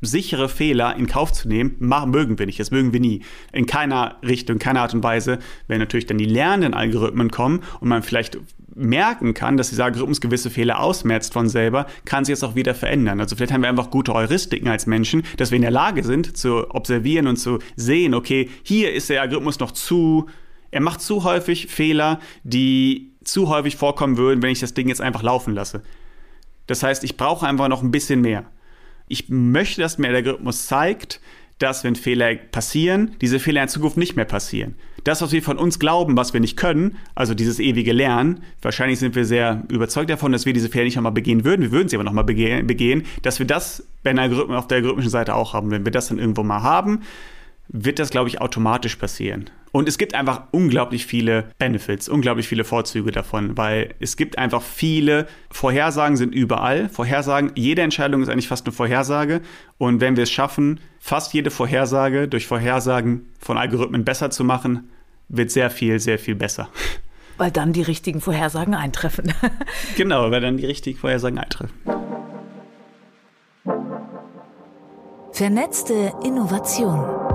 sichere 0.01 0.49
Fehler 0.49 0.95
in 0.95 1.07
Kauf 1.07 1.31
zu 1.31 1.47
nehmen, 1.47 1.75
mögen 1.79 2.37
wir 2.37 2.45
nicht, 2.45 2.59
das 2.59 2.71
mögen 2.71 2.93
wir 2.93 2.99
nie. 2.99 3.21
In 3.51 3.65
keiner 3.65 4.17
Richtung, 4.23 4.55
in 4.55 4.59
keiner 4.59 4.81
Art 4.81 4.93
und 4.93 5.03
Weise. 5.03 5.39
Wenn 5.67 5.79
natürlich 5.79 6.05
dann 6.05 6.17
die 6.17 6.25
lernenden 6.25 6.73
Algorithmen 6.73 7.31
kommen 7.31 7.61
und 7.79 7.89
man 7.89 8.03
vielleicht 8.03 8.37
merken 8.75 9.33
kann, 9.33 9.57
dass 9.57 9.69
dieser 9.69 9.85
Algorithmus 9.85 10.21
gewisse 10.21 10.49
Fehler 10.49 10.79
ausmerzt 10.81 11.33
von 11.33 11.47
selber, 11.47 11.87
kann 12.03 12.25
sich 12.25 12.33
das 12.33 12.43
auch 12.43 12.55
wieder 12.55 12.75
verändern. 12.75 13.19
Also 13.21 13.35
vielleicht 13.35 13.53
haben 13.53 13.61
wir 13.61 13.69
einfach 13.69 13.89
gute 13.89 14.13
Heuristiken 14.13 14.67
als 14.67 14.85
Menschen, 14.85 15.23
dass 15.37 15.51
wir 15.51 15.55
in 15.55 15.61
der 15.61 15.71
Lage 15.71 16.03
sind 16.03 16.37
zu 16.37 16.69
observieren 16.71 17.27
und 17.27 17.37
zu 17.37 17.59
sehen, 17.77 18.13
okay, 18.13 18.49
hier 18.63 18.93
ist 18.93 19.09
der 19.09 19.21
Algorithmus 19.21 19.59
noch 19.59 19.71
zu, 19.71 20.27
er 20.71 20.81
macht 20.81 21.01
zu 21.01 21.23
häufig 21.23 21.67
Fehler, 21.67 22.19
die 22.43 23.13
zu 23.23 23.47
häufig 23.49 23.77
vorkommen 23.77 24.17
würden, 24.17 24.43
wenn 24.43 24.51
ich 24.51 24.59
das 24.59 24.73
Ding 24.73 24.89
jetzt 24.89 25.01
einfach 25.01 25.23
laufen 25.23 25.53
lasse. 25.53 25.81
Das 26.67 26.83
heißt, 26.83 27.03
ich 27.03 27.15
brauche 27.15 27.47
einfach 27.47 27.69
noch 27.69 27.81
ein 27.81 27.91
bisschen 27.91 28.21
mehr. 28.21 28.45
Ich 29.07 29.29
möchte, 29.29 29.81
dass 29.81 29.97
mir 29.97 30.07
der 30.07 30.17
Algorithmus 30.17 30.67
zeigt, 30.67 31.19
dass 31.59 31.83
wenn 31.83 31.95
Fehler 31.95 32.35
passieren, 32.35 33.15
diese 33.21 33.39
Fehler 33.39 33.63
in 33.63 33.69
Zukunft 33.69 33.97
nicht 33.97 34.15
mehr 34.15 34.25
passieren. 34.25 34.75
Das, 35.05 35.21
was 35.21 35.31
wir 35.31 35.43
von 35.43 35.57
uns 35.57 35.79
glauben, 35.79 36.17
was 36.17 36.33
wir 36.33 36.41
nicht 36.41 36.57
können, 36.57 36.97
also 37.13 37.33
dieses 37.33 37.59
ewige 37.59 37.93
Lernen, 37.93 38.41
wahrscheinlich 38.61 38.99
sind 38.99 39.15
wir 39.15 39.23
sehr 39.23 39.63
überzeugt 39.69 40.09
davon, 40.09 40.31
dass 40.31 40.45
wir 40.45 40.53
diese 40.53 40.67
Fehler 40.69 40.85
nicht 40.85 40.95
nochmal 40.95 41.11
begehen 41.11 41.45
würden, 41.45 41.61
wir 41.61 41.71
würden 41.71 41.87
sie 41.87 41.95
aber 41.95 42.03
nochmal 42.03 42.23
begehen, 42.23 43.03
dass 43.21 43.39
wir 43.39 43.45
das 43.45 43.87
auf 44.03 44.67
der 44.67 44.77
algorithmischen 44.77 45.11
Seite 45.11 45.35
auch 45.35 45.53
haben. 45.53 45.71
Wenn 45.71 45.85
wir 45.85 45.91
das 45.91 46.07
dann 46.07 46.19
irgendwo 46.19 46.43
mal 46.43 46.63
haben, 46.63 47.03
wird 47.67 47.99
das, 47.99 48.09
glaube 48.09 48.29
ich, 48.29 48.41
automatisch 48.41 48.95
passieren. 48.95 49.49
Und 49.75 49.89
es 49.89 49.97
gibt 49.97 50.15
einfach 50.15 50.43
unglaublich 50.51 51.05
viele 51.05 51.49
Benefits, 51.57 52.07
unglaublich 52.07 52.47
viele 52.47 52.63
Vorzüge 52.63 53.11
davon, 53.11 53.57
weil 53.57 53.93
es 53.99 54.15
gibt 54.15 54.37
einfach 54.37 54.61
viele 54.61 55.27
Vorhersagen 55.51 56.15
sind 56.15 56.33
überall. 56.33 56.87
Vorhersagen, 56.87 57.51
jede 57.55 57.81
Entscheidung 57.81 58.21
ist 58.21 58.29
eigentlich 58.29 58.47
fast 58.47 58.65
eine 58.65 58.71
Vorhersage. 58.71 59.41
Und 59.77 59.99
wenn 59.99 60.15
wir 60.15 60.23
es 60.23 60.31
schaffen, 60.31 60.79
fast 61.01 61.33
jede 61.33 61.51
Vorhersage 61.51 62.29
durch 62.29 62.47
Vorhersagen 62.47 63.25
von 63.37 63.57
Algorithmen 63.57 64.05
besser 64.05 64.29
zu 64.29 64.45
machen, 64.45 64.89
wird 65.27 65.51
sehr 65.51 65.69
viel, 65.69 65.99
sehr 65.99 66.19
viel 66.19 66.35
besser. 66.35 66.69
Weil 67.37 67.51
dann 67.51 67.73
die 67.73 67.81
richtigen 67.81 68.21
Vorhersagen 68.21 68.75
eintreffen. 68.75 69.33
genau, 69.97 70.31
weil 70.31 70.39
dann 70.39 70.55
die 70.55 70.65
richtigen 70.65 70.97
Vorhersagen 70.97 71.37
eintreffen. 71.37 71.75
Vernetzte 75.33 76.13
Innovation. 76.23 77.34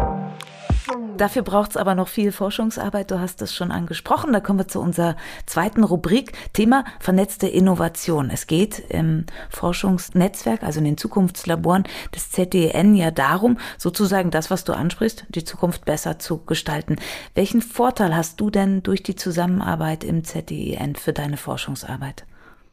Dafür 1.16 1.42
braucht 1.42 1.70
es 1.70 1.76
aber 1.76 1.94
noch 1.94 2.09
viel 2.09 2.33
Forschungsarbeit. 2.33 3.11
Du 3.11 3.20
hast 3.20 3.42
es 3.42 3.55
schon 3.55 3.70
angesprochen. 3.70 4.33
Da 4.33 4.40
kommen 4.40 4.59
wir 4.59 4.68
zu 4.68 4.81
unserer 4.81 5.16
zweiten 5.46 5.85
Rubrik. 5.85 6.33
Thema 6.53 6.85
vernetzte 6.98 7.46
Innovation. 7.46 8.31
Es 8.31 8.46
geht 8.46 8.79
im 8.88 9.26
Forschungsnetzwerk, 9.50 10.62
also 10.62 10.79
in 10.79 10.85
den 10.85 10.96
Zukunftslaboren 10.98 11.85
des 12.14 12.31
ZDN 12.31 12.94
ja 12.94 13.11
darum, 13.11 13.59
sozusagen 13.79 14.31
das, 14.31 14.50
was 14.50 14.64
du 14.64 14.72
ansprichst, 14.72 15.26
die 15.29 15.44
Zukunft 15.44 15.85
besser 15.85 16.18
zu 16.18 16.38
gestalten. 16.44 16.96
Welchen 17.35 17.62
Vorteil 17.62 18.16
hast 18.16 18.40
du 18.40 18.50
denn 18.50 18.83
durch 18.83 19.03
die 19.03 19.16
Zusammenarbeit 19.16 20.05
im 20.05 20.24
ZDN 20.24 20.96
für 20.96 21.12
deine 21.12 21.37
Forschungsarbeit? 21.37 22.24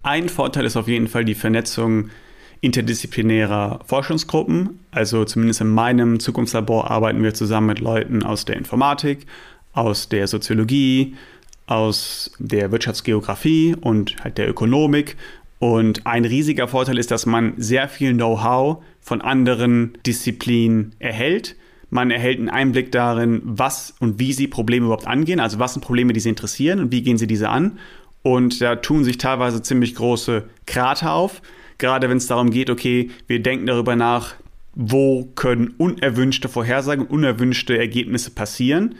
Ein 0.03 0.29
Vorteil 0.29 0.65
ist 0.65 0.77
auf 0.77 0.87
jeden 0.87 1.07
Fall 1.07 1.25
die 1.25 1.35
Vernetzung 1.35 2.09
interdisziplinärer 2.61 3.79
Forschungsgruppen. 3.85 4.79
Also 4.91 5.25
zumindest 5.25 5.61
in 5.61 5.69
meinem 5.69 6.19
Zukunftslabor 6.19 6.89
arbeiten 6.89 7.23
wir 7.23 7.33
zusammen 7.33 7.67
mit 7.67 7.79
Leuten 7.79 8.23
aus 8.23 8.45
der 8.45 8.57
Informatik, 8.57 9.25
aus 9.73 10.09
der 10.09 10.27
Soziologie, 10.27 11.15
aus 11.67 12.31
der 12.39 12.71
Wirtschaftsgeografie 12.71 13.75
und 13.79 14.15
halt 14.23 14.37
der 14.37 14.49
Ökonomik. 14.49 15.17
Und 15.59 16.05
ein 16.05 16.25
riesiger 16.25 16.67
Vorteil 16.67 16.97
ist, 16.97 17.11
dass 17.11 17.25
man 17.25 17.53
sehr 17.57 17.89
viel 17.89 18.13
Know-how 18.13 18.83
von 19.01 19.21
anderen 19.21 19.97
Disziplinen 20.05 20.95
erhält. 20.99 21.55
Man 21.89 22.11
erhält 22.11 22.39
einen 22.39 22.49
Einblick 22.49 22.91
darin, 22.91 23.41
was 23.43 23.95
und 23.99 24.19
wie 24.19 24.33
sie 24.33 24.47
Probleme 24.47 24.85
überhaupt 24.85 25.07
angehen, 25.07 25.39
also 25.39 25.57
was 25.57 25.73
sind 25.73 25.81
Probleme, 25.83 26.13
die 26.13 26.19
sie 26.19 26.29
interessieren 26.29 26.79
und 26.79 26.91
wie 26.91 27.01
gehen 27.01 27.17
sie 27.17 27.27
diese 27.27 27.49
an. 27.49 27.79
Und 28.23 28.61
da 28.61 28.75
tun 28.75 29.05
sich 29.05 29.17
teilweise 29.17 29.61
ziemlich 29.61 29.95
große 29.95 30.43
Krater 30.65 31.13
auf 31.13 31.41
gerade 31.77 32.09
wenn 32.09 32.17
es 32.17 32.27
darum 32.27 32.51
geht, 32.51 32.69
okay, 32.69 33.11
wir 33.27 33.41
denken 33.41 33.65
darüber 33.65 33.95
nach, 33.95 34.35
wo 34.73 35.25
können 35.35 35.73
unerwünschte 35.77 36.49
Vorhersagen, 36.49 37.07
unerwünschte 37.07 37.77
Ergebnisse 37.77 38.31
passieren. 38.31 38.95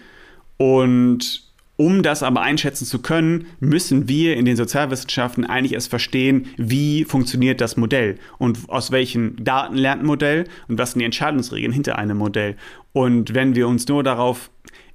Und 0.57 1.46
um 1.77 2.03
das 2.03 2.23
aber 2.23 2.41
einschätzen 2.41 2.85
zu 2.85 3.01
können, 3.01 3.45
müssen 3.59 4.09
wir 4.09 4.35
in 4.35 4.45
den 4.45 4.57
Sozialwissenschaften 4.57 5.45
eigentlich 5.45 5.73
erst 5.73 5.89
verstehen, 5.89 6.47
wie 6.57 7.05
funktioniert 7.05 7.61
das 7.61 7.77
Modell 7.77 8.17
und 8.39 8.67
aus 8.67 8.91
welchen 8.91 9.43
Daten 9.43 9.75
lernt 9.75 10.01
ein 10.01 10.07
Modell 10.07 10.45
und 10.67 10.77
was 10.77 10.91
sind 10.91 10.99
die 10.99 11.05
Entscheidungsregeln 11.05 11.71
hinter 11.71 11.97
einem 11.97 12.17
Modell. 12.17 12.57
Und 12.93 13.35
wenn 13.35 13.55
wir 13.55 13.67
uns 13.67 13.87
nur 13.87 14.03
darauf 14.03 14.49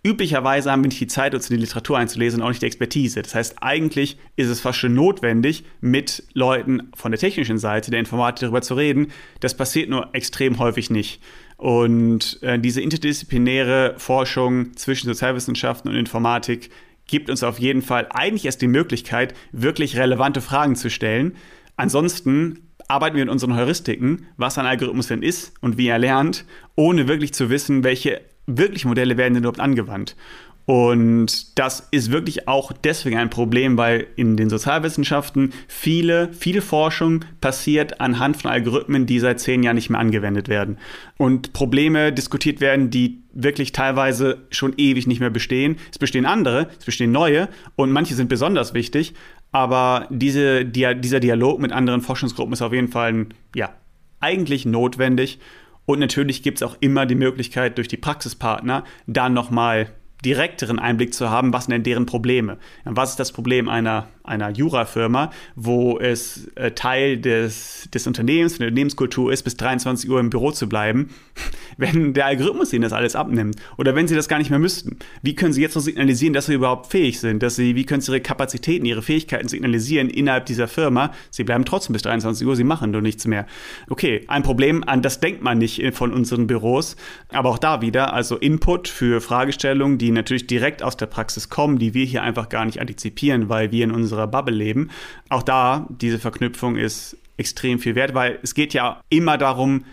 Üblicherweise 0.05 0.73
haben 0.73 0.83
wir 0.83 0.89
nicht 0.89 1.01
die 1.01 1.07
Zeit, 1.07 1.33
uns 1.33 1.49
in 1.49 1.57
die 1.57 1.63
Literatur 1.63 1.97
einzulesen 1.97 2.41
und 2.41 2.47
auch 2.47 2.51
nicht 2.51 2.63
die 2.63 2.67
Expertise. 2.67 3.23
Das 3.23 3.37
heißt, 3.37 3.57
eigentlich 3.61 4.19
ist 4.35 4.49
es 4.49 4.61
fast 4.61 4.81
schon 4.81 4.95
notwendig, 4.95 5.65
mit 5.81 6.25
Leuten 6.33 6.91
von 6.97 7.13
der 7.13 7.21
technischen 7.21 7.59
Seite, 7.59 7.93
der 7.93 8.01
Informatik 8.01 8.41
darüber 8.41 8.63
zu 8.63 8.75
reden. 8.75 9.13
Das 9.39 9.57
passiert 9.57 9.89
nur 9.91 10.09
extrem 10.13 10.59
häufig 10.59 10.91
nicht. 10.91 11.23
Und 11.63 12.43
äh, 12.43 12.59
diese 12.59 12.81
interdisziplinäre 12.81 13.95
Forschung 13.97 14.77
zwischen 14.77 15.07
Sozialwissenschaften 15.07 15.89
und 15.89 15.97
Informatik 15.97 16.71
gibt 17.07 17.31
uns 17.31 17.45
auf 17.45 17.61
jeden 17.61 17.83
Fall 17.83 18.09
eigentlich 18.11 18.47
erst 18.47 18.63
die 18.63 18.67
Möglichkeit, 18.67 19.33
wirklich 19.53 19.97
relevante 19.97 20.41
Fragen 20.41 20.75
zu 20.75 20.91
stellen. 20.91 21.37
Ansonsten 21.77 22.67
arbeiten 22.89 23.15
wir 23.15 23.23
in 23.23 23.29
unseren 23.29 23.55
Heuristiken, 23.55 24.27
was 24.37 24.59
ein 24.59 24.67
Algorithmus 24.67 25.07
denn 25.07 25.23
ist 25.23 25.55
und 25.61 25.79
wie 25.79 25.87
er 25.87 26.01
lernt, 26.01 26.47
ohne 26.75 27.07
wirklich 27.07 27.33
zu 27.33 27.49
wissen, 27.49 27.85
welche 27.85 28.23
wirklich 28.49 28.85
Modelle 28.85 29.17
werden 29.17 29.35
denn 29.35 29.45
überhaupt 29.45 29.61
angewandt? 29.61 30.17
Und 30.65 31.59
das 31.59 31.89
ist 31.91 32.13
wirklich 32.13 32.47
auch 32.47 32.73
deswegen 32.73 33.19
ein 33.19 33.31
Problem, 33.31 33.77
weil 33.77 34.07
in 34.15 34.37
den 34.37 34.49
Sozialwissenschaften 34.49 35.53
viele, 35.67 36.33
viel 36.33 36.61
Forschung 36.61 37.25
passiert 37.41 38.01
anhand 38.01 38.41
von 38.41 38.51
Algorithmen, 38.51 39.07
die 39.07 39.19
seit 39.19 39.41
zehn 39.41 39.63
Jahren 39.63 39.75
nicht 39.75 39.91
mehr 39.91 39.99
angewendet 39.99 40.49
werden. 40.49 40.79
Und 41.17 41.53
Probleme 41.53 42.13
diskutiert 42.13 42.61
werden, 42.61 42.91
die 42.91 43.23
wirklich 43.33 43.73
teilweise 43.73 44.47
schon 44.51 44.75
ewig 44.77 45.07
nicht 45.07 45.21
mehr 45.21 45.31
bestehen. 45.31 45.77
Es 45.91 45.99
bestehen 45.99 46.27
andere, 46.27 46.69
es 46.79 46.85
bestehen 46.85 47.11
neue 47.11 47.49
und 47.75 47.91
manche 47.91 48.15
sind 48.15 48.29
besonders 48.29 48.73
wichtig. 48.73 49.15
Aber 49.51 50.07
diese, 50.11 50.65
dieser 50.65 51.21
Dialog 51.21 51.61
mit 51.61 51.73
anderen 51.73 52.01
Forschungsgruppen 52.01 52.53
ist 52.53 52.63
auf 52.63 52.73
jeden 52.73 52.89
Fall, 52.89 53.27
ja, 53.55 53.75
eigentlich 54.21 54.65
notwendig. 54.65 55.41
Und 55.85 55.99
natürlich 55.99 56.43
gibt 56.43 56.59
es 56.59 56.63
auch 56.63 56.77
immer 56.81 57.07
die 57.07 57.17
Möglichkeit, 57.17 57.77
durch 57.77 57.89
die 57.89 57.97
Praxispartner 57.97 58.85
dann 59.07 59.35
nochmal 59.35 59.89
direkteren 60.25 60.79
Einblick 60.79 61.15
zu 61.15 61.31
haben, 61.31 61.53
was 61.53 61.65
sind 61.65 61.73
denn 61.73 61.83
deren 61.83 62.07
Probleme. 62.07 62.59
Was 62.85 63.11
ist 63.11 63.21
das 63.21 63.33
Problem 63.33 63.69
einer 63.69 64.09
einer 64.25 64.51
Jurafirma, 64.51 65.31
wo 65.57 65.99
es 65.99 66.49
äh, 66.55 66.71
Teil 66.73 67.19
des, 67.19 67.89
des 67.93 68.07
Unternehmens, 68.07 68.59
der 68.59 68.69
Unternehmenskultur 68.69 69.33
ist, 69.33 69.43
bis 69.43 69.57
23 69.57 70.09
Uhr 70.09 70.21
im 70.21 70.31
Büro 70.31 70.53
zu 70.53 70.69
bleiben, 70.69 71.11
wenn 71.77 72.15
der 72.15 72.27
Algorithmus 72.27 72.73
ihnen 72.73 72.83
das 72.83 72.93
alles 72.93 73.17
abnimmt 73.17 73.57
oder 73.79 73.95
wenn 73.95 74.07
sie 74.07 74.15
das 74.15 74.29
gar 74.29 74.39
nicht 74.39 74.51
mehr 74.51 74.59
müssten. 74.59 74.99
Wie 75.23 75.35
können 75.35 75.53
sie 75.53 75.63
jetzt 75.63 75.75
noch 75.75 75.83
signalisieren, 75.83 76.35
dass 76.35 76.47
sie 76.47 76.55
überhaupt 76.55 76.87
fähig 76.87 77.19
sind, 77.19 77.43
dass 77.43 77.57
sie, 77.57 77.75
wie 77.75 77.85
können 77.85 78.01
sie 78.01 78.13
ihre 78.13 78.21
Kapazitäten, 78.21 78.87
ihre 78.87 79.03
Fähigkeiten 79.03 79.49
signalisieren 79.49 80.09
innerhalb 80.09 80.47
dieser 80.47 80.69
Firma? 80.69 81.13
Sie 81.31 81.45
bleiben 81.45 81.65
trotzdem 81.65 81.93
bis 81.93 82.03
23 82.03 82.47
Uhr, 82.47 82.55
sie 82.55 82.65
machen 82.65 82.91
nur 82.93 83.01
nichts 83.01 83.27
mehr. 83.27 83.47
Okay, 83.89 84.25
ein 84.29 84.43
Problem, 84.43 84.85
an 84.85 85.03
das 85.03 85.21
denkt 85.21 85.43
man 85.43 85.59
nicht 85.59 85.83
von 85.95 86.13
unseren 86.13 86.47
Büros, 86.47 86.97
aber 87.31 87.49
auch 87.49 87.59
da 87.59 87.81
wieder, 87.81 88.13
also 88.13 88.37
Input 88.37 88.89
für 88.89 89.21
Fragestellungen, 89.21 89.99
die 89.99 90.11
natürlich 90.11 90.47
direkt 90.47 90.83
aus 90.83 90.97
der 90.97 91.07
Praxis 91.07 91.49
kommen, 91.49 91.79
die 91.79 91.95
wir 91.95 92.05
hier 92.05 92.23
einfach 92.23 92.49
gar 92.49 92.65
nicht 92.65 92.81
antizipieren, 92.81 93.49
weil 93.49 93.73
wir 93.73 93.85
in 93.85 93.91
unserem 93.91 94.12
unserer 94.13 94.27
Bubble 94.27 94.55
leben. 94.55 94.91
Auch 95.29 95.43
da, 95.43 95.87
diese 95.89 96.19
Verknüpfung 96.19 96.77
ist 96.77 97.17
extrem 97.37 97.79
viel 97.79 97.95
wert, 97.95 98.15
weil 98.15 98.39
es 98.43 98.55
geht 98.55 98.75
ja 98.75 99.01
immer 99.09 99.39
darum, 99.39 99.85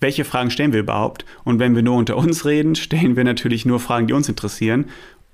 welche 0.00 0.24
Fragen 0.24 0.50
stellen 0.50 0.72
wir 0.72 0.80
überhaupt? 0.80 1.24
Und 1.44 1.58
wenn 1.58 1.74
wir 1.74 1.82
nur 1.82 1.96
unter 1.96 2.16
uns 2.16 2.44
reden, 2.44 2.76
stellen 2.76 3.16
wir 3.16 3.24
natürlich 3.24 3.64
nur 3.64 3.80
Fragen, 3.80 4.06
die 4.06 4.12
uns 4.12 4.28
interessieren. 4.28 4.86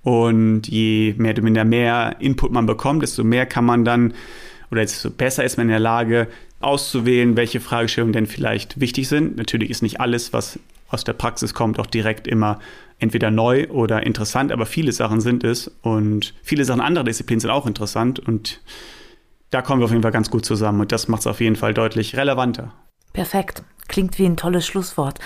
Und 0.03 0.69
je 0.69 1.15
mehr, 1.19 1.41
mehr, 1.43 1.65
mehr 1.65 2.17
Input 2.21 2.53
man 2.53 2.67
bekommt, 2.67 3.03
desto 3.03 3.25
mehr 3.25 3.47
kann 3.47 3.65
man 3.65 3.85
dann, 3.85 4.15
oder 4.71 4.83
desto 4.83 5.11
besser 5.11 5.45
ist 5.45 5.57
man 5.57 5.67
in 5.67 5.71
der 5.73 5.81
Lage, 5.81 6.29
auszuwählen, 6.61 7.37
welche 7.37 7.61
Fragestellungen 7.61 8.13
denn 8.13 8.27
vielleicht 8.27 8.81
wichtig 8.81 9.09
sind. 9.09 9.37
Natürlich 9.37 9.71
ist 9.71 9.83
nicht 9.83 10.01
alles, 10.01 10.33
was 10.33 10.59
aus 10.89 11.05
der 11.05 11.13
Praxis 11.13 11.53
kommt, 11.53 11.79
auch 11.79 11.87
direkt 11.87 12.27
immer 12.27 12.59
entweder 12.99 13.31
neu 13.31 13.69
oder 13.69 14.05
interessant, 14.05 14.53
aber 14.53 14.67
viele 14.67 14.93
Sachen 14.93 15.21
sind 15.21 15.45
es 15.45 15.69
und 15.83 16.35
viele 16.43 16.65
Sachen 16.65 16.81
anderer 16.81 17.05
Disziplinen 17.05 17.41
sind 17.41 17.51
auch 17.51 17.67
interessant 17.67 18.19
und 18.19 18.61
da 19.51 19.63
kommen 19.63 19.81
wir 19.81 19.85
auf 19.85 19.91
jeden 19.91 20.03
Fall 20.03 20.13
ganz 20.13 20.31
gut 20.31 20.45
zusammen 20.45 20.81
und 20.81 20.93
das 20.93 21.09
macht 21.09 21.21
es 21.21 21.27
auf 21.27 21.41
jeden 21.41 21.57
Fall 21.57 21.75
deutlich 21.75 22.17
relevanter. 22.17 22.73
Perfekt. 23.13 23.63
Klingt 23.89 24.19
wie 24.19 24.27
ein 24.27 24.37
tolles 24.37 24.67
Schlusswort. 24.67 25.19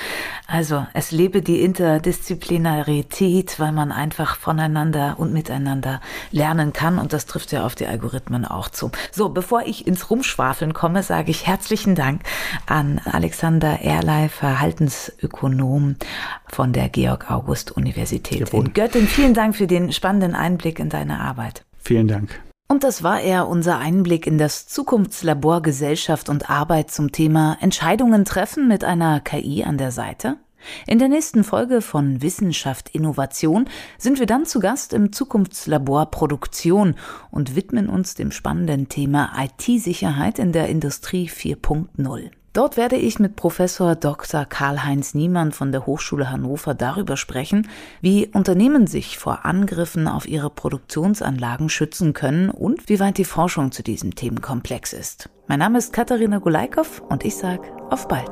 Also, 0.47 0.87
es 0.93 1.11
lebe 1.13 1.43
die 1.43 1.63
Interdisziplinarität, 1.63 3.61
weil 3.61 3.73
man 3.73 3.93
einfach 3.93 4.37
voneinander 4.37 5.17
und 5.19 5.33
miteinander 5.33 6.01
lernen 6.31 6.73
kann. 6.73 6.99
Und 6.99 7.13
das 7.13 7.27
trifft 7.27 7.53
ja 7.53 7.65
auf 7.65 7.75
die 7.75 7.87
Algorithmen 7.87 8.45
auch 8.45 8.69
zu. 8.69 8.91
So, 9.13 9.29
bevor 9.29 9.63
ich 9.67 9.87
ins 9.87 10.11
Rumschwafeln 10.11 10.75
komme, 10.75 11.03
sage 11.03 11.31
ich 11.31 11.47
herzlichen 11.47 11.95
Dank 11.95 12.23
an 12.67 13.01
Alexander 13.05 13.81
Erlei, 13.81 14.29
Verhaltensökonom 14.29 15.97
von 16.49 16.73
der 16.73 16.89
Georg-August-Universität 16.89 18.53
in 18.53 18.73
Göttingen. 18.73 19.09
Vielen 19.09 19.35
Dank 19.35 19.57
für 19.57 19.67
den 19.67 19.93
spannenden 19.93 20.35
Einblick 20.35 20.79
in 20.79 20.89
deine 20.89 21.21
Arbeit. 21.21 21.65
Vielen 21.79 22.09
Dank. 22.09 22.41
Und 22.71 22.85
das 22.85 23.03
war 23.03 23.23
er, 23.23 23.49
unser 23.49 23.79
Einblick 23.79 24.27
in 24.27 24.37
das 24.37 24.67
Zukunftslabor 24.67 25.63
Gesellschaft 25.63 26.29
und 26.29 26.51
Arbeit 26.51 26.91
zum 26.91 27.13
Thema 27.13 27.57
Entscheidungen 27.63 28.27
treffen 28.27 28.69
mit 28.69 28.85
einer 28.85 29.21
KI 29.21 29.65
an 29.65 29.79
der 29.79 29.91
Seite. 29.91 30.37
In 30.87 30.99
der 30.99 31.09
nächsten 31.09 31.45
Folge 31.45 31.81
von 31.81 32.21
Wissenschaft 32.21 32.91
Innovation 32.91 33.71
sind 33.97 34.19
wir 34.19 34.27
dann 34.27 34.45
zu 34.45 34.61
Gast 34.61 34.93
im 34.93 35.13
Zukunftslabor 35.13 36.11
Produktion 36.11 36.97
und 37.31 37.57
widmen 37.57 37.89
uns 37.89 38.17
dem 38.17 38.33
spannenden 38.33 38.91
Thema 38.91 39.33
IT-Sicherheit 39.39 40.39
in 40.39 40.53
der 40.53 40.69
Industrie 40.69 41.31
4.0. 41.31 42.31
Dort 42.59 42.77
werde 42.77 42.97
ich 42.97 43.21
mit 43.21 43.37
Professor 43.37 43.95
Dr. 43.95 44.45
Karl-Heinz 44.45 45.15
Niemann 45.15 45.53
von 45.53 45.71
der 45.71 45.87
Hochschule 45.87 46.29
Hannover 46.29 46.75
darüber 46.75 47.17
sprechen, 47.17 47.69
wie 48.01 48.27
Unternehmen 48.27 48.89
sich 48.89 49.17
vor 49.17 49.45
Angriffen 49.45 50.09
auf 50.09 50.27
ihre 50.27 50.51
Produktionsanlagen 50.51 51.69
schützen 51.69 52.15
können 52.15 52.51
und 52.51 52.89
wie 52.89 52.99
weit 52.99 53.17
die 53.19 53.25
Forschung 53.25 53.71
zu 53.71 53.85
diesem 53.85 54.17
Themenkomplex 54.17 54.93
ist. 54.93 55.29
Mein 55.47 55.61
Name 55.61 55.79
ist 55.79 55.93
Katharina 55.93 56.39
Gulaikow 56.39 57.01
und 57.09 57.25
ich 57.25 57.37
sage 57.37 57.63
auf 57.91 58.09
bald. 58.09 58.29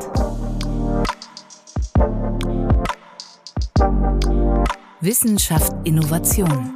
Wissenschaft 5.00 5.72
Innovation. 5.84 6.74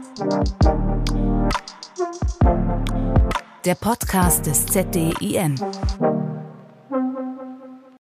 Der 3.64 3.74
Podcast 3.74 4.46
des 4.46 4.66
ZDIN. 4.66 5.56